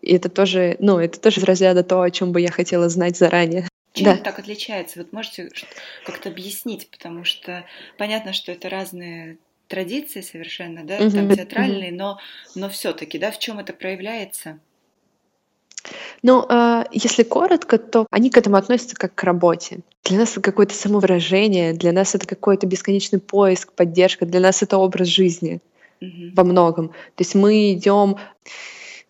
И 0.00 0.14
это 0.14 0.30
тоже, 0.30 0.76
ну, 0.78 0.98
это 0.98 1.20
тоже 1.20 1.40
из 1.40 1.44
разряда 1.44 1.82
то, 1.82 2.00
о 2.00 2.10
чем 2.10 2.32
бы 2.32 2.40
я 2.40 2.50
хотела 2.50 2.88
знать 2.88 3.18
заранее. 3.18 3.68
Чем 3.92 4.04
да. 4.06 4.16
так 4.16 4.38
отличается? 4.38 5.00
Вот 5.00 5.12
можете 5.12 5.50
как-то 6.06 6.30
объяснить, 6.30 6.90
потому 6.90 7.24
что 7.24 7.66
понятно, 7.98 8.32
что 8.32 8.50
это 8.52 8.70
разные 8.70 9.36
традиции 9.68 10.22
совершенно, 10.22 10.84
да, 10.84 10.96
угу, 10.96 11.10
там 11.10 11.34
театральные, 11.34 11.92
но, 11.92 12.18
но 12.54 12.68
все-таки, 12.68 13.18
да, 13.18 13.30
в 13.30 13.38
чем 13.38 13.58
это 13.58 13.72
проявляется? 13.72 14.58
Ну, 16.22 16.44
э, 16.48 16.84
если 16.90 17.22
коротко, 17.22 17.78
то 17.78 18.06
они 18.10 18.30
к 18.30 18.36
этому 18.36 18.56
относятся 18.56 18.96
как 18.96 19.14
к 19.14 19.22
работе. 19.22 19.80
Для 20.04 20.18
нас 20.18 20.32
это 20.32 20.40
какое-то 20.40 20.74
самовыражение, 20.74 21.72
для 21.72 21.92
нас 21.92 22.14
это 22.14 22.26
какой-то 22.26 22.66
бесконечный 22.66 23.20
поиск, 23.20 23.72
поддержка, 23.72 24.26
для 24.26 24.40
нас 24.40 24.62
это 24.62 24.78
образ 24.78 25.08
жизни 25.08 25.60
угу. 26.00 26.32
во 26.34 26.44
многом. 26.44 26.88
То 26.88 27.20
есть 27.20 27.34
мы 27.34 27.72
идем 27.72 28.16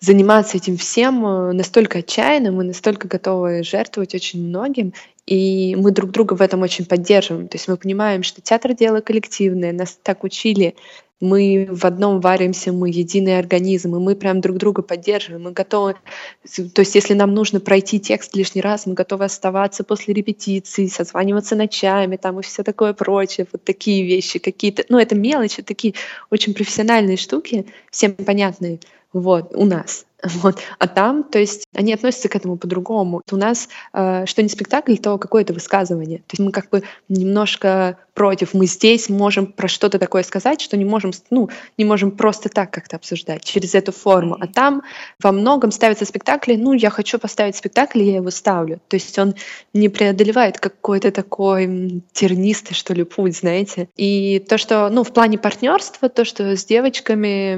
заниматься 0.00 0.56
этим 0.56 0.76
всем 0.76 1.26
э, 1.26 1.52
настолько 1.52 1.98
отчаянно, 1.98 2.52
мы 2.52 2.64
настолько 2.64 3.08
готовы 3.08 3.62
жертвовать 3.62 4.14
очень 4.14 4.46
многим, 4.46 4.92
и 5.28 5.76
мы 5.76 5.90
друг 5.90 6.10
друга 6.10 6.32
в 6.32 6.40
этом 6.40 6.62
очень 6.62 6.86
поддерживаем. 6.86 7.48
То 7.48 7.56
есть 7.56 7.68
мы 7.68 7.76
понимаем, 7.76 8.22
что 8.22 8.40
театр— 8.40 8.72
дело 8.74 9.02
коллективное, 9.02 9.74
нас 9.74 9.98
так 10.02 10.24
учили, 10.24 10.74
мы 11.20 11.68
в 11.70 11.84
одном 11.84 12.20
варимся, 12.20 12.72
мы 12.72 12.88
единый 12.88 13.38
организм, 13.38 13.94
и 13.96 13.98
мы 13.98 14.14
прям 14.14 14.40
друг 14.40 14.56
друга 14.56 14.80
поддерживаем, 14.80 15.42
мы 15.42 15.50
готовы, 15.50 15.96
то 16.44 16.80
есть 16.80 16.94
если 16.94 17.12
нам 17.12 17.34
нужно 17.34 17.60
пройти 17.60 18.00
текст 18.00 18.36
лишний 18.36 18.62
раз, 18.62 18.86
мы 18.86 18.94
готовы 18.94 19.24
оставаться 19.24 19.84
после 19.84 20.14
репетиции, 20.14 20.86
созваниваться 20.86 21.56
ночами 21.56 22.16
там 22.16 22.40
и 22.40 22.42
все 22.42 22.62
такое 22.62 22.94
прочее, 22.94 23.46
вот 23.52 23.64
такие 23.64 24.06
вещи 24.06 24.38
какие-то, 24.38 24.84
ну 24.88 24.98
это 24.98 25.14
мелочи, 25.14 25.60
такие 25.60 25.94
очень 26.30 26.54
профессиональные 26.54 27.16
штуки, 27.16 27.66
всем 27.90 28.14
понятные, 28.14 28.78
вот, 29.12 29.54
у 29.54 29.64
нас. 29.64 30.06
Вот. 30.22 30.58
А 30.78 30.88
там, 30.88 31.22
то 31.22 31.38
есть, 31.38 31.68
они 31.74 31.92
относятся 31.94 32.28
к 32.28 32.34
этому 32.34 32.56
по-другому. 32.56 33.22
У 33.30 33.36
нас, 33.36 33.68
э, 33.92 34.26
что 34.26 34.42
не 34.42 34.48
спектакль, 34.48 34.96
то 34.96 35.16
какое-то 35.16 35.52
высказывание. 35.52 36.18
То 36.18 36.32
есть 36.32 36.40
мы 36.40 36.50
как 36.50 36.70
бы 36.70 36.82
немножко 37.08 37.98
против. 38.18 38.52
Мы 38.52 38.66
здесь 38.66 39.08
можем 39.08 39.46
про 39.46 39.68
что-то 39.68 40.00
такое 40.00 40.24
сказать, 40.24 40.60
что 40.60 40.76
не 40.76 40.84
можем, 40.84 41.12
ну, 41.30 41.50
не 41.78 41.84
можем 41.84 42.10
просто 42.10 42.48
так 42.48 42.72
как-то 42.72 42.96
обсуждать 42.96 43.44
через 43.44 43.76
эту 43.76 43.92
форму. 43.92 44.36
А 44.40 44.48
там 44.48 44.82
во 45.22 45.30
многом 45.30 45.70
ставятся 45.70 46.04
спектакли, 46.04 46.56
ну, 46.56 46.72
я 46.72 46.90
хочу 46.90 47.20
поставить 47.20 47.54
спектакль, 47.54 48.02
я 48.02 48.16
его 48.16 48.30
ставлю. 48.30 48.80
То 48.88 48.96
есть 48.96 49.16
он 49.20 49.34
не 49.72 49.88
преодолевает 49.88 50.58
какой-то 50.58 51.12
такой 51.12 52.02
тернистый, 52.12 52.74
что 52.74 52.92
ли, 52.92 53.04
путь, 53.04 53.36
знаете. 53.36 53.88
И 53.96 54.44
то, 54.48 54.58
что, 54.58 54.88
ну, 54.90 55.04
в 55.04 55.12
плане 55.12 55.38
партнерства, 55.38 56.08
то, 56.08 56.24
что 56.24 56.56
с 56.56 56.64
девочками, 56.64 57.54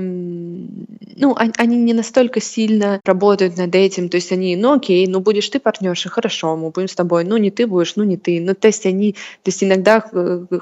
ну, 1.17 1.37
они 1.39 1.79
не 1.79 1.95
настолько 1.95 2.43
сильно 2.43 3.01
работают 3.07 3.57
над 3.57 3.75
этим. 3.75 4.11
То 4.11 4.17
есть 4.17 4.31
они, 4.31 4.57
ну, 4.57 4.75
окей, 4.75 5.07
ну, 5.07 5.21
будешь 5.21 5.49
ты 5.49 5.59
партнерша, 5.59 6.11
хорошо, 6.11 6.55
мы 6.55 6.69
будем 6.69 6.89
с 6.89 6.95
тобой. 6.95 7.25
Ну, 7.25 7.39
не 7.39 7.51
ты 7.51 7.67
будешь, 7.67 7.97
ну, 7.97 8.05
не 8.05 8.19
ты. 8.19 8.41
Ну, 8.43 8.55
то 8.55 8.67
есть 8.67 8.85
они, 8.85 9.13
то 9.13 9.49
есть 9.49 9.65
иногда 9.65 10.05
э, 10.51 10.59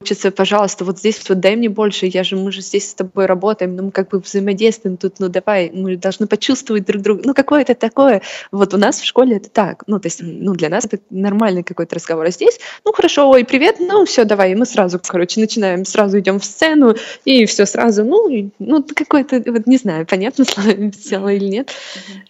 хочется, 0.00 0.30
пожалуйста, 0.30 0.84
вот 0.84 0.98
здесь 0.98 1.28
вот 1.28 1.40
дай 1.40 1.56
мне 1.56 1.68
больше, 1.68 2.06
я 2.06 2.22
же, 2.22 2.36
мы 2.36 2.52
же 2.52 2.60
здесь 2.60 2.90
с 2.90 2.94
тобой 2.94 3.26
работаем, 3.26 3.74
ну 3.74 3.84
мы 3.84 3.90
как 3.90 4.10
бы 4.10 4.20
взаимодействуем 4.20 4.96
тут, 4.96 5.18
ну 5.18 5.28
давай, 5.28 5.70
мы 5.70 5.96
должны 5.96 6.26
почувствовать 6.26 6.86
друг 6.86 7.02
друга, 7.02 7.22
ну 7.24 7.34
какое-то 7.34 7.74
такое, 7.74 8.22
вот 8.52 8.74
у 8.74 8.76
нас 8.76 9.00
в 9.00 9.04
школе 9.04 9.36
это 9.36 9.50
так, 9.50 9.82
ну 9.88 9.98
то 9.98 10.06
есть, 10.06 10.20
ну 10.22 10.54
для 10.54 10.68
нас 10.68 10.84
это 10.84 10.98
нормальный 11.10 11.64
какой-то 11.64 11.96
разговор, 11.96 12.26
а 12.26 12.30
здесь, 12.30 12.60
ну 12.84 12.92
хорошо, 12.92 13.28
ой, 13.28 13.44
привет, 13.44 13.76
ну 13.80 14.04
все, 14.04 14.24
давай, 14.24 14.52
и 14.52 14.54
мы 14.54 14.66
сразу, 14.66 15.00
короче, 15.04 15.40
начинаем, 15.40 15.84
сразу 15.84 16.18
идем 16.20 16.38
в 16.38 16.44
сцену, 16.44 16.94
и 17.24 17.44
все 17.46 17.66
сразу, 17.66 18.04
ну, 18.04 18.52
ну 18.60 18.84
какое-то, 18.94 19.42
вот 19.50 19.66
не 19.66 19.78
знаю, 19.78 20.06
понятно 20.06 20.44
слово 20.92 21.32
или 21.32 21.46
нет, 21.46 21.72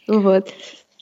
вот, 0.06 0.48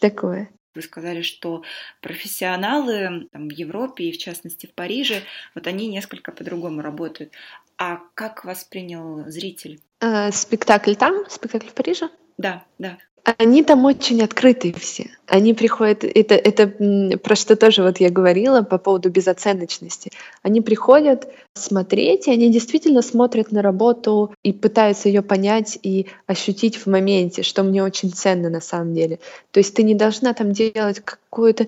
такое. 0.00 0.48
Вы 0.76 0.82
сказали, 0.82 1.22
что 1.22 1.62
профессионалы 2.00 3.28
там, 3.32 3.48
в 3.48 3.52
Европе 3.52 4.04
и 4.04 4.12
в 4.12 4.18
частности 4.18 4.66
в 4.66 4.74
Париже, 4.74 5.22
вот 5.54 5.66
они 5.66 5.88
несколько 5.88 6.32
по-другому 6.32 6.82
работают. 6.82 7.32
А 7.78 8.00
как 8.14 8.44
воспринял 8.44 9.28
зритель? 9.28 9.80
Э, 10.00 10.30
спектакль 10.30 10.94
там, 10.94 11.24
спектакль 11.28 11.68
в 11.68 11.74
Париже? 11.74 12.10
Да, 12.38 12.64
да. 12.78 12.98
Они 13.38 13.64
там 13.64 13.84
очень 13.84 14.22
открытые 14.22 14.72
все. 14.72 15.10
Они 15.26 15.52
приходят, 15.52 16.04
это, 16.04 16.36
это 16.36 17.18
про 17.18 17.34
что 17.34 17.56
тоже 17.56 17.82
вот 17.82 17.98
я 17.98 18.08
говорила 18.08 18.62
по 18.62 18.78
поводу 18.78 19.10
безоценочности. 19.10 20.12
Они 20.42 20.60
приходят 20.60 21.26
смотреть, 21.52 22.28
и 22.28 22.30
они 22.30 22.52
действительно 22.52 23.02
смотрят 23.02 23.50
на 23.50 23.62
работу 23.62 24.32
и 24.44 24.52
пытаются 24.52 25.08
ее 25.08 25.22
понять 25.22 25.76
и 25.82 26.06
ощутить 26.28 26.76
в 26.76 26.86
моменте, 26.86 27.42
что 27.42 27.64
мне 27.64 27.82
очень 27.82 28.12
ценно 28.12 28.48
на 28.48 28.60
самом 28.60 28.94
деле. 28.94 29.18
То 29.50 29.58
есть 29.58 29.74
ты 29.74 29.82
не 29.82 29.96
должна 29.96 30.32
там 30.32 30.52
делать 30.52 31.00
какую-то 31.00 31.66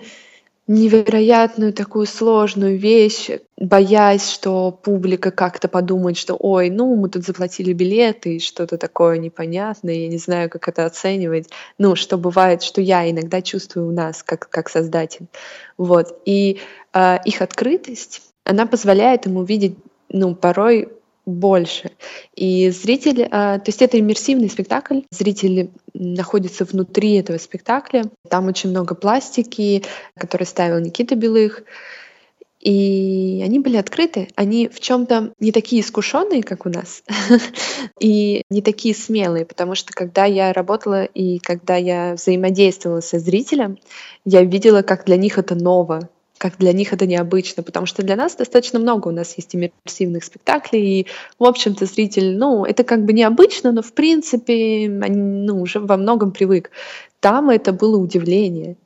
невероятную 0.68 1.72
такую 1.72 2.06
сложную 2.06 2.78
вещь, 2.78 3.30
боясь, 3.56 4.28
что 4.28 4.70
публика 4.70 5.30
как-то 5.30 5.66
подумает, 5.66 6.18
что 6.18 6.36
ой, 6.38 6.68
ну 6.68 6.94
мы 6.94 7.08
тут 7.08 7.24
заплатили 7.24 7.72
билеты 7.72 8.36
и 8.36 8.40
что-то 8.40 8.76
такое 8.76 9.16
непонятное, 9.16 9.94
я 9.94 10.08
не 10.08 10.18
знаю, 10.18 10.50
как 10.50 10.68
это 10.68 10.84
оценивать. 10.84 11.48
Ну, 11.78 11.96
что 11.96 12.18
бывает, 12.18 12.62
что 12.62 12.82
я 12.82 13.10
иногда 13.10 13.40
чувствую 13.40 13.88
у 13.88 13.92
нас 13.92 14.22
как, 14.22 14.50
как 14.50 14.68
создатель. 14.68 15.26
Вот. 15.78 16.20
И 16.26 16.60
э, 16.92 17.16
их 17.24 17.40
открытость, 17.40 18.20
она 18.44 18.66
позволяет 18.66 19.24
ему 19.24 19.44
видеть 19.44 19.76
ну, 20.10 20.34
порой 20.34 20.90
больше. 21.28 21.90
И 22.34 22.70
зритель, 22.70 23.28
а, 23.30 23.58
то 23.58 23.68
есть 23.68 23.82
это 23.82 23.98
иммерсивный 23.98 24.48
спектакль, 24.48 25.00
зритель 25.10 25.70
находится 25.94 26.64
внутри 26.64 27.14
этого 27.14 27.38
спектакля, 27.38 28.04
там 28.28 28.46
очень 28.46 28.70
много 28.70 28.94
пластики, 28.94 29.84
который 30.16 30.46
ставил 30.46 30.80
Никита 30.80 31.14
Белых, 31.14 31.62
и 32.60 33.40
они 33.44 33.60
были 33.60 33.76
открыты, 33.76 34.28
они 34.34 34.68
в 34.68 34.80
чем-то 34.80 35.32
не 35.38 35.52
такие 35.52 35.82
искушенные, 35.82 36.42
как 36.42 36.66
у 36.66 36.68
нас, 36.68 37.04
и 38.00 38.42
не 38.50 38.62
такие 38.62 38.94
смелые, 38.94 39.46
потому 39.46 39.76
что 39.76 39.92
когда 39.92 40.24
я 40.24 40.52
работала 40.52 41.04
и 41.04 41.38
когда 41.38 41.76
я 41.76 42.14
взаимодействовала 42.14 43.00
со 43.00 43.20
зрителем, 43.20 43.78
я 44.24 44.42
видела, 44.42 44.82
как 44.82 45.04
для 45.04 45.16
них 45.16 45.38
это 45.38 45.54
ново, 45.54 46.08
как 46.38 46.56
для 46.58 46.72
них 46.72 46.92
это 46.92 47.06
необычно, 47.06 47.62
потому 47.62 47.86
что 47.86 48.02
для 48.02 48.16
нас 48.16 48.36
достаточно 48.36 48.78
много 48.78 49.08
у 49.08 49.12
нас 49.12 49.34
есть 49.36 49.54
иммерсивных 49.54 50.24
спектаклей, 50.24 51.00
и, 51.00 51.06
в 51.38 51.44
общем-то, 51.44 51.84
зритель, 51.84 52.36
ну, 52.38 52.64
это 52.64 52.84
как 52.84 53.04
бы 53.04 53.12
необычно, 53.12 53.72
но, 53.72 53.82
в 53.82 53.92
принципе, 53.92 54.84
они, 55.02 55.16
ну, 55.16 55.60
уже 55.60 55.80
во 55.80 55.96
многом 55.96 56.32
привык. 56.32 56.70
Там 57.20 57.50
это 57.50 57.72
было 57.72 57.98
удивление. 57.98 58.76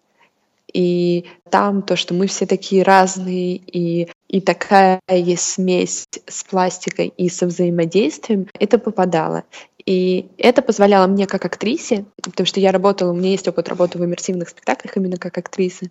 И 0.72 1.26
там 1.50 1.82
то, 1.82 1.96
что 1.96 2.14
мы 2.14 2.26
все 2.26 2.46
такие 2.46 2.82
разные, 2.82 3.56
и, 3.56 4.08
и 4.28 4.40
такая 4.40 5.00
есть 5.08 5.42
смесь 5.42 6.06
с 6.26 6.44
пластикой 6.44 7.12
и 7.14 7.28
со 7.28 7.46
взаимодействием, 7.46 8.46
это 8.58 8.78
попадало. 8.78 9.44
И 9.84 10.28
это 10.38 10.62
позволяло 10.62 11.06
мне 11.06 11.26
как 11.26 11.44
актрисе, 11.44 12.04
потому 12.22 12.46
что 12.46 12.60
я 12.60 12.72
работала, 12.72 13.10
у 13.10 13.14
меня 13.14 13.30
есть 13.30 13.48
опыт 13.48 13.68
работы 13.68 13.98
в 13.98 14.04
иммерсивных 14.04 14.48
спектаклях 14.48 14.96
именно 14.96 15.16
как 15.16 15.38
актриса, 15.38 15.86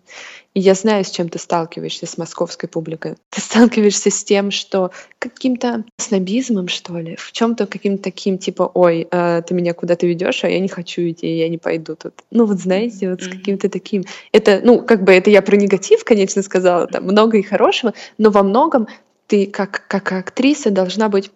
и 0.53 0.59
я 0.59 0.73
знаю, 0.73 1.03
с 1.03 1.09
чем 1.09 1.29
ты 1.29 1.39
сталкиваешься 1.39 2.05
с 2.05 2.17
московской 2.17 2.69
публикой. 2.69 3.15
Ты 3.29 3.41
сталкиваешься 3.41 4.09
с 4.09 4.23
тем, 4.23 4.51
что 4.51 4.91
каким-то 5.19 5.85
снобизмом, 5.97 6.67
что 6.67 6.97
ли, 6.97 7.15
в 7.15 7.31
чем-то 7.31 7.67
каким-то 7.67 8.03
таким, 8.03 8.37
типа, 8.37 8.69
ой, 8.73 9.07
э, 9.09 9.41
ты 9.45 9.53
меня 9.53 9.73
куда-то 9.73 10.07
ведешь, 10.07 10.43
а 10.43 10.49
я 10.49 10.59
не 10.59 10.67
хочу 10.67 11.01
идти, 11.01 11.27
я 11.37 11.49
не 11.49 11.57
пойду 11.57 11.95
тут. 11.95 12.13
Ну 12.31 12.45
вот 12.45 12.59
знаете, 12.59 13.09
вот 13.09 13.21
с 13.21 13.27
каким-то 13.27 13.69
таким. 13.69 14.03
Это, 14.31 14.61
ну, 14.63 14.81
как 14.81 15.03
бы 15.03 15.13
это 15.13 15.29
я 15.29 15.41
про 15.41 15.55
негатив, 15.55 16.03
конечно, 16.03 16.41
сказала, 16.41 16.87
там 16.87 17.03
много 17.03 17.37
и 17.37 17.43
хорошего, 17.43 17.93
но 18.17 18.29
во 18.29 18.43
многом 18.43 18.87
ты 19.27 19.45
как, 19.45 19.85
как 19.87 20.11
актриса 20.11 20.71
должна 20.71 21.07
быть 21.07 21.31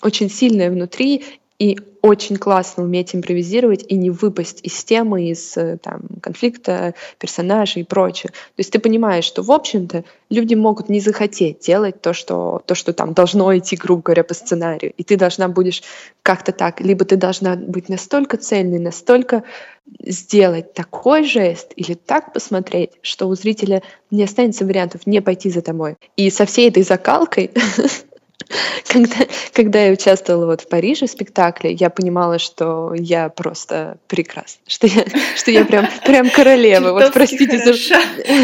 очень 0.00 0.30
сильная 0.30 0.70
внутри 0.70 1.24
и 1.62 1.78
очень 2.00 2.38
классно 2.38 2.82
уметь 2.82 3.14
импровизировать 3.14 3.84
и 3.86 3.94
не 3.94 4.10
выпасть 4.10 4.58
из 4.64 4.82
темы, 4.82 5.28
из 5.28 5.56
э, 5.56 5.78
там, 5.80 6.00
конфликта 6.20 6.94
персонажей 7.20 7.82
и 7.82 7.84
прочее. 7.84 8.30
То 8.30 8.58
есть 8.58 8.72
ты 8.72 8.80
понимаешь, 8.80 9.24
что, 9.24 9.42
в 9.42 9.52
общем-то, 9.52 10.02
люди 10.28 10.56
могут 10.56 10.88
не 10.88 10.98
захотеть 10.98 11.60
делать 11.60 12.02
то, 12.02 12.14
что, 12.14 12.60
то, 12.66 12.74
что 12.74 12.92
там 12.92 13.14
должно 13.14 13.56
идти, 13.56 13.76
грубо 13.76 14.02
говоря, 14.02 14.24
по 14.24 14.34
сценарию. 14.34 14.92
И 14.96 15.04
ты 15.04 15.16
должна 15.16 15.46
будешь 15.46 15.84
как-то 16.24 16.50
так, 16.50 16.80
либо 16.80 17.04
ты 17.04 17.14
должна 17.14 17.54
быть 17.54 17.88
настолько 17.88 18.38
цельной, 18.38 18.80
настолько 18.80 19.44
сделать 20.04 20.74
такой 20.74 21.22
жест 21.22 21.72
или 21.76 21.94
так 21.94 22.32
посмотреть, 22.32 22.90
что 23.02 23.28
у 23.28 23.36
зрителя 23.36 23.84
не 24.10 24.24
останется 24.24 24.64
вариантов 24.64 25.06
не 25.06 25.22
пойти 25.22 25.48
за 25.48 25.62
тобой. 25.62 25.94
И 26.16 26.28
со 26.30 26.44
всей 26.44 26.70
этой 26.70 26.82
закалкой 26.82 27.52
когда, 28.88 29.16
когда 29.52 29.84
я 29.84 29.92
участвовала 29.92 30.46
вот 30.46 30.62
в 30.62 30.68
Париже 30.68 31.06
в 31.06 31.10
спектакле, 31.10 31.72
я 31.72 31.90
понимала, 31.90 32.38
что 32.38 32.94
я 32.94 33.28
просто 33.28 33.98
прекрасна, 34.06 34.60
что 34.66 34.86
я, 34.86 35.04
что 35.36 35.50
я 35.50 35.64
прям, 35.64 35.86
прям 36.04 36.30
королева. 36.30 36.92
Вот 36.92 37.12
простите 37.12 37.58
за... 37.58 37.72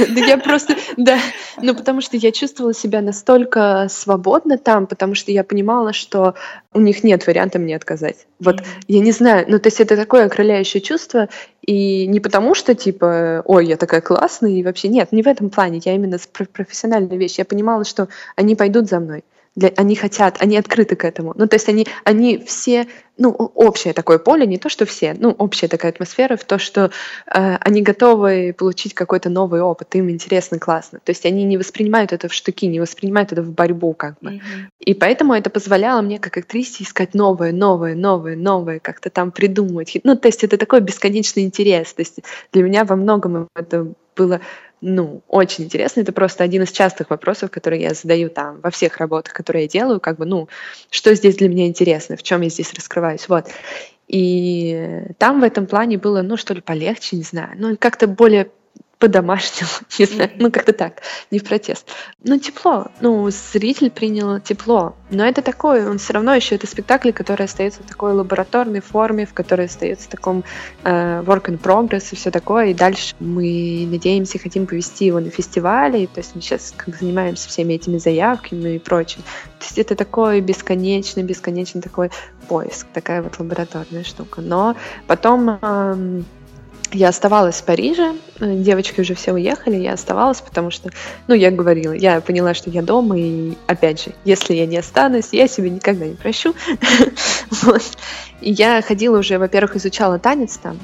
Да 0.09 0.21
я 0.21 0.39
просто, 0.39 0.77
да, 0.97 1.19
ну 1.61 1.75
потому 1.75 2.01
что 2.01 2.17
я 2.17 2.33
чувствовала 2.33 2.75
себя 2.75 3.01
настолько 3.01 3.87
свободно 3.91 4.59
там, 4.59 4.87
потому 4.87 5.15
что 5.15 5.33
я 5.33 5.45
понимала, 5.45 5.93
что 5.93 6.35
у 6.73 6.81
них 6.81 7.05
нет 7.05 7.27
варианта 7.27 7.59
мне 7.59 7.77
отказать. 7.77 8.27
Вот 8.39 8.61
mm-hmm. 8.61 8.85
я 8.89 9.01
не 9.01 9.13
знаю, 9.13 9.45
ну 9.49 9.59
то 9.59 9.69
есть 9.69 9.81
это 9.81 9.97
такое 9.97 10.27
окрыляющее 10.27 10.81
чувство, 10.81 11.29
и 11.63 12.07
не 12.07 12.21
потому 12.21 12.55
что 12.55 12.75
типа, 12.75 13.43
ой, 13.45 13.67
я 13.67 13.77
такая 13.77 14.01
классная, 14.01 14.51
и 14.51 14.63
вообще 14.63 14.89
нет, 14.89 15.13
не 15.13 15.23
в 15.23 15.27
этом 15.27 15.51
плане, 15.51 15.81
я 15.85 15.95
именно 15.95 16.19
с 16.19 16.27
профессиональной 16.27 17.17
вещи. 17.17 17.41
Я 17.41 17.45
понимала, 17.45 17.85
что 17.85 18.09
они 18.37 18.57
пойдут 18.57 18.89
за 18.89 19.01
мной 19.01 19.25
для, 19.59 19.73
они 19.77 19.97
хотят, 19.97 20.37
они 20.41 20.57
открыты 20.57 20.95
к 20.95 21.05
этому. 21.05 21.35
Ну, 21.37 21.49
то 21.49 21.57
есть 21.57 21.69
они, 21.69 21.87
они 22.05 22.39
все, 22.39 22.87
ну, 23.17 23.31
общее 23.31 23.93
такое 23.93 24.19
поле, 24.19 24.47
не 24.47 24.57
то, 24.57 24.69
что 24.69 24.87
все, 24.87 25.17
ну, 25.19 25.31
общая 25.31 25.67
такая 25.67 25.91
атмосфера 25.91 26.37
в 26.37 26.45
то, 26.45 26.59
что 26.59 26.93
э, 27.27 27.57
они 27.57 27.83
готовы 27.83 28.55
получить 28.57 28.95
какой-то 28.95 29.31
новый 29.31 29.61
опыт, 29.61 29.93
им 29.97 30.11
интересно, 30.11 30.61
классно. 30.61 31.01
То 31.03 31.11
есть 31.11 31.27
они 31.27 31.43
не 31.43 31.57
воспринимают 31.57 32.13
это 32.13 32.29
в 32.29 32.33
штуки, 32.33 32.67
не 32.67 32.79
воспринимают 32.79 33.33
это 33.33 33.43
в 33.43 33.51
борьбу, 33.51 33.95
как 33.95 34.21
бы. 34.21 34.35
Mm-hmm. 34.35 34.69
И 34.79 34.95
поэтому 34.95 35.35
это 35.35 35.51
позволяло 35.51 36.03
мне, 36.03 36.21
как 36.21 36.37
актрисе, 36.37 36.85
искать 36.85 37.15
новое, 37.15 37.51
новое, 37.51 37.97
новое, 37.97 38.37
новое, 38.37 38.79
как-то 38.79 39.11
там 39.11 39.33
придумывать. 39.33 39.99
Ну, 40.05 40.17
то 40.17 40.29
есть 40.29 40.45
это 40.45 40.57
такой 40.57 40.81
бесконечный 40.81 41.43
интерес. 41.43 41.93
То 41.95 42.03
есть 42.03 42.21
для 42.53 42.63
меня 42.63 42.85
во 42.85 42.95
многом 42.95 43.49
это 43.57 43.93
было 44.15 44.41
ну, 44.81 45.23
очень 45.29 45.65
интересно. 45.65 46.01
Это 46.01 46.13
просто 46.13 46.45
один 46.45 46.63
из 46.63 46.73
частых 46.73 47.11
вопросов, 47.11 47.51
которые 47.51 47.83
я 47.83 47.95
задаю 47.95 48.31
там 48.31 48.61
во 48.61 48.71
всех 48.71 48.99
работах, 48.99 49.35
которые 49.35 49.65
я 49.65 49.69
делаю, 49.69 50.01
как 50.01 50.19
бы, 50.19 50.27
ну, 50.27 50.49
что 50.91 51.15
здесь 51.15 51.37
для 51.37 51.49
меня 51.49 51.67
интересно, 51.67 52.17
в 52.17 52.23
чем 52.23 52.43
я 52.43 52.49
здесь 52.49 52.73
раскрываюсь, 52.73 53.29
вот. 53.29 53.47
И 54.07 55.05
там 55.19 55.41
в 55.41 55.45
этом 55.45 55.67
плане 55.67 55.99
было, 55.99 56.23
ну, 56.23 56.37
что 56.37 56.55
ли, 56.55 56.61
полегче, 56.61 57.17
не 57.17 57.23
знаю, 57.23 57.51
ну, 57.57 57.77
как-то 57.79 58.07
более 58.07 58.51
по-домашнему, 58.99 59.71
не 59.99 60.05
знаю, 60.07 60.31
ну 60.37 60.51
как-то 60.51 60.73
так, 60.73 61.03
не 61.31 61.39
в 61.39 61.45
протест. 61.45 61.89
Ну 62.25 62.39
тепло, 62.39 62.89
ну 63.01 63.29
зритель 63.31 63.91
принял 63.91 64.41
тепло, 64.41 64.97
но 65.11 65.25
это 65.25 65.43
такое, 65.43 65.89
он 65.89 65.99
все 65.99 66.15
равно 66.15 66.35
еще 66.35 66.57
это 66.57 66.67
спектакль, 66.67 67.13
который 67.13 67.45
остается 67.45 67.83
в 67.83 67.87
такой 67.87 68.13
лабораторной 68.13 68.81
форме, 68.81 69.27
в 69.27 69.35
которой 69.35 69.67
остается 69.67 70.07
в 70.07 70.11
таком 70.11 70.45
э, 70.85 71.23
work 71.23 71.45
in 71.45 71.61
progress 71.61 72.09
и 72.13 72.17
все 72.17 72.31
такое, 72.31 72.67
и 72.67 72.75
дальше 72.75 73.15
мы 73.21 73.87
надеемся, 73.91 74.39
хотим 74.39 74.67
повести 74.67 75.07
его 75.07 75.21
на 75.21 75.31
фестивале, 75.31 76.07
то 76.07 76.19
есть 76.19 76.35
мы 76.35 76.41
сейчас 76.41 76.75
как 76.77 76.89
бы 76.89 76.97
занимаемся 76.99 77.49
всеми 77.49 77.75
этими 77.75 77.99
заявками 77.99 78.77
и 78.77 78.79
прочим. 78.79 79.23
То 79.59 79.65
есть 79.65 79.79
это 79.79 79.95
такой 79.95 80.41
бесконечный, 80.41 81.23
бесконечный 81.23 81.83
такой 81.83 82.11
поиск, 82.49 82.87
такая 82.93 83.23
вот 83.23 83.39
лабораторная 83.39 84.05
штука. 84.05 84.41
Но 84.41 84.77
потом 85.07 85.59
э, 85.61 86.23
я 86.93 87.09
оставалась 87.09 87.57
в 87.57 87.65
Париже, 87.65 88.15
девочки 88.41 89.01
уже 89.01 89.15
все 89.15 89.33
уехали, 89.33 89.77
я 89.77 89.93
оставалась, 89.93 90.41
потому 90.41 90.71
что, 90.71 90.91
ну, 91.27 91.35
я 91.35 91.51
говорила, 91.51 91.93
я 91.93 92.21
поняла, 92.21 92.55
что 92.55 92.71
я 92.71 92.83
дома, 92.83 93.19
и, 93.19 93.55
опять 93.67 94.05
же, 94.05 94.13
если 94.25 94.55
я 94.55 94.67
не 94.67 94.79
останусь, 94.79 95.29
я 95.33 95.49
себе 95.49 95.71
никогда 95.71 96.07
не 96.07 96.15
прощу. 96.15 96.55
И 98.41 98.53
я 98.53 98.81
ходила 98.83 99.19
уже, 99.19 99.39
во-первых, 99.39 99.77
изучала 99.77 100.19
танец 100.19 100.59
там, 100.59 100.79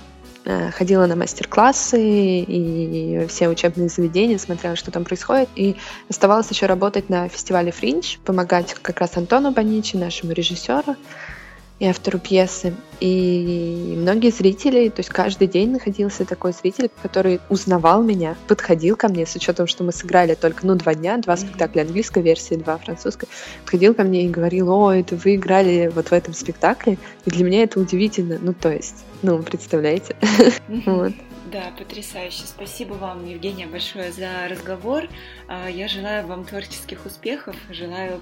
э, 0.44 0.72
ходила 0.72 1.07
на 1.07 1.14
мастер-классы 1.14 2.00
и 2.00 3.26
все 3.28 3.48
учебные 3.48 3.88
заведения, 3.88 4.38
смотрела, 4.38 4.74
что 4.74 4.90
там 4.90 5.05
происходит, 5.05 5.48
и 5.55 5.76
оставалась 6.11 6.50
еще 6.50 6.66
работать 6.66 7.09
на 7.09 7.28
фестивале 7.28 7.70
«Фринч», 7.70 8.18
помогать 8.24 8.74
как 8.74 8.98
раз 9.00 9.16
Антону 9.16 9.52
Баничи, 9.52 9.96
нашему 9.96 10.32
режиссеру, 10.32 10.96
и 11.81 11.87
автору 11.87 12.18
пьесы. 12.18 12.75
И 13.01 13.95
многие 13.97 14.31
зрители, 14.31 14.89
то 14.89 15.01
есть 15.01 15.11
каждый 15.11 15.49
день 15.49 15.72
находился 15.72 16.25
такой 16.25 16.53
зритель, 16.53 16.91
который 17.03 17.41
узнавал 17.49 18.03
меня, 18.03 18.37
подходил 18.47 18.97
ко 18.97 19.09
мне, 19.09 19.27
с 19.27 19.35
учетом, 19.35 19.66
что 19.66 19.83
мы 19.83 19.93
сыграли 19.93 20.35
только, 20.35 20.66
ну, 20.66 20.77
два 20.77 20.95
дня, 20.95 21.18
два 21.18 21.37
спектакля 21.37 21.83
английской 21.83 22.22
версии, 22.22 22.55
два 22.55 22.79
французской, 22.79 23.29
подходил 23.62 23.95
ко 23.95 24.05
мне 24.05 24.25
и 24.25 24.29
говорил, 24.29 24.70
о, 24.70 24.93
это 24.93 25.16
вы 25.16 25.35
играли 25.35 25.91
вот 25.95 26.09
в 26.09 26.12
этом 26.12 26.33
спектакле, 26.33 26.97
и 27.25 27.31
для 27.31 27.45
меня 27.45 27.64
это 27.64 27.81
удивительно, 27.81 28.39
ну, 28.41 28.55
то 28.55 28.72
есть, 28.72 29.05
ну, 29.22 29.43
представляете? 29.43 30.16
Да, 31.55 31.70
потрясающе. 31.79 32.47
Спасибо 32.47 32.95
вам, 32.95 33.25
Евгения, 33.25 33.68
большое 33.68 34.11
за 34.11 34.49
разговор. 34.51 35.05
А, 35.47 35.68
я 35.68 35.87
желаю 35.87 36.27
вам 36.27 36.45
творческих 36.45 37.07
успехов, 37.07 37.55
желаю 37.70 38.20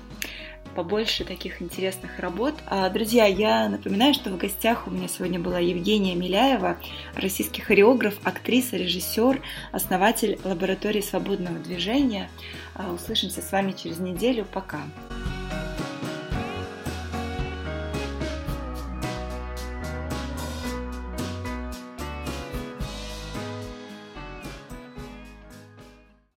побольше 0.74 1.24
таких 1.24 1.62
интересных 1.62 2.18
работ. 2.18 2.54
А, 2.66 2.88
друзья, 2.90 3.26
я 3.26 3.68
напоминаю, 3.68 4.14
что 4.14 4.30
в 4.30 4.36
гостях 4.36 4.86
у 4.86 4.90
меня 4.90 5.08
сегодня 5.08 5.38
была 5.38 5.58
Евгения 5.58 6.14
Миляева, 6.14 6.78
российский 7.14 7.60
хореограф, 7.62 8.14
актриса, 8.24 8.76
режиссер, 8.76 9.40
основатель 9.70 10.38
лаборатории 10.44 11.00
свободного 11.00 11.58
движения. 11.58 12.30
А, 12.74 12.92
услышимся 12.92 13.42
с 13.42 13.52
вами 13.52 13.72
через 13.72 13.98
неделю. 13.98 14.46
Пока. 14.52 14.80